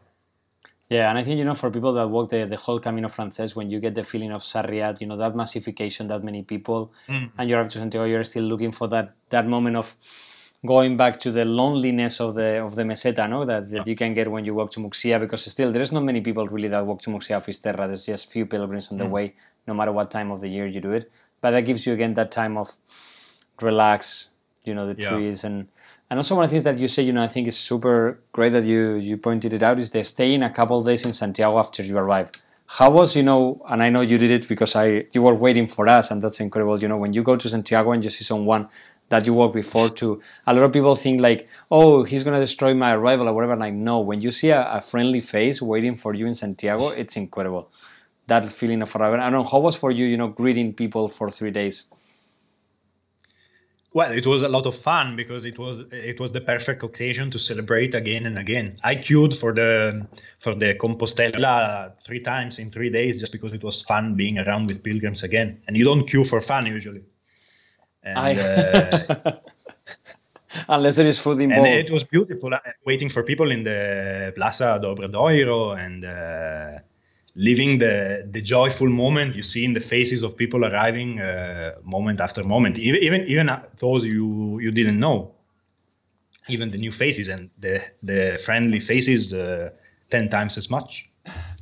Yeah, 0.90 1.08
and 1.08 1.16
I 1.16 1.22
think 1.22 1.38
you 1.38 1.44
know 1.44 1.54
for 1.54 1.70
people 1.70 1.92
that 1.92 2.08
walk 2.08 2.30
the, 2.30 2.46
the 2.46 2.56
whole 2.56 2.80
Camino 2.80 3.08
Frances, 3.08 3.54
when 3.54 3.70
you 3.70 3.78
get 3.78 3.94
the 3.94 4.02
feeling 4.02 4.32
of 4.32 4.42
Sarria, 4.42 5.00
you 5.00 5.06
know 5.06 5.16
that 5.16 5.36
massification, 5.36 6.08
that 6.08 6.24
many 6.24 6.42
people, 6.42 6.92
mm. 7.08 7.30
and 7.38 7.48
you're 7.48 7.62
to 7.62 7.78
Santiago, 7.78 8.06
you're 8.06 8.24
still 8.24 8.42
looking 8.42 8.72
for 8.72 8.88
that 8.88 9.14
that 9.28 9.46
moment 9.46 9.76
of 9.76 9.96
going 10.66 10.96
back 10.96 11.20
to 11.20 11.30
the 11.30 11.44
loneliness 11.44 12.20
of 12.20 12.34
the 12.34 12.60
of 12.60 12.74
the 12.74 12.82
meseta, 12.82 13.30
no, 13.30 13.44
that, 13.44 13.70
that 13.70 13.86
you 13.86 13.94
can 13.94 14.14
get 14.14 14.28
when 14.28 14.44
you 14.44 14.52
walk 14.52 14.72
to 14.72 14.80
Muxia, 14.80 15.20
because 15.20 15.44
still 15.44 15.70
there's 15.70 15.92
not 15.92 16.02
many 16.02 16.20
people 16.20 16.48
really 16.48 16.68
that 16.68 16.84
walk 16.84 17.00
to 17.02 17.10
Muxia 17.10 17.40
Fisterra. 17.40 17.86
There's 17.86 18.06
just 18.06 18.32
few 18.32 18.46
pilgrims 18.46 18.90
on 18.90 18.98
the 18.98 19.04
mm. 19.04 19.10
way, 19.10 19.34
no 19.68 19.74
matter 19.74 19.92
what 19.92 20.10
time 20.10 20.32
of 20.32 20.40
the 20.40 20.48
year 20.48 20.66
you 20.66 20.80
do 20.80 20.90
it. 20.90 21.08
But 21.40 21.52
that 21.52 21.62
gives 21.62 21.86
you 21.86 21.92
again 21.92 22.14
that 22.14 22.32
time 22.32 22.58
of 22.58 22.76
relax, 23.60 24.30
you 24.64 24.74
know, 24.74 24.92
the 24.92 25.00
yeah. 25.00 25.08
trees 25.08 25.44
and 25.44 25.68
and 26.10 26.18
also 26.18 26.34
one 26.34 26.44
of 26.44 26.50
the 26.50 26.54
things 26.54 26.64
that 26.64 26.78
you 26.78 26.88
say, 26.88 27.04
you 27.04 27.12
know, 27.12 27.22
I 27.22 27.28
think 27.28 27.46
is 27.46 27.56
super 27.56 28.18
great 28.32 28.50
that 28.50 28.64
you 28.64 28.96
you 28.96 29.16
pointed 29.16 29.52
it 29.52 29.62
out 29.62 29.78
is 29.78 29.90
the 29.90 30.02
staying 30.04 30.42
a 30.42 30.50
couple 30.50 30.82
days 30.82 31.04
in 31.04 31.12
Santiago 31.12 31.58
after 31.58 31.84
you 31.84 31.96
arrive. 31.96 32.30
How 32.66 32.90
was, 32.90 33.16
you 33.16 33.22
know, 33.22 33.62
and 33.68 33.82
I 33.82 33.90
know 33.90 34.00
you 34.00 34.18
did 34.18 34.30
it 34.30 34.48
because 34.48 34.74
I 34.74 35.06
you 35.12 35.22
were 35.22 35.34
waiting 35.34 35.68
for 35.68 35.88
us, 35.88 36.10
and 36.10 36.20
that's 36.22 36.40
incredible. 36.40 36.82
You 36.82 36.88
know, 36.88 36.96
when 36.96 37.12
you 37.12 37.22
go 37.22 37.36
to 37.36 37.48
Santiago 37.48 37.92
and 37.92 38.02
you 38.04 38.10
see 38.10 38.24
someone 38.24 38.68
that 39.10 39.26
you 39.26 39.34
walked 39.34 39.54
before 39.54 39.90
to 39.90 40.22
a 40.46 40.54
lot 40.54 40.62
of 40.62 40.72
people 40.72 40.94
think 40.94 41.20
like 41.20 41.48
oh 41.70 42.04
he's 42.04 42.24
gonna 42.24 42.40
destroy 42.40 42.72
my 42.72 42.94
arrival 42.94 43.28
or 43.28 43.32
whatever 43.34 43.56
like 43.56 43.74
no 43.74 43.98
when 43.98 44.20
you 44.20 44.30
see 44.30 44.50
a, 44.50 44.62
a 44.72 44.80
friendly 44.80 45.20
face 45.20 45.60
waiting 45.60 45.96
for 45.96 46.14
you 46.14 46.26
in 46.26 46.34
santiago 46.34 46.88
it's 46.90 47.16
incredible 47.16 47.68
that 48.28 48.46
feeling 48.46 48.80
of 48.82 48.94
arrival 48.94 49.20
i 49.20 49.24
don't 49.24 49.32
know 49.32 49.44
how 49.44 49.58
was 49.58 49.74
for 49.74 49.90
you 49.90 50.06
you 50.06 50.16
know 50.16 50.28
greeting 50.28 50.72
people 50.72 51.08
for 51.08 51.28
three 51.28 51.50
days 51.50 51.90
well, 53.92 54.12
it 54.12 54.26
was 54.26 54.42
a 54.42 54.48
lot 54.48 54.66
of 54.66 54.76
fun 54.76 55.16
because 55.16 55.44
it 55.44 55.58
was 55.58 55.80
it 55.90 56.20
was 56.20 56.32
the 56.32 56.40
perfect 56.40 56.82
occasion 56.84 57.30
to 57.32 57.38
celebrate 57.38 57.94
again 57.94 58.26
and 58.26 58.38
again. 58.38 58.78
I 58.84 58.94
queued 58.94 59.34
for 59.34 59.52
the 59.52 60.06
for 60.38 60.54
the 60.54 60.74
Compostela 60.74 61.92
three 62.00 62.20
times 62.20 62.58
in 62.60 62.70
three 62.70 62.90
days 62.90 63.18
just 63.18 63.32
because 63.32 63.52
it 63.52 63.64
was 63.64 63.82
fun 63.82 64.14
being 64.14 64.38
around 64.38 64.68
with 64.68 64.82
pilgrims 64.82 65.24
again. 65.24 65.60
And 65.66 65.76
you 65.76 65.84
don't 65.84 66.06
queue 66.06 66.24
for 66.24 66.40
fun 66.40 66.66
usually. 66.66 67.02
And, 68.04 68.18
I... 68.18 68.34
uh, 68.36 69.32
Unless 70.68 70.96
there 70.96 71.06
is 71.06 71.18
food 71.18 71.40
involved. 71.40 71.66
And 71.66 71.78
it 71.78 71.92
was 71.92 72.02
beautiful, 72.04 72.52
uh, 72.52 72.58
waiting 72.84 73.08
for 73.08 73.22
people 73.22 73.52
in 73.52 73.62
the 73.62 74.32
Plaza 74.36 74.78
do 74.80 74.88
Obradoiro 74.88 75.78
and. 75.78 76.04
Uh, 76.04 76.82
living 77.34 77.78
the 77.78 78.28
the 78.30 78.40
joyful 78.40 78.88
moment 78.88 79.36
you 79.36 79.42
see 79.42 79.64
in 79.64 79.72
the 79.72 79.80
faces 79.80 80.22
of 80.22 80.36
people 80.36 80.64
arriving 80.64 81.20
uh, 81.20 81.74
moment 81.84 82.20
after 82.20 82.42
moment. 82.44 82.78
Even 82.78 83.02
even 83.02 83.20
even 83.28 83.50
those 83.78 84.04
you 84.04 84.58
you 84.60 84.70
didn't 84.70 84.98
know. 84.98 85.32
Even 86.48 86.70
the 86.70 86.78
new 86.78 86.92
faces 86.92 87.28
and 87.28 87.50
the 87.58 87.82
the 88.02 88.40
friendly 88.44 88.80
faces 88.80 89.32
uh, 89.32 89.70
10 90.10 90.28
times 90.28 90.58
as 90.58 90.68
much. 90.70 91.08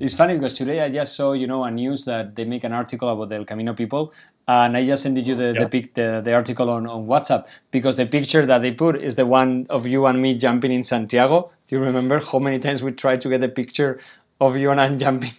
It's 0.01 0.15
funny 0.15 0.35
because 0.35 0.55
today 0.55 0.81
i 0.81 0.89
just 0.89 1.17
saw 1.17 1.33
you 1.33 1.47
know 1.47 1.65
a 1.65 1.71
news 1.71 2.05
that 2.05 2.37
they 2.37 2.45
make 2.45 2.63
an 2.63 2.73
article 2.73 3.09
about 3.09 3.29
the 3.29 3.35
el 3.35 3.45
camino 3.45 3.75
people 3.75 4.13
and 4.47 4.77
i 4.77 4.87
just 4.87 5.03
sent 5.03 5.19
you 5.27 5.35
the 5.35 5.53
yeah. 5.53 5.63
the, 5.65 5.69
pic, 5.69 5.95
the, 5.95 6.23
the 6.25 6.33
article 6.33 6.71
on, 6.71 6.87
on 6.87 7.07
whatsapp 7.07 7.45
because 7.73 7.97
the 7.97 8.07
picture 8.07 8.47
that 8.47 8.63
they 8.63 8.71
put 8.71 8.95
is 9.03 9.17
the 9.17 9.27
one 9.27 9.67
of 9.69 9.85
you 9.87 10.07
and 10.07 10.23
me 10.23 10.39
jumping 10.39 10.71
in 10.71 10.85
santiago. 10.85 11.51
Do 11.67 11.77
you 11.77 11.83
remember 11.83 12.21
how 12.21 12.39
many 12.39 12.61
times 12.61 12.83
we 12.85 12.93
tried 12.93 13.21
to 13.23 13.29
get 13.29 13.43
a 13.43 13.49
picture 13.49 14.01
of 14.41 14.57
you 14.57 14.71
and 14.71 14.81
I 14.81 14.95
jumping 14.95 15.33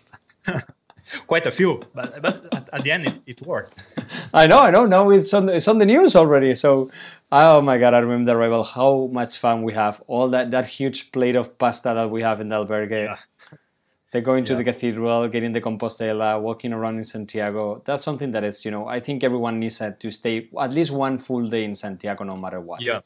Quite 1.28 1.48
a 1.48 1.52
few, 1.52 1.82
but, 1.94 2.22
but 2.22 2.54
at, 2.54 2.70
at 2.72 2.84
the 2.84 2.92
end 2.92 3.08
it, 3.08 3.22
it, 3.26 3.42
worked. 3.42 3.74
I 4.34 4.46
know, 4.46 4.60
I 4.60 4.70
know. 4.70 4.86
Now 4.86 5.10
it's 5.10 5.34
on 5.34 5.50
it's 5.50 5.68
on 5.68 5.80
the 5.80 5.86
news 5.86 6.16
already. 6.16 6.54
So, 6.54 6.92
oh 7.32 7.62
my 7.62 7.80
god, 7.80 7.96
I 7.96 8.00
remember 8.00 8.32
the 8.32 8.38
arrival. 8.38 8.64
How 8.64 9.10
much 9.12 9.38
fun 9.38 9.64
we 9.64 9.74
have! 9.74 10.04
All 10.08 10.30
that 10.30 10.52
that 10.52 10.68
huge 10.68 11.12
plate 11.12 11.36
of 11.36 11.58
pasta 11.58 11.94
that 11.96 12.12
we 12.12 12.22
have 12.22 12.42
in 12.42 12.50
the 12.50 12.58
albergue. 12.58 13.06
Yeah. 13.06 13.18
They're 14.12 14.22
going 14.22 14.44
to 14.46 14.54
yeah. 14.54 14.58
the 14.58 14.64
cathedral, 14.64 15.28
getting 15.28 15.54
the 15.54 15.62
Compostela, 15.62 16.42
walking 16.42 16.74
around 16.74 16.98
in 16.98 17.06
Santiago. 17.06 17.84
That's 17.86 18.04
something 18.04 18.32
that 18.32 18.44
is, 18.44 18.66
you 18.66 18.72
know, 18.72 18.88
I 18.88 19.00
think 19.00 19.24
everyone 19.24 19.60
needs 19.60 19.78
to 19.78 20.12
stay 20.12 20.50
at 20.60 20.74
least 20.74 20.90
one 20.90 21.20
full 21.20 21.48
day 21.48 21.64
in 21.64 21.76
Santiago, 21.76 22.24
no 22.24 22.36
matter 22.36 22.60
what. 22.60 22.82
Yeah. 22.82 23.02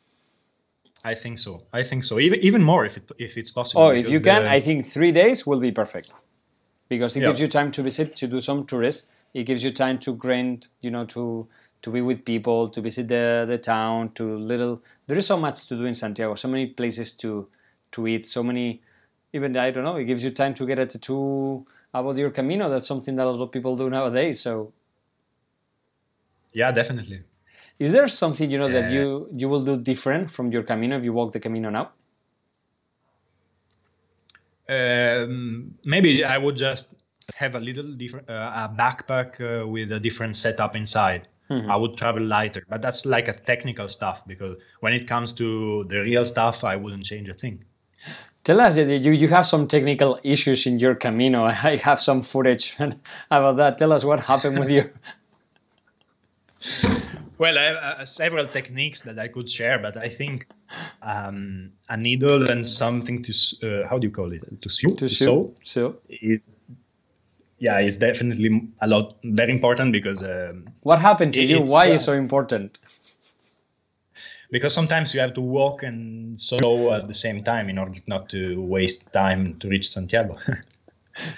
I 1.04 1.14
think 1.16 1.40
so. 1.40 1.64
I 1.74 1.84
think 1.84 2.06
so. 2.06 2.20
Even 2.20 2.40
even 2.40 2.64
more 2.64 2.86
if 2.86 2.98
it, 2.98 3.12
if 3.18 3.38
it's 3.38 3.52
possible. 3.52 3.84
Oh, 3.84 3.90
if 3.90 4.10
you 4.10 4.20
can, 4.22 4.44
the... 4.44 4.52
I 4.52 4.62
think 4.62 4.86
three 4.86 5.12
days 5.12 5.46
will 5.46 5.60
be 5.60 5.72
perfect 5.72 6.14
because 6.90 7.16
it 7.16 7.22
yeah. 7.22 7.28
gives 7.28 7.40
you 7.40 7.48
time 7.48 7.72
to 7.72 7.84
visit, 7.84 8.16
to 8.18 8.28
do 8.28 8.42
some 8.42 8.66
tourists. 8.66 9.08
It 9.34 9.44
gives 9.44 9.64
you 9.64 9.72
time 9.72 10.00
to 10.00 10.16
grind, 10.16 10.68
you 10.82 10.92
know, 10.92 11.06
to 11.06 11.48
to 11.82 11.90
be 11.92 12.02
with 12.02 12.24
people, 12.24 12.70
to 12.70 12.82
visit 12.82 13.08
the 13.08 13.46
the 13.48 13.58
town, 13.58 14.12
to 14.16 14.38
little. 14.38 14.82
There 15.08 15.18
is 15.18 15.28
so 15.28 15.38
much 15.38 15.68
to 15.68 15.76
do 15.76 15.86
in 15.86 15.96
Santiago. 15.96 16.36
So 16.36 16.48
many 16.48 16.68
places 16.68 17.16
to 17.18 17.48
to 17.92 18.08
eat. 18.08 18.28
So 18.28 18.44
many, 18.44 18.82
even 19.34 19.58
I 19.58 19.72
don't 19.72 19.84
know. 19.84 19.96
It 19.96 20.06
gives 20.06 20.24
you 20.24 20.32
time 20.32 20.54
to 20.56 20.66
get 20.66 20.80
a 20.80 20.86
tattoo 20.86 21.66
about 21.94 22.18
your 22.18 22.32
Camino. 22.32 22.70
That's 22.70 22.88
something 22.88 23.16
that 23.16 23.26
a 23.26 23.30
lot 23.30 23.44
of 23.44 23.52
people 23.52 23.76
do 23.76 23.90
nowadays. 23.90 24.42
So. 24.42 24.72
Yeah, 26.54 26.72
definitely. 26.72 27.24
Is 27.80 27.92
there 27.92 28.08
something 28.08 28.52
you 28.52 28.60
know 28.60 28.70
that 28.70 28.90
uh, 28.90 28.94
you 28.94 29.28
you 29.36 29.50
will 29.50 29.66
do 29.66 29.78
different 29.78 30.30
from 30.30 30.52
your 30.52 30.64
Camino 30.64 30.98
if 30.98 31.04
you 31.04 31.14
walk 31.14 31.34
the 31.34 31.40
Camino 31.40 31.70
now? 31.70 31.92
Um, 34.74 35.76
maybe 35.84 36.24
I 36.24 36.38
would 36.38 36.58
just 36.58 36.88
have 37.36 37.56
a 37.56 37.60
little 37.60 37.92
different 37.94 38.30
uh, 38.30 38.34
a 38.34 38.76
backpack 38.78 39.40
uh, 39.40 39.68
with 39.68 39.92
a 39.92 40.00
different 40.00 40.36
setup 40.36 40.76
inside. 40.76 41.28
Mm-hmm. 41.50 41.70
I 41.70 41.76
would 41.76 41.98
travel 41.98 42.24
lighter, 42.24 42.64
but 42.70 42.82
that's 42.82 43.06
like 43.06 43.28
a 43.28 43.34
technical 43.34 43.88
stuff 43.88 44.26
because 44.26 44.58
when 44.80 44.94
it 44.94 45.08
comes 45.08 45.34
to 45.34 45.86
the 45.90 46.00
real 46.00 46.26
stuff, 46.26 46.64
I 46.64 46.76
wouldn't 46.76 47.06
change 47.06 47.30
a 47.30 47.34
thing. 47.34 47.64
Tell 48.44 48.60
us, 48.60 48.78
you, 48.78 49.12
you 49.12 49.28
have 49.30 49.46
some 49.46 49.68
technical 49.68 50.20
issues 50.24 50.66
in 50.66 50.80
your 50.80 50.96
Camino. 50.96 51.44
I 51.46 51.78
have 51.78 52.02
some 52.02 52.22
footage 52.22 52.76
about 53.32 53.58
that. 53.58 53.78
Tell 53.78 53.94
us 53.94 54.04
what 54.04 54.22
happened 54.22 54.60
with 54.60 54.72
you. 54.72 54.90
Well, 57.38 57.58
I 57.58 57.64
have 57.64 57.78
uh, 57.78 58.06
several 58.06 58.48
techniques 58.48 59.02
that 59.02 59.18
I 59.18 59.28
could 59.28 59.50
share, 59.50 59.80
but 59.80 59.98
I 59.98 60.10
think 60.10 60.48
um, 61.02 61.72
a 61.90 61.98
needle 61.98 62.50
and 62.50 62.68
something 62.68 63.24
to 63.24 63.34
uh, 63.64 63.88
how 63.88 63.98
do 63.98 64.08
you 64.08 64.14
call 64.14 64.32
it 64.32 64.62
to 64.62 64.70
sew 64.70 64.90
to, 64.90 64.96
to 64.96 65.10
sew, 65.10 65.56
sew. 65.64 65.96
Is, 66.10 66.42
yeah, 67.60 67.80
it's 67.80 67.98
definitely 67.98 68.70
a 68.82 68.88
lot 68.88 69.16
very 69.24 69.52
important 69.52 69.92
because. 69.92 70.22
Um, 70.22 70.70
what 70.82 71.00
happened 71.00 71.34
to 71.36 71.44
you? 71.44 71.62
Why 71.62 71.92
uh, 71.92 71.94
is 71.94 72.04
so 72.04 72.14
important? 72.14 72.78
Because 74.52 74.74
sometimes 74.74 75.16
you 75.16 75.20
have 75.20 75.34
to 75.34 75.42
walk 75.42 75.82
and 75.82 76.40
sew 76.40 76.94
at 76.94 77.08
the 77.08 77.14
same 77.14 77.44
time 77.44 77.70
in 77.70 77.80
order 77.80 78.00
not 78.06 78.30
to 78.30 78.62
waste 78.62 79.12
time 79.12 79.58
to 79.60 79.68
reach 79.68 79.90
Santiago. 79.90 80.38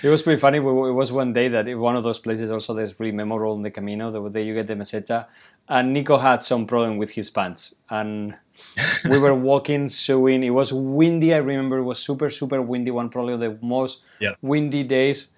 it 0.01 0.09
was 0.09 0.21
pretty 0.21 0.39
funny. 0.39 0.57
It 0.57 0.61
was 0.61 1.11
one 1.11 1.33
day 1.33 1.47
that 1.49 1.67
eh, 1.67 1.73
one 1.73 1.95
of 1.95 2.03
those 2.03 2.19
places 2.19 2.51
also 2.51 2.73
that's 2.73 2.99
really 2.99 3.11
memorable 3.11 3.55
in 3.55 3.61
the 3.61 3.71
Camino, 3.71 4.11
the 4.11 4.29
day 4.29 4.43
you 4.43 4.53
get 4.53 4.67
the 4.67 4.75
meseta, 4.75 5.27
and 5.67 5.93
Nico 5.93 6.17
had 6.17 6.43
some 6.43 6.65
problem 6.65 6.97
with 6.97 7.11
his 7.11 7.29
pants, 7.29 7.75
and 7.89 8.35
we 9.09 9.19
were 9.19 9.33
walking, 9.33 9.89
sewing. 9.89 10.43
It 10.43 10.51
was 10.51 10.71
windy. 10.71 11.33
I 11.33 11.37
remember 11.37 11.79
it 11.79 11.83
was 11.83 11.99
super, 11.99 12.29
super 12.29 12.61
windy. 12.61 12.91
One 12.91 13.09
probably 13.09 13.33
of 13.33 13.39
the 13.39 13.57
most 13.61 14.03
yeah. 14.19 14.35
windy 14.41 14.83
days. 14.83 15.31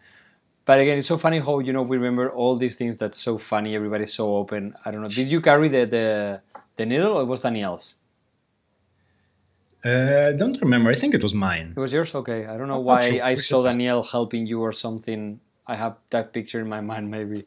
But 0.65 0.79
again, 0.79 0.97
it's 0.97 1.07
so 1.07 1.17
funny 1.17 1.39
how 1.39 1.59
you 1.59 1.71
know 1.71 1.81
we 1.81 1.97
remember 1.97 2.29
all 2.29 2.57
these 2.57 2.75
things. 2.75 2.97
That's 2.97 3.17
so 3.17 3.37
funny. 3.37 3.75
Everybody's 3.75 4.13
so 4.13 4.35
open. 4.35 4.75
I 4.85 4.91
don't 4.91 5.01
know. 5.01 5.09
Did 5.09 5.29
you 5.29 5.41
carry 5.41 5.69
the 5.69 5.85
the, 5.85 6.41
the 6.75 6.85
needle, 6.85 7.13
or 7.13 7.25
was 7.25 7.41
Danielle's? 7.41 7.95
Uh, 9.87 10.29
I 10.29 10.33
don't 10.33 10.59
remember. 10.59 10.89
I 10.89 10.95
think 10.95 11.13
it 11.13 11.23
was 11.23 11.33
mine. 11.33 11.73
It 11.77 11.79
was 11.79 11.93
yours. 11.93 12.13
Okay. 12.13 12.45
I 12.45 12.57
don't 12.57 12.67
know 12.67 12.79
why 12.79 13.01
sure. 13.09 13.23
I 13.23 13.35
saw 13.35 13.63
Danielle 13.63 14.03
helping 14.03 14.45
you 14.45 14.61
or 14.61 14.73
something. 14.73 15.39
I 15.65 15.75
have 15.75 15.95
that 16.09 16.33
picture 16.33 16.59
in 16.59 16.67
my 16.67 16.81
mind, 16.81 17.09
maybe. 17.09 17.45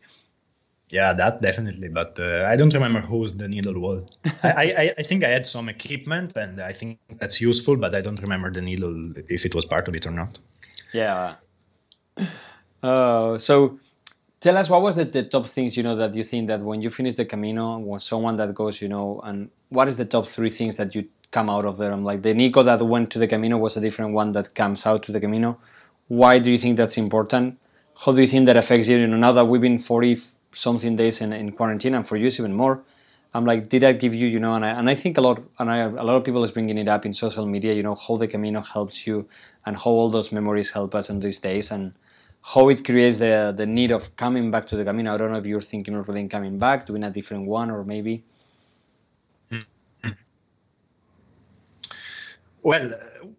Yeah, 0.90 1.12
that 1.14 1.40
definitely, 1.40 1.88
but 1.88 2.18
uh, 2.18 2.46
I 2.48 2.56
don't 2.56 2.74
remember 2.74 3.00
whose 3.00 3.36
the 3.36 3.46
needle 3.46 3.78
was. 3.78 4.06
I, 4.42 4.72
I, 4.82 4.94
I 4.98 5.02
think 5.04 5.22
I 5.22 5.28
had 5.28 5.46
some 5.46 5.68
equipment, 5.68 6.36
and 6.36 6.60
I 6.60 6.72
think 6.72 6.98
that's 7.20 7.40
useful, 7.40 7.76
but 7.76 7.94
I 7.94 8.00
don't 8.00 8.20
remember 8.20 8.50
the 8.50 8.60
needle 8.60 9.12
if 9.28 9.46
it 9.46 9.54
was 9.54 9.64
part 9.64 9.86
of 9.86 9.94
it 9.94 10.04
or 10.06 10.10
not. 10.10 10.40
Yeah. 10.92 11.36
Uh, 12.82 13.38
so, 13.48 13.78
tell 14.40 14.56
us 14.56 14.68
what 14.68 14.82
was 14.82 14.96
the, 14.96 15.04
the 15.04 15.22
top 15.22 15.46
things 15.46 15.76
you 15.76 15.84
know 15.84 15.94
that 15.94 16.14
you 16.14 16.24
think 16.24 16.48
that 16.48 16.60
when 16.60 16.82
you 16.82 16.90
finish 16.90 17.14
the 17.14 17.24
Camino, 17.24 17.78
when 17.78 18.00
someone 18.00 18.34
that 18.36 18.52
goes, 18.52 18.82
you 18.82 18.88
know, 18.88 19.20
and 19.22 19.50
what 19.68 19.86
is 19.86 19.96
the 19.96 20.04
top 20.04 20.26
three 20.26 20.50
things 20.50 20.76
that 20.76 20.92
you 20.96 21.06
come 21.30 21.50
out 21.50 21.64
of 21.64 21.78
there? 21.78 21.92
I'm 21.92 22.04
like 22.04 22.22
the 22.22 22.34
Nico 22.34 22.62
that 22.62 22.84
went 22.84 23.10
to 23.12 23.18
the 23.18 23.26
Camino 23.26 23.58
was 23.58 23.76
a 23.76 23.80
different 23.80 24.12
one 24.12 24.32
that 24.32 24.54
comes 24.54 24.86
out 24.86 25.02
to 25.04 25.12
the 25.12 25.20
Camino. 25.20 25.58
Why 26.08 26.38
do 26.38 26.50
you 26.50 26.58
think 26.58 26.76
that's 26.76 26.98
important? 26.98 27.58
How 28.04 28.12
do 28.12 28.20
you 28.20 28.26
think 28.26 28.46
that 28.46 28.56
affects 28.56 28.88
you? 28.88 28.98
You 28.98 29.06
know, 29.06 29.16
now 29.16 29.32
that 29.32 29.46
we've 29.46 29.60
been 29.60 29.78
40 29.78 30.18
something 30.52 30.96
days 30.96 31.20
in, 31.20 31.32
in 31.32 31.52
quarantine, 31.52 31.94
and 31.94 32.06
for 32.06 32.16
you 32.16 32.26
even 32.26 32.54
more. 32.54 32.82
I'm 33.32 33.44
like, 33.44 33.68
did 33.68 33.82
that 33.82 34.00
give 34.00 34.12
you, 34.12 34.26
you 34.26 34.40
know, 34.40 34.54
and 34.54 34.64
I, 34.64 34.70
and 34.70 34.90
I 34.90 34.96
think 34.96 35.16
a 35.16 35.20
lot, 35.20 35.40
and 35.58 35.70
I, 35.70 35.78
a 35.82 36.02
lot 36.02 36.16
of 36.16 36.24
people 36.24 36.42
is 36.42 36.50
bringing 36.50 36.76
it 36.78 36.88
up 36.88 37.06
in 37.06 37.14
social 37.14 37.46
media, 37.46 37.72
you 37.74 37.82
know, 37.82 37.94
how 37.94 38.16
the 38.16 38.26
Camino 38.26 38.60
helps 38.60 39.06
you 39.06 39.28
and 39.64 39.76
how 39.76 39.90
all 39.90 40.10
those 40.10 40.32
memories 40.32 40.72
help 40.72 40.96
us 40.96 41.10
in 41.10 41.20
these 41.20 41.38
days 41.38 41.70
and 41.70 41.92
how 42.42 42.68
it 42.68 42.84
creates 42.84 43.18
the, 43.18 43.54
the 43.56 43.66
need 43.66 43.92
of 43.92 44.16
coming 44.16 44.50
back 44.50 44.66
to 44.66 44.76
the 44.76 44.84
Camino. 44.84 45.14
I 45.14 45.16
don't 45.16 45.30
know 45.30 45.38
if 45.38 45.46
you're 45.46 45.60
thinking 45.60 45.94
of 45.94 46.08
really 46.08 46.26
coming 46.26 46.58
back, 46.58 46.86
doing 46.86 47.04
a 47.04 47.10
different 47.10 47.46
one 47.46 47.70
or 47.70 47.84
maybe. 47.84 48.24
Well, 52.62 52.94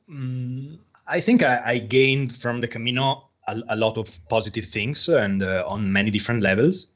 um, 0.09 0.79
I 1.07 1.19
think 1.21 1.43
I, 1.43 1.61
I 1.65 1.77
gained 1.79 2.35
from 2.35 2.61
the 2.61 2.67
Camino 2.67 3.29
a, 3.47 3.59
a 3.69 3.75
lot 3.75 3.97
of 3.97 4.19
positive 4.29 4.65
things 4.65 5.07
and 5.09 5.43
uh, 5.43 5.63
on 5.67 5.91
many 5.91 6.11
different 6.11 6.41
levels. 6.41 6.87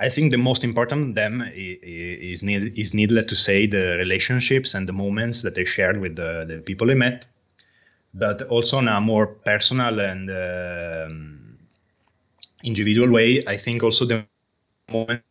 I 0.00 0.08
think 0.10 0.30
the 0.30 0.38
most 0.38 0.62
important 0.64 1.08
of 1.10 1.14
them 1.14 1.42
is, 1.54 2.42
need, 2.44 2.78
is 2.78 2.94
needless 2.94 3.26
to 3.26 3.36
say 3.36 3.66
the 3.66 3.96
relationships 3.98 4.74
and 4.74 4.88
the 4.88 4.92
moments 4.92 5.42
that 5.42 5.58
I 5.58 5.64
shared 5.64 6.00
with 6.00 6.16
the, 6.16 6.44
the 6.46 6.58
people 6.58 6.90
I 6.90 6.94
met, 6.94 7.26
but 8.14 8.42
also 8.42 8.78
in 8.78 8.88
a 8.88 9.00
more 9.00 9.26
personal 9.26 10.00
and 10.00 10.30
um, 10.30 11.58
individual 12.62 13.10
way. 13.10 13.44
I 13.46 13.56
think 13.56 13.82
also 13.82 14.04
the 14.04 14.24
moment 14.92 15.22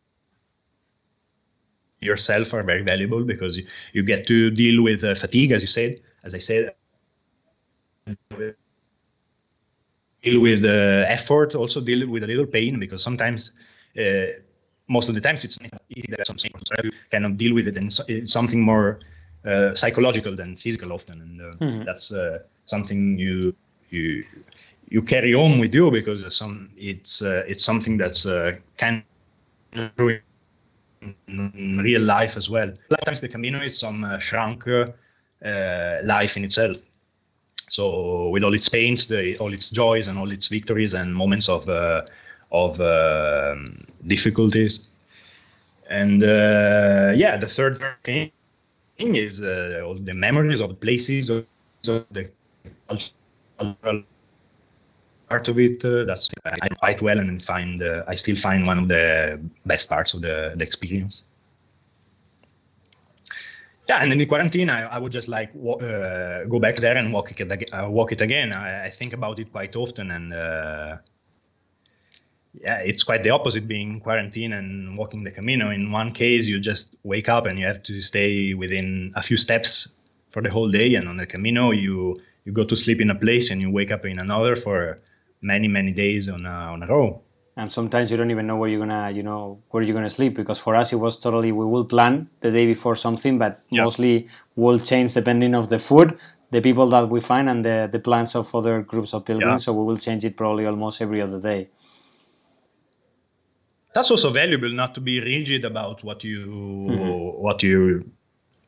yourself 2.00 2.52
are 2.54 2.62
very 2.62 2.82
valuable 2.82 3.24
because 3.24 3.56
you, 3.56 3.66
you 3.92 4.02
get 4.02 4.26
to 4.26 4.50
deal 4.50 4.82
with 4.82 5.02
uh, 5.02 5.14
fatigue, 5.14 5.52
as 5.52 5.62
you 5.62 5.68
said, 5.68 5.98
as 6.24 6.34
I 6.34 6.38
said, 6.38 6.74
deal 10.22 10.40
with 10.40 10.64
uh, 10.64 11.04
effort, 11.08 11.54
also 11.54 11.80
deal 11.80 12.08
with 12.08 12.22
a 12.24 12.26
little 12.26 12.46
pain 12.46 12.78
because 12.78 13.02
sometimes 13.02 13.52
uh, 13.98 14.26
most 14.88 15.08
of 15.08 15.14
the 15.14 15.20
times 15.20 15.44
it's 15.44 15.58
easy 15.90 16.08
that 16.16 16.26
something 16.26 16.50
you 16.82 16.90
kind 17.10 17.26
of 17.26 17.36
deal 17.36 17.54
with 17.54 17.68
it 17.68 17.76
and 17.76 17.96
it's 18.08 18.32
something 18.32 18.60
more 18.60 19.00
uh, 19.44 19.74
psychological 19.74 20.34
than 20.34 20.56
physical 20.56 20.92
often 20.92 21.20
and 21.20 21.40
uh, 21.40 21.64
mm-hmm. 21.64 21.84
that's 21.84 22.12
uh, 22.12 22.38
something 22.64 23.18
you 23.18 23.54
you 23.90 24.24
you 24.88 25.02
carry 25.02 25.34
on 25.34 25.58
with 25.58 25.74
you 25.74 25.90
because 25.90 26.24
some 26.34 26.70
it's 26.76 27.22
uh, 27.22 27.42
it's 27.46 27.64
something 27.64 27.96
that's 27.96 28.26
uh, 28.26 28.56
kind 28.76 29.02
of 29.76 30.10
in 31.28 31.80
real 31.82 32.02
life 32.02 32.36
as 32.36 32.50
well. 32.50 32.72
Sometimes 32.90 33.20
the 33.20 33.28
Camino 33.28 33.62
is 33.62 33.78
some 33.78 34.04
uh, 34.04 34.18
shrunk 34.18 34.66
uh, 34.66 34.86
life 35.42 36.36
in 36.36 36.44
itself. 36.44 36.76
So 37.70 38.30
with 38.30 38.42
all 38.44 38.54
its 38.54 38.68
pains, 38.68 39.06
the, 39.08 39.36
all 39.38 39.52
its 39.52 39.70
joys, 39.70 40.08
and 40.08 40.18
all 40.18 40.30
its 40.30 40.48
victories 40.48 40.94
and 40.94 41.14
moments 41.14 41.48
of 41.48 41.68
uh, 41.68 42.02
of 42.50 42.80
um, 42.80 43.84
difficulties, 44.06 44.88
and 45.90 46.22
uh, 46.24 47.12
yeah, 47.14 47.36
the 47.36 47.46
third 47.46 47.78
thing 48.04 48.30
is 48.98 49.42
uh, 49.42 49.82
all 49.84 49.94
the 49.94 50.14
memories 50.14 50.60
of 50.60 50.80
places, 50.80 51.30
of 51.30 51.44
the 51.84 52.30
cultural 52.88 54.04
part 55.28 55.48
of 55.48 55.58
it. 55.58 55.84
Uh, 55.84 56.04
that's 56.04 56.30
I 56.44 56.68
quite 56.68 57.02
well, 57.02 57.18
and 57.18 57.44
find 57.44 57.82
uh, 57.82 58.04
I 58.08 58.14
still 58.14 58.36
find 58.36 58.66
one 58.66 58.78
of 58.78 58.88
the 58.88 59.38
best 59.66 59.88
parts 59.90 60.14
of 60.14 60.22
the, 60.22 60.54
the 60.56 60.64
experience. 60.64 61.24
Yeah, 63.88 64.02
and 64.02 64.12
in 64.12 64.18
the 64.18 64.26
quarantine, 64.26 64.68
I, 64.68 64.82
I 64.82 64.98
would 64.98 65.12
just 65.12 65.28
like 65.28 65.50
uh, 65.54 66.44
go 66.44 66.58
back 66.60 66.76
there 66.76 66.98
and 66.98 67.10
walk 67.10 67.32
it, 67.32 67.72
uh, 67.72 67.88
walk 67.88 68.12
it 68.12 68.20
again. 68.20 68.52
I, 68.52 68.86
I, 68.86 68.90
think 68.90 69.14
about 69.14 69.38
it 69.38 69.50
quite 69.50 69.74
often, 69.76 70.10
and 70.10 70.34
uh, 70.34 70.98
yeah, 72.52 72.80
it's 72.80 73.02
quite 73.02 73.22
the 73.22 73.30
opposite 73.30 73.66
being 73.66 74.00
quarantine 74.00 74.52
and 74.52 74.98
walking 74.98 75.24
the 75.24 75.30
Camino. 75.30 75.70
In 75.70 75.90
one 75.90 76.12
case, 76.12 76.46
you 76.46 76.60
just 76.60 76.96
wake 77.02 77.30
up 77.30 77.46
and 77.46 77.58
you 77.58 77.64
have 77.64 77.82
to 77.84 78.02
stay 78.02 78.52
within 78.52 79.10
a 79.16 79.22
few 79.22 79.38
steps 79.38 79.88
for 80.28 80.42
the 80.42 80.50
whole 80.50 80.70
day, 80.70 80.94
and 80.96 81.08
on 81.08 81.16
the 81.16 81.26
Camino, 81.26 81.70
you 81.70 82.20
you 82.44 82.52
go 82.52 82.64
to 82.64 82.76
sleep 82.76 83.00
in 83.00 83.08
a 83.08 83.14
place 83.14 83.50
and 83.50 83.58
you 83.62 83.70
wake 83.70 83.90
up 83.90 84.04
in 84.04 84.18
another 84.18 84.54
for 84.54 85.00
many 85.40 85.66
many 85.66 85.92
days 85.92 86.28
on 86.28 86.44
a, 86.44 86.50
on 86.74 86.82
a 86.82 86.86
row 86.86 87.22
and 87.58 87.70
sometimes 87.72 88.08
you 88.10 88.16
don't 88.16 88.30
even 88.30 88.46
know 88.46 88.56
where 88.56 88.70
you're 88.70 88.84
gonna 88.86 89.10
you 89.10 89.22
know 89.22 89.60
where 89.70 89.82
you're 89.82 89.98
gonna 90.00 90.08
sleep 90.18 90.34
because 90.34 90.58
for 90.60 90.76
us 90.76 90.92
it 90.92 90.96
was 90.96 91.18
totally 91.18 91.50
we 91.50 91.64
will 91.64 91.84
plan 91.84 92.28
the 92.40 92.50
day 92.50 92.64
before 92.66 92.94
something 92.94 93.36
but 93.36 93.60
yep. 93.70 93.84
mostly 93.84 94.28
will 94.54 94.78
change 94.78 95.12
depending 95.12 95.54
of 95.54 95.68
the 95.68 95.78
food 95.78 96.16
the 96.50 96.60
people 96.62 96.86
that 96.86 97.10
we 97.10 97.20
find 97.20 97.48
and 97.48 97.64
the, 97.64 97.88
the 97.92 97.98
plans 97.98 98.34
of 98.34 98.54
other 98.54 98.80
groups 98.82 99.12
of 99.12 99.24
pilgrims 99.24 99.64
so 99.64 99.72
we 99.72 99.84
will 99.84 99.96
change 99.96 100.24
it 100.24 100.36
probably 100.36 100.64
almost 100.66 101.02
every 101.02 101.20
other 101.20 101.40
day 101.40 101.68
that's 103.92 104.10
also 104.12 104.30
valuable 104.30 104.72
not 104.72 104.94
to 104.94 105.00
be 105.00 105.18
rigid 105.20 105.64
about 105.64 106.02
what 106.04 106.22
you 106.22 106.38
mm-hmm. 106.46 107.42
what 107.42 107.62
you 107.62 108.08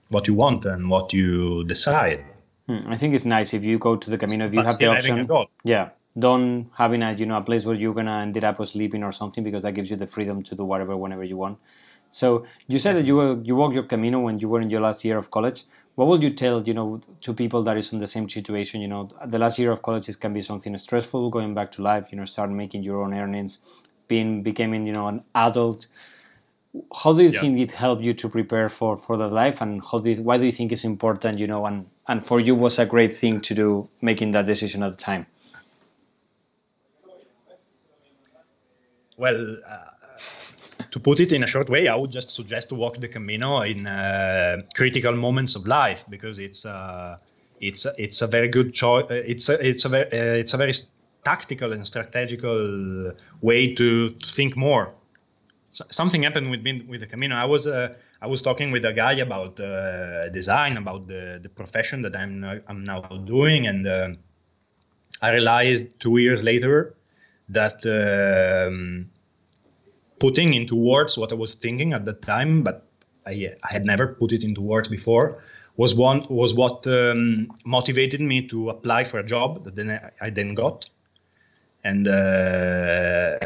what 0.08 0.26
you 0.26 0.34
want 0.34 0.64
and 0.64 0.90
what 0.90 1.12
you 1.12 1.62
decide 1.64 2.24
hmm. 2.66 2.78
i 2.88 2.96
think 2.96 3.14
it's 3.14 3.24
nice 3.24 3.54
if 3.54 3.64
you 3.64 3.78
go 3.78 3.94
to 3.94 4.10
the 4.10 4.18
camino 4.18 4.46
if 4.46 4.54
you 4.54 4.62
have 4.62 4.78
the 4.78 4.86
option 4.86 5.28
yeah 5.62 5.90
don't 6.18 6.68
having 6.76 7.02
a 7.02 7.12
you 7.12 7.26
know 7.26 7.36
a 7.36 7.42
place 7.42 7.64
where 7.64 7.76
you're 7.76 7.94
gonna 7.94 8.18
end 8.18 8.42
up 8.42 8.64
sleeping 8.66 9.02
or 9.02 9.12
something 9.12 9.44
because 9.44 9.62
that 9.62 9.72
gives 9.72 9.90
you 9.90 9.96
the 9.96 10.06
freedom 10.06 10.42
to 10.42 10.54
do 10.54 10.64
whatever 10.64 10.96
whenever 10.96 11.24
you 11.24 11.36
want. 11.36 11.58
So 12.10 12.44
you 12.66 12.78
said 12.78 12.96
that 12.96 13.06
you 13.06 13.16
were 13.16 13.40
you 13.42 13.56
walked 13.56 13.74
your 13.74 13.84
Camino 13.84 14.20
when 14.20 14.38
you 14.40 14.48
were 14.48 14.60
in 14.60 14.70
your 14.70 14.80
last 14.80 15.04
year 15.04 15.16
of 15.16 15.30
college. 15.30 15.64
What 15.94 16.08
would 16.08 16.22
you 16.22 16.30
tell 16.30 16.62
you 16.62 16.74
know 16.74 17.00
to 17.20 17.34
people 17.34 17.62
that 17.64 17.76
is 17.76 17.92
in 17.92 17.98
the 17.98 18.06
same 18.06 18.28
situation? 18.28 18.80
You 18.80 18.88
know, 18.88 19.08
the 19.24 19.38
last 19.38 19.58
year 19.58 19.70
of 19.70 19.82
college 19.82 20.08
it 20.08 20.18
can 20.18 20.32
be 20.32 20.40
something 20.40 20.76
stressful. 20.78 21.30
Going 21.30 21.54
back 21.54 21.70
to 21.72 21.82
life, 21.82 22.08
you 22.10 22.18
know, 22.18 22.24
start 22.24 22.50
making 22.50 22.82
your 22.82 23.02
own 23.02 23.14
earnings, 23.14 23.64
being 24.08 24.42
becoming 24.42 24.86
you 24.86 24.92
know 24.92 25.06
an 25.06 25.22
adult. 25.34 25.86
How 27.02 27.12
do 27.12 27.22
you 27.22 27.30
yeah. 27.30 27.40
think 27.40 27.58
it 27.58 27.72
helped 27.72 28.02
you 28.02 28.14
to 28.14 28.28
prepare 28.28 28.68
for 28.68 28.96
for 28.96 29.16
the 29.16 29.28
life, 29.28 29.60
and 29.60 29.80
how 29.90 29.98
do 29.98 30.10
you, 30.10 30.22
why 30.22 30.38
do 30.38 30.44
you 30.44 30.52
think 30.52 30.72
it's 30.72 30.84
important? 30.84 31.38
You 31.38 31.46
know, 31.46 31.66
and 31.66 31.86
and 32.08 32.26
for 32.26 32.40
you 32.40 32.54
was 32.56 32.78
a 32.78 32.86
great 32.86 33.14
thing 33.14 33.40
to 33.42 33.54
do 33.54 33.88
making 34.00 34.32
that 34.32 34.46
decision 34.46 34.82
at 34.82 34.90
the 34.92 34.96
time. 34.96 35.26
Well, 39.20 39.56
uh, 39.68 39.90
to 40.90 40.98
put 40.98 41.20
it 41.20 41.32
in 41.32 41.44
a 41.44 41.46
short 41.46 41.68
way, 41.68 41.88
I 41.88 41.94
would 41.94 42.10
just 42.10 42.30
suggest 42.30 42.70
to 42.70 42.74
walk 42.74 42.96
the 42.98 43.08
Camino 43.08 43.60
in 43.60 43.86
uh, 43.86 44.62
critical 44.74 45.14
moments 45.14 45.54
of 45.54 45.66
life 45.66 46.04
because 46.08 46.38
it's 46.38 46.64
uh, 46.64 47.18
it's 47.60 47.86
it's 47.98 48.22
a 48.22 48.26
very 48.26 48.48
good 48.48 48.72
choice. 48.72 49.04
Uh, 49.10 49.32
it's 49.32 49.48
a, 49.50 49.56
it's 49.70 49.84
a 49.84 49.90
very, 49.90 50.06
uh, 50.06 50.40
it's 50.42 50.54
a 50.54 50.56
very 50.56 50.72
tactical 51.22 51.72
and 51.74 51.86
strategical 51.86 53.12
way 53.42 53.74
to, 53.74 54.08
to 54.08 54.26
think 54.38 54.56
more. 54.56 54.90
So 55.68 55.84
something 55.90 56.22
happened 56.22 56.50
with 56.50 56.62
me 56.62 56.72
with 56.88 57.00
the 57.00 57.06
Camino. 57.06 57.36
I 57.36 57.44
was 57.44 57.66
uh, 57.66 57.94
I 58.22 58.26
was 58.26 58.40
talking 58.40 58.72
with 58.72 58.84
a 58.86 58.94
guy 58.94 59.12
about 59.12 59.56
design, 60.32 60.78
about 60.78 61.06
the, 61.06 61.40
the 61.42 61.50
profession 61.50 62.00
that 62.02 62.16
I'm 62.16 62.62
I'm 62.68 62.82
now 62.84 63.00
doing, 63.36 63.66
and 63.66 64.16
I 65.22 65.30
realized 65.30 66.00
two 66.00 66.16
years 66.16 66.42
later 66.42 66.94
that 67.50 67.84
um, 67.86 69.10
putting 70.18 70.54
into 70.54 70.76
words 70.76 71.18
what 71.18 71.32
I 71.32 71.34
was 71.34 71.54
thinking 71.54 71.92
at 71.92 72.04
that 72.04 72.22
time, 72.22 72.62
but 72.62 72.86
I, 73.26 73.52
I 73.62 73.72
had 73.72 73.84
never 73.84 74.08
put 74.08 74.32
it 74.32 74.44
into 74.44 74.60
words 74.60 74.88
before, 74.88 75.42
was 75.76 75.94
one 75.94 76.24
was 76.28 76.54
what 76.54 76.86
um, 76.86 77.50
motivated 77.64 78.20
me 78.20 78.46
to 78.48 78.70
apply 78.70 79.04
for 79.04 79.18
a 79.18 79.24
job 79.24 79.64
that 79.64 79.74
then 79.76 79.90
I, 79.90 80.26
I 80.26 80.30
then 80.30 80.54
got, 80.54 80.88
and 81.84 82.06
uh, 82.06 83.38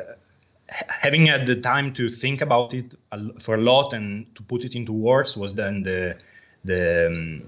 having 0.68 1.26
had 1.26 1.46
the 1.46 1.56
time 1.56 1.94
to 1.94 2.10
think 2.10 2.40
about 2.40 2.74
it 2.74 2.94
for 3.40 3.54
a 3.54 3.60
lot 3.60 3.92
and 3.92 4.26
to 4.34 4.42
put 4.42 4.64
it 4.64 4.74
into 4.74 4.92
words 4.92 5.36
was 5.36 5.54
then 5.54 5.82
the 5.82 6.16
the 6.64 7.06
um, 7.06 7.42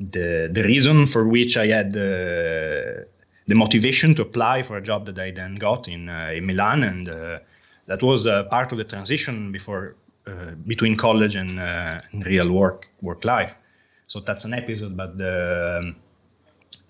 the, 0.00 0.48
the 0.52 0.62
reason 0.62 1.06
for 1.06 1.26
which 1.26 1.56
I 1.56 1.66
had. 1.66 1.96
Uh, 1.96 3.04
the 3.48 3.54
motivation 3.54 4.14
to 4.14 4.22
apply 4.22 4.62
for 4.62 4.76
a 4.76 4.82
job 4.82 5.06
that 5.06 5.18
I 5.18 5.30
then 5.30 5.56
got 5.56 5.88
in, 5.88 6.08
uh, 6.08 6.32
in 6.34 6.46
Milan, 6.46 6.82
and 6.84 7.08
uh, 7.08 7.38
that 7.86 8.02
was 8.02 8.26
uh, 8.26 8.44
part 8.44 8.72
of 8.72 8.78
the 8.78 8.84
transition 8.84 9.52
before 9.52 9.96
between 10.66 10.94
college 10.94 11.36
and, 11.36 11.58
real 12.26 12.52
work 12.52 12.86
work 13.00 13.24
life. 13.24 13.54
So 14.08 14.20
that's 14.20 14.44
an 14.44 14.52
episode, 14.52 14.94
but 14.94 15.16
the, 15.16 15.94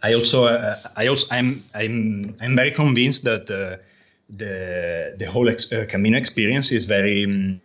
I 0.02 0.14
also 0.14 0.48
I 0.96 1.06
also 1.06 1.26
I'm 1.30 1.62
I'm 1.72 2.34
I'm 2.40 2.56
very 2.56 2.72
convinced 2.72 3.22
that 3.24 3.46
the 3.46 5.14
the 5.16 5.26
whole 5.26 5.48
ex- 5.48 5.72
Camino 5.88 6.18
experience 6.18 6.72
is 6.72 6.84
very 6.84 7.24
um, 7.24 7.60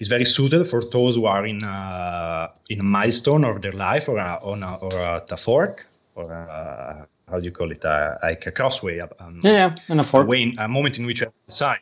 is 0.00 0.08
very 0.08 0.24
suited 0.24 0.66
for 0.66 0.82
those 0.84 1.16
who 1.16 1.26
are 1.26 1.46
in 1.46 1.62
a, 1.62 2.50
in 2.68 2.80
a 2.80 2.82
milestone 2.82 3.44
of 3.44 3.62
their 3.62 3.72
life 3.72 4.08
or 4.08 4.18
a, 4.18 4.38
on 4.42 4.62
a, 4.62 4.76
or 4.76 4.92
at 5.00 5.30
a 5.32 5.36
fork 5.36 5.86
or 6.14 6.30
a, 6.30 7.06
how 7.30 7.38
do 7.38 7.44
you 7.44 7.52
call 7.52 7.70
it, 7.70 7.84
uh, 7.84 8.16
like 8.22 8.46
a 8.46 8.52
crossway. 8.52 9.00
Um, 9.00 9.40
yeah, 9.42 9.52
yeah, 9.52 9.74
and 9.88 10.00
a 10.00 10.04
fork. 10.04 10.24
A, 10.24 10.28
way, 10.28 10.52
a 10.58 10.68
moment 10.68 10.98
in 10.98 11.06
which 11.06 11.22
I 11.22 11.28
decide. 11.46 11.80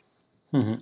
Mm-hmm. 0.53 0.75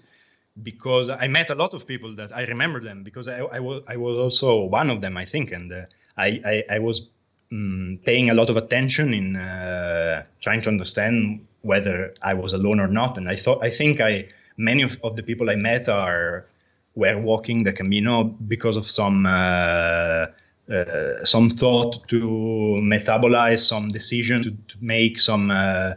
Because 0.61 1.09
I 1.09 1.27
met 1.27 1.49
a 1.49 1.55
lot 1.55 1.73
of 1.73 1.85
people 1.85 2.15
that 2.15 2.35
I 2.35 2.43
remember 2.43 2.79
them 2.81 3.03
because 3.03 3.27
I, 3.27 3.39
I 3.39 3.59
was 3.59 3.83
I 3.87 3.97
was 3.97 4.17
also 4.17 4.61
one 4.61 4.89
of 4.89 5.01
them 5.01 5.17
I 5.17 5.25
think 5.25 5.51
and 5.51 5.71
uh, 5.71 5.81
I, 6.17 6.27
I, 6.45 6.63
I 6.75 6.79
was 6.79 7.09
um, 7.51 7.99
paying 8.05 8.29
a 8.29 8.33
lot 8.33 8.49
of 8.49 8.55
attention 8.55 9.13
in 9.13 9.35
uh, 9.35 10.23
trying 10.41 10.61
to 10.61 10.69
understand 10.69 11.45
whether 11.61 12.13
I 12.21 12.35
was 12.35 12.53
alone 12.53 12.79
or 12.79 12.87
not 12.87 13.17
and 13.17 13.27
I 13.27 13.35
thought 13.35 13.61
I 13.65 13.69
think 13.69 13.99
I 13.99 14.29
many 14.55 14.83
of, 14.83 14.97
of 15.03 15.17
the 15.17 15.23
people 15.23 15.49
I 15.49 15.55
met 15.55 15.89
are 15.89 16.45
were 16.95 17.19
walking 17.19 17.63
the 17.63 17.73
Camino 17.73 18.23
because 18.23 18.77
of 18.77 18.89
some 18.89 19.25
uh, 20.71 21.23
some 21.23 21.49
thought 21.49 22.07
to 22.07 22.19
metabolize, 22.81 23.59
some 23.59 23.89
decision 23.89 24.41
to, 24.43 24.51
to 24.51 24.75
make, 24.81 25.19
some 25.19 25.51
uh, 25.51 25.93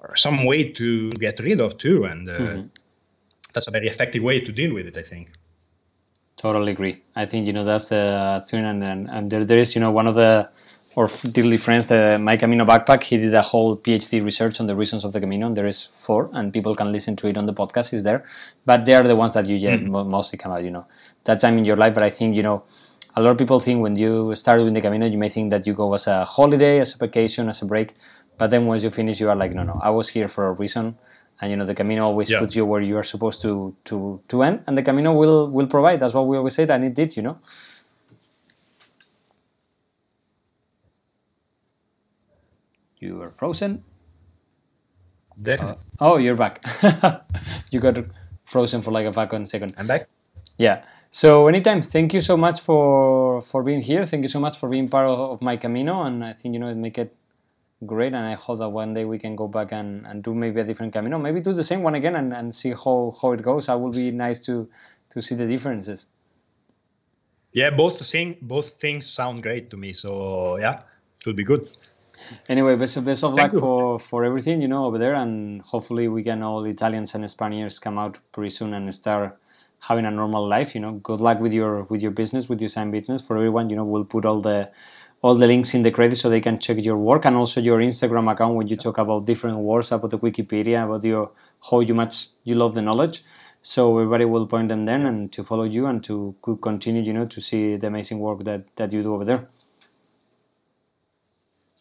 or 0.00 0.16
some 0.16 0.44
way 0.44 0.64
to 0.64 1.10
get 1.10 1.38
rid 1.40 1.60
of 1.60 1.78
too, 1.78 2.04
and 2.04 2.28
uh, 2.28 2.32
mm-hmm. 2.38 2.66
that's 3.54 3.68
a 3.68 3.70
very 3.70 3.88
effective 3.88 4.22
way 4.22 4.40
to 4.40 4.52
deal 4.52 4.74
with 4.74 4.86
it. 4.86 4.96
I 4.98 5.02
think. 5.02 5.30
Totally 6.36 6.72
agree. 6.72 7.02
I 7.14 7.26
think 7.26 7.46
you 7.46 7.52
know 7.52 7.64
that's 7.64 7.88
the 7.88 8.44
thing, 8.48 8.64
and 8.64 8.82
and, 8.82 9.08
and 9.10 9.30
there, 9.30 9.44
there 9.44 9.58
is 9.58 9.74
you 9.74 9.80
know 9.80 9.90
one 9.90 10.06
of 10.06 10.14
the 10.14 10.48
or 10.96 11.08
dearly 11.30 11.56
friends, 11.56 11.86
the 11.86 12.18
My 12.18 12.36
Camino 12.36 12.64
backpack. 12.64 13.04
He 13.04 13.16
did 13.16 13.32
a 13.34 13.42
whole 13.42 13.76
PhD 13.76 14.24
research 14.24 14.60
on 14.60 14.66
the 14.66 14.74
reasons 14.74 15.04
of 15.04 15.12
the 15.12 15.20
Camino, 15.20 15.46
and 15.46 15.56
there 15.56 15.66
is 15.66 15.88
four, 16.00 16.30
and 16.32 16.52
people 16.52 16.74
can 16.74 16.90
listen 16.92 17.14
to 17.16 17.28
it 17.28 17.36
on 17.36 17.46
the 17.46 17.54
podcast. 17.54 17.94
Is 17.94 18.02
there, 18.02 18.24
but 18.66 18.84
they 18.86 18.94
are 18.94 19.02
the 19.02 19.16
ones 19.16 19.34
that 19.34 19.46
you 19.46 19.58
mm-hmm. 19.58 20.10
mostly 20.10 20.38
come 20.38 20.52
out. 20.52 20.64
You 20.64 20.70
know, 20.70 20.86
that 21.24 21.40
time 21.40 21.58
in 21.58 21.64
your 21.64 21.76
life. 21.76 21.94
But 21.94 22.02
I 22.02 22.10
think 22.10 22.36
you 22.36 22.42
know 22.42 22.64
a 23.16 23.20
lot 23.20 23.32
of 23.32 23.38
people 23.38 23.60
think 23.60 23.82
when 23.82 23.96
you 23.96 24.34
start 24.34 24.58
doing 24.58 24.72
the 24.72 24.80
Camino, 24.80 25.06
you 25.06 25.18
may 25.18 25.28
think 25.28 25.50
that 25.50 25.66
you 25.66 25.74
go 25.74 25.92
as 25.94 26.06
a 26.06 26.24
holiday, 26.24 26.80
as 26.80 26.94
a 26.94 26.98
vacation, 26.98 27.48
as 27.48 27.62
a 27.62 27.66
break. 27.66 27.94
But 28.38 28.50
then 28.50 28.66
once 28.66 28.82
you 28.82 28.90
finish, 28.90 29.20
you 29.20 29.28
are 29.28 29.36
like, 29.36 29.52
no, 29.52 29.62
no, 29.62 29.78
I 29.82 29.90
was 29.90 30.08
here 30.08 30.28
for 30.28 30.46
a 30.46 30.52
reason. 30.52 30.96
And 31.40 31.50
you 31.50 31.56
know, 31.56 31.64
the 31.64 31.74
Camino 31.74 32.04
always 32.04 32.30
yeah. 32.30 32.38
puts 32.38 32.54
you 32.54 32.66
where 32.66 32.82
you 32.82 32.96
are 32.96 33.02
supposed 33.02 33.40
to 33.42 33.74
to 33.84 34.20
to 34.28 34.42
end, 34.42 34.62
and 34.66 34.76
the 34.76 34.82
Camino 34.82 35.12
will 35.12 35.50
will 35.50 35.66
provide. 35.66 36.00
That's 36.00 36.14
what 36.14 36.26
we 36.26 36.36
always 36.36 36.54
said. 36.54 36.70
and 36.70 36.84
it 36.84 36.94
did, 36.94 37.16
you 37.16 37.22
know. 37.22 37.38
You 42.98 43.22
are 43.22 43.30
frozen. 43.30 43.82
There. 45.36 45.62
Uh, 45.62 45.74
oh, 45.98 46.16
you're 46.18 46.36
back. 46.36 46.62
you 47.70 47.80
got 47.80 47.96
frozen 48.44 48.82
for 48.82 48.90
like 48.90 49.06
a 49.06 49.12
fucking 49.12 49.46
second. 49.46 49.74
I'm 49.78 49.86
back. 49.86 50.06
Yeah. 50.58 50.84
So 51.12 51.48
anytime, 51.48 51.82
thank 51.82 52.14
you 52.14 52.20
so 52.20 52.36
much 52.36 52.60
for 52.60 53.42
for 53.42 53.62
being 53.62 53.82
here. 53.82 54.06
Thank 54.06 54.22
you 54.22 54.28
so 54.28 54.40
much 54.40 54.56
for 54.58 54.68
being 54.68 54.88
part 54.88 55.06
of, 55.08 55.18
of 55.18 55.42
my 55.42 55.56
Camino, 55.56 56.02
and 56.02 56.24
I 56.24 56.32
think 56.34 56.54
you 56.54 56.60
know 56.60 56.68
it 56.68 56.76
make 56.76 56.98
it 56.98 57.14
great. 57.84 58.12
And 58.12 58.24
I 58.26 58.34
hope 58.34 58.58
that 58.60 58.68
one 58.68 58.94
day 58.94 59.04
we 59.04 59.18
can 59.18 59.34
go 59.36 59.48
back 59.48 59.72
and, 59.72 60.06
and 60.06 60.22
do 60.22 60.34
maybe 60.34 60.60
a 60.60 60.64
different 60.64 60.92
Camino, 60.92 61.18
maybe 61.18 61.40
do 61.40 61.52
the 61.52 61.64
same 61.64 61.82
one 61.82 61.94
again 61.96 62.14
and, 62.14 62.32
and 62.32 62.54
see 62.54 62.70
how, 62.70 63.16
how 63.20 63.32
it 63.32 63.42
goes. 63.42 63.66
That 63.66 63.80
would 63.80 63.92
be 63.94 64.10
nice 64.12 64.40
to 64.46 64.68
to 65.10 65.20
see 65.20 65.34
the 65.34 65.46
differences. 65.46 66.06
yeah, 67.52 67.70
both 67.70 67.98
thing 68.06 68.36
both 68.40 68.80
things 68.80 69.06
sound 69.06 69.42
great 69.42 69.70
to 69.70 69.76
me. 69.76 69.92
So 69.92 70.58
yeah, 70.58 70.82
it 71.20 71.26
would 71.26 71.36
be 71.36 71.44
good. 71.44 71.70
Anyway, 72.48 72.76
best 72.76 72.96
of, 72.98 73.04
best 73.04 73.24
of 73.24 73.34
luck 73.34 73.52
for, 73.52 73.98
for 73.98 74.24
everything, 74.24 74.60
you 74.62 74.68
know, 74.68 74.84
over 74.84 74.98
there. 74.98 75.14
And 75.14 75.62
hopefully 75.62 76.06
we 76.08 76.22
can 76.22 76.42
all 76.42 76.64
Italians 76.64 77.14
and 77.14 77.28
Spaniards 77.30 77.78
come 77.78 77.98
out 77.98 78.18
pretty 78.30 78.50
soon 78.50 78.74
and 78.74 78.94
start 78.94 79.38
having 79.88 80.06
a 80.06 80.10
normal 80.10 80.46
life, 80.46 80.74
you 80.74 80.80
know. 80.80 80.92
Good 80.92 81.20
luck 81.20 81.40
with 81.40 81.54
your 81.54 81.84
with 81.84 82.02
your 82.02 82.10
business, 82.12 82.48
with 82.48 82.60
your 82.60 82.68
sign 82.68 82.90
business. 82.90 83.26
For 83.26 83.36
everyone, 83.36 83.70
you 83.70 83.76
know, 83.76 83.84
we'll 83.84 84.04
put 84.04 84.24
all 84.24 84.40
the 84.40 84.70
all 85.22 85.34
the 85.34 85.46
links 85.46 85.74
in 85.74 85.82
the 85.82 85.90
credit 85.90 86.16
so 86.16 86.30
they 86.30 86.40
can 86.40 86.58
check 86.58 86.82
your 86.84 86.96
work 86.96 87.24
and 87.26 87.36
also 87.36 87.60
your 87.60 87.78
Instagram 87.78 88.30
account 88.32 88.54
when 88.54 88.68
you 88.68 88.76
talk 88.76 88.98
about 88.98 89.26
different 89.26 89.58
words 89.58 89.92
about 89.92 90.10
the 90.10 90.18
Wikipedia, 90.18 90.84
about 90.84 91.04
your 91.04 91.30
how 91.70 91.80
you 91.80 91.94
much 91.94 92.28
you 92.44 92.54
love 92.54 92.74
the 92.74 92.82
knowledge. 92.82 93.22
So 93.62 93.98
everybody 93.98 94.24
will 94.24 94.46
point 94.46 94.68
them 94.68 94.84
then 94.84 95.04
and 95.04 95.30
to 95.32 95.44
follow 95.44 95.64
you 95.64 95.86
and 95.86 96.02
to 96.04 96.34
continue, 96.62 97.02
you 97.02 97.12
know, 97.12 97.26
to 97.26 97.40
see 97.40 97.76
the 97.76 97.88
amazing 97.88 98.18
work 98.18 98.44
that, 98.44 98.64
that 98.76 98.92
you 98.92 99.02
do 99.02 99.14
over 99.14 99.24
there. 99.24 99.48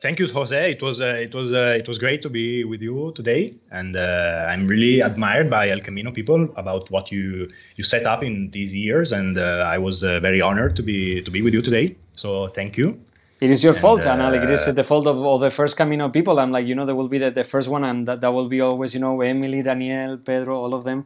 Thank 0.02 0.18
you, 0.20 0.30
Jose. 0.30 0.72
It 0.72 0.82
was 0.82 1.02
uh, 1.02 1.18
it 1.20 1.36
was 1.36 1.52
uh, 1.52 1.76
it 1.78 1.86
was 1.86 1.98
great 2.00 2.22
to 2.22 2.30
be 2.30 2.64
with 2.64 2.82
you 2.82 3.12
today, 3.18 3.54
and 3.70 3.98
uh, 3.98 4.48
I'm 4.48 4.66
really 4.66 5.02
admired 5.02 5.50
by 5.50 5.70
El 5.70 5.82
Camino 5.82 6.10
people 6.10 6.48
about 6.56 6.90
what 6.90 7.12
you 7.12 7.50
you 7.76 7.84
set 7.84 8.06
up 8.06 8.24
in 8.24 8.50
these 8.52 8.74
years, 8.74 9.12
and 9.12 9.38
uh, 9.38 9.68
I 9.68 9.78
was 9.78 10.02
uh, 10.06 10.22
very 10.22 10.42
honored 10.42 10.78
to 10.78 10.84
be 10.84 11.22
to 11.22 11.30
be 11.30 11.42
with 11.42 11.54
you 11.54 11.62
today. 11.62 11.98
So 12.14 12.48
thank 12.48 12.78
you. 12.78 12.98
It 13.42 13.50
is 13.50 13.62
your 13.62 13.74
and, 13.74 13.82
fault, 13.82 14.06
and 14.06 14.22
like 14.22 14.42
it 14.42 14.50
is 14.50 14.66
the 14.74 14.84
fault 14.86 15.06
of 15.08 15.18
all 15.18 15.38
the 15.38 15.52
first 15.52 15.76
Camino 15.76 16.10
people. 16.10 16.40
I'm 16.40 16.52
like, 16.52 16.66
you 16.66 16.76
know, 16.76 16.86
there 16.86 16.96
will 16.96 17.08
be 17.08 17.20
the, 17.20 17.32
the 17.32 17.46
first 17.46 17.70
one, 17.70 17.86
and 17.86 18.06
that, 18.06 18.20
that 18.20 18.34
will 18.34 18.50
be 18.50 18.60
always, 18.60 18.94
you 18.94 19.00
know, 19.00 19.22
Emily, 19.22 19.62
Danielle, 19.62 20.18
Pedro, 20.18 20.58
all 20.60 20.74
of 20.74 20.84
them. 20.84 21.06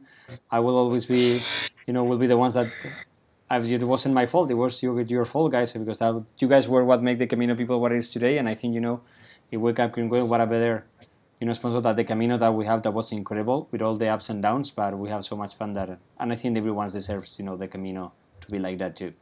I 0.50 0.60
will 0.60 0.76
always 0.76 1.06
be, 1.06 1.40
you 1.86 1.94
know, 1.94 2.04
will 2.04 2.18
be 2.18 2.26
the 2.26 2.38
ones 2.38 2.56
that 2.56 2.70
it 3.52 3.84
wasn't 3.84 4.16
my 4.16 4.26
fault. 4.26 4.50
It 4.50 4.56
was 4.56 4.82
your, 4.82 5.00
your 5.02 5.26
fault, 5.26 5.52
guys, 5.52 5.74
because 5.74 6.00
that, 6.00 6.24
you 6.40 6.48
guys 6.48 6.68
were 6.68 6.84
what 6.84 7.04
make 7.04 7.20
the 7.20 7.28
Camino 7.28 7.56
people 7.56 7.80
what 7.80 7.92
it 7.92 7.98
is 7.98 8.10
today. 8.10 8.38
And 8.38 8.50
I 8.50 8.56
think 8.56 8.74
you 8.74 8.82
know, 8.82 9.02
if 9.52 9.60
we 9.60 9.74
kept 9.74 9.96
going, 9.96 10.10
what 10.28 10.42
a 10.42 10.48
better 10.48 10.86
you 11.44 11.48
know 11.48 11.54
sponsor 11.54 11.82
that 11.82 11.98
the 11.98 12.06
Camino 12.06 12.38
that 12.38 12.54
we 12.54 12.66
have 12.66 12.82
that 12.84 12.92
was 12.92 13.12
incredible 13.12 13.68
with 13.70 13.82
all 13.82 13.96
the 13.96 14.08
ups 14.08 14.30
and 14.30 14.42
downs. 14.42 14.72
But 14.72 14.98
we 14.98 15.10
have 15.10 15.26
so 15.26 15.36
much 15.36 15.56
fun 15.56 15.74
that, 15.74 16.00
and 16.20 16.32
I 16.32 16.36
think 16.38 16.58
everyone 16.58 16.88
deserves 16.90 17.38
you 17.38 17.46
know 17.46 17.58
the 17.58 17.68
Camino 17.68 18.14
to 18.42 18.52
be 18.52 18.60
like 18.60 18.78
that 18.78 18.96
too. 18.96 19.14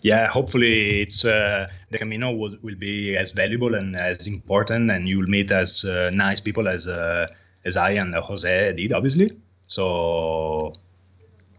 Yeah, 0.00 0.26
hopefully 0.26 1.02
it's 1.02 1.24
uh, 1.24 1.68
the 1.90 1.98
Camino 1.98 2.32
will, 2.32 2.56
will 2.62 2.74
be 2.74 3.16
as 3.16 3.32
valuable 3.32 3.74
and 3.74 3.96
as 3.96 4.26
important, 4.26 4.90
and 4.90 5.08
you'll 5.08 5.28
meet 5.28 5.50
as 5.52 5.84
uh, 5.84 6.10
nice 6.12 6.40
people 6.40 6.68
as 6.68 6.88
uh, 6.88 7.28
as 7.64 7.76
I 7.76 7.90
and 7.90 8.14
Jose 8.14 8.72
did, 8.72 8.92
obviously. 8.92 9.30
So 9.68 10.74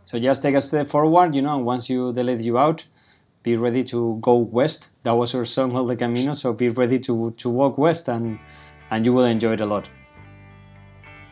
so 0.09 0.17
just 0.17 0.41
take 0.41 0.55
a 0.55 0.61
step 0.61 0.87
forward, 0.87 1.35
you 1.35 1.43
know, 1.43 1.55
and 1.55 1.63
once 1.63 1.87
you 1.87 2.11
delete 2.11 2.41
you 2.41 2.57
out, 2.57 2.83
be 3.43 3.55
ready 3.55 3.83
to 3.83 4.17
go 4.21 4.37
west. 4.37 4.89
That 5.03 5.11
was 5.11 5.35
our 5.35 5.45
song, 5.45 5.75
El 5.75 5.95
Camino. 5.95 6.33
So 6.33 6.51
be 6.51 6.69
ready 6.69 6.97
to, 7.01 7.29
to 7.37 7.47
walk 7.47 7.77
west 7.77 8.09
and, 8.09 8.39
and 8.89 9.05
you 9.05 9.13
will 9.13 9.25
enjoy 9.25 9.53
it 9.53 9.61
a 9.61 9.65
lot. 9.65 9.87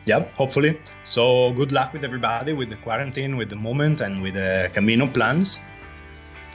Yeah, 0.06 0.28
hopefully. 0.36 0.78
So 1.02 1.52
good 1.54 1.72
luck 1.72 1.92
with 1.92 2.04
everybody 2.04 2.52
with 2.52 2.68
the 2.68 2.76
quarantine, 2.76 3.36
with 3.36 3.50
the 3.50 3.56
moment, 3.56 4.00
and 4.00 4.22
with 4.22 4.34
the 4.34 4.70
Camino 4.72 5.08
plans. 5.08 5.58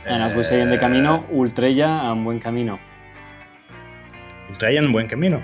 And 0.06 0.24
as 0.24 0.34
we 0.34 0.44
say 0.44 0.62
in 0.62 0.70
the 0.70 0.78
Camino, 0.78 1.16
uh, 1.16 1.28
Ultreia 1.28 2.10
and 2.10 2.24
Buen 2.24 2.40
Camino. 2.40 2.80
Ultreia 4.50 4.80
and 4.80 4.94
Buen 4.94 5.10
Camino. 5.10 5.44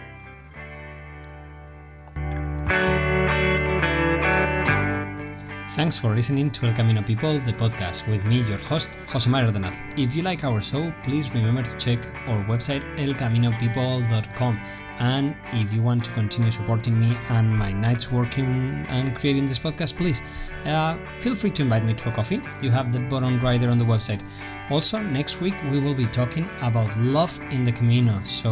Thanks 5.80 5.97
for 5.97 6.13
listening 6.13 6.51
to 6.51 6.65
El 6.65 6.73
Camino 6.73 7.01
People, 7.01 7.39
the 7.39 7.53
podcast, 7.53 8.05
with 8.05 8.25
me, 8.25 8.41
your 8.41 8.57
host, 8.57 8.95
Jose 9.07 9.32
Ardenaz. 9.32 9.77
If 9.97 10.13
you 10.13 10.23
like 10.23 10.43
our 10.43 10.59
show, 10.59 10.93
please 11.03 11.34
remember 11.34 11.61
to 11.61 11.73
check 11.77 12.05
our 12.27 12.43
website, 12.47 12.84
elcaminopeople.com. 12.97 14.59
And 14.99 15.38
if 15.53 15.71
you 15.73 15.82
want 15.82 16.03
to 16.03 16.11
continue 16.11 16.51
supporting 16.51 16.99
me 16.99 17.17
and 17.30 17.57
my 17.57 17.71
nights 17.71 18.11
working 18.11 18.86
and 18.89 19.15
creating 19.15 19.45
this 19.45 19.57
podcast, 19.57 19.95
please 19.95 20.21
uh, 20.65 20.97
feel 21.21 21.34
free 21.34 21.51
to 21.51 21.61
invite 21.61 21.86
me 21.86 21.93
to 21.93 22.09
a 22.09 22.11
coffee. 22.11 22.41
You 22.61 22.71
have 22.71 22.91
the 22.91 22.99
button 22.99 23.39
right 23.39 23.61
there 23.61 23.71
on 23.71 23.77
the 23.77 23.86
website. 23.86 24.21
Also, 24.69 24.99
next 24.99 25.39
week 25.39 25.55
we 25.71 25.80
will 25.80 25.95
be 25.95 26.07
talking 26.07 26.49
about 26.61 26.95
love 26.97 27.39
in 27.51 27.63
the 27.63 27.71
Camino. 27.71 28.19
So 28.23 28.51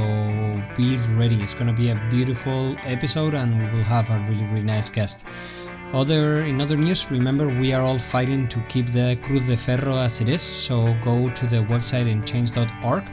be 0.78 0.96
ready. 1.18 1.42
It's 1.42 1.54
going 1.54 1.68
to 1.68 1.74
be 1.74 1.90
a 1.90 2.02
beautiful 2.10 2.78
episode 2.84 3.34
and 3.34 3.60
we 3.60 3.66
will 3.78 3.84
have 3.84 4.10
a 4.12 4.18
really, 4.32 4.46
really 4.46 4.64
nice 4.64 4.88
guest. 4.88 5.28
Other 5.94 6.42
in 6.42 6.60
other 6.60 6.76
news, 6.76 7.10
remember 7.10 7.48
we 7.48 7.72
are 7.72 7.82
all 7.82 7.98
fighting 7.98 8.50
to 8.50 8.60
keep 8.68 8.88
the 8.88 9.18
Cruz 9.22 9.48
de 9.48 9.56
Ferro 9.56 9.96
as 9.98 10.20
it 10.20 10.28
is. 10.28 10.42
So 10.42 10.94
go 11.02 11.30
to 11.30 11.48
the 11.48 11.64
website 11.64 12.10
in 12.10 12.26
change.org 12.26 13.06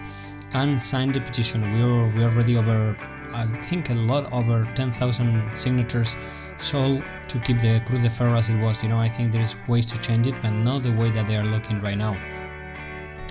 and 0.55 0.81
sign 0.81 1.13
the 1.13 1.21
petition. 1.21 1.63
We're 1.63 2.09
we 2.17 2.25
already 2.25 2.57
over, 2.57 2.97
I 3.33 3.47
think 3.63 3.91
a 3.91 3.95
lot 3.95 4.33
over 4.33 4.69
10,000 4.75 5.55
signatures. 5.55 6.17
So 6.59 7.01
to 7.29 7.39
keep 7.39 7.61
the 7.61 7.81
Cruz 7.87 8.03
de 8.03 8.11
Ferro 8.11 8.35
as 8.35 8.51
it 8.51 8.59
was, 8.61 8.83
you 8.83 8.89
know, 8.89 8.99
I 8.99 9.09
think 9.09 9.31
there's 9.31 9.57
ways 9.69 9.87
to 9.87 10.01
change 10.01 10.27
it, 10.27 10.35
but 10.43 10.51
not 10.51 10.83
the 10.83 10.93
way 10.93 11.11
that 11.11 11.29
they 11.29 11.37
are 11.37 11.45
looking 11.45 11.79
right 11.79 11.97
now. 11.97 12.17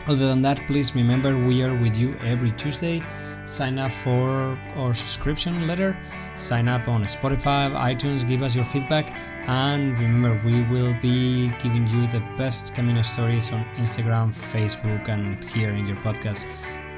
Other 0.08 0.28
than 0.28 0.42
that, 0.44 0.66
please 0.68 0.96
remember 0.96 1.38
we 1.38 1.64
are 1.64 1.74
with 1.82 1.98
you 1.98 2.16
every 2.24 2.52
Tuesday 2.52 3.04
sign 3.46 3.80
up 3.80 3.92
for 3.92 4.58
our 4.76 4.94
subscription 4.94 5.68
letter, 5.68 5.98
sign 6.36 6.68
up 6.68 6.88
on 6.88 7.04
Spotify, 7.04 7.72
iTunes, 7.74 8.28
give 8.28 8.42
us 8.42 8.56
your 8.56 8.66
feedback, 8.66 9.14
and 9.48 9.98
remember, 10.00 10.40
we 10.48 10.64
will 10.64 10.96
be 11.02 11.50
giving 11.62 11.88
you 11.88 12.08
the 12.08 12.22
best 12.38 12.74
Camino 12.74 13.02
stories 13.02 13.52
on 13.52 13.66
Instagram, 13.76 14.34
Facebook, 14.34 15.10
and 15.10 15.44
here 15.46 15.72
in 15.72 15.86
your 15.86 15.98
podcast. 15.98 16.46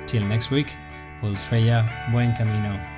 Till 0.08 0.24
next 0.24 0.52
week, 0.52 0.76
Ultreia 1.22 2.12
Buen 2.12 2.34
Camino. 2.34 2.95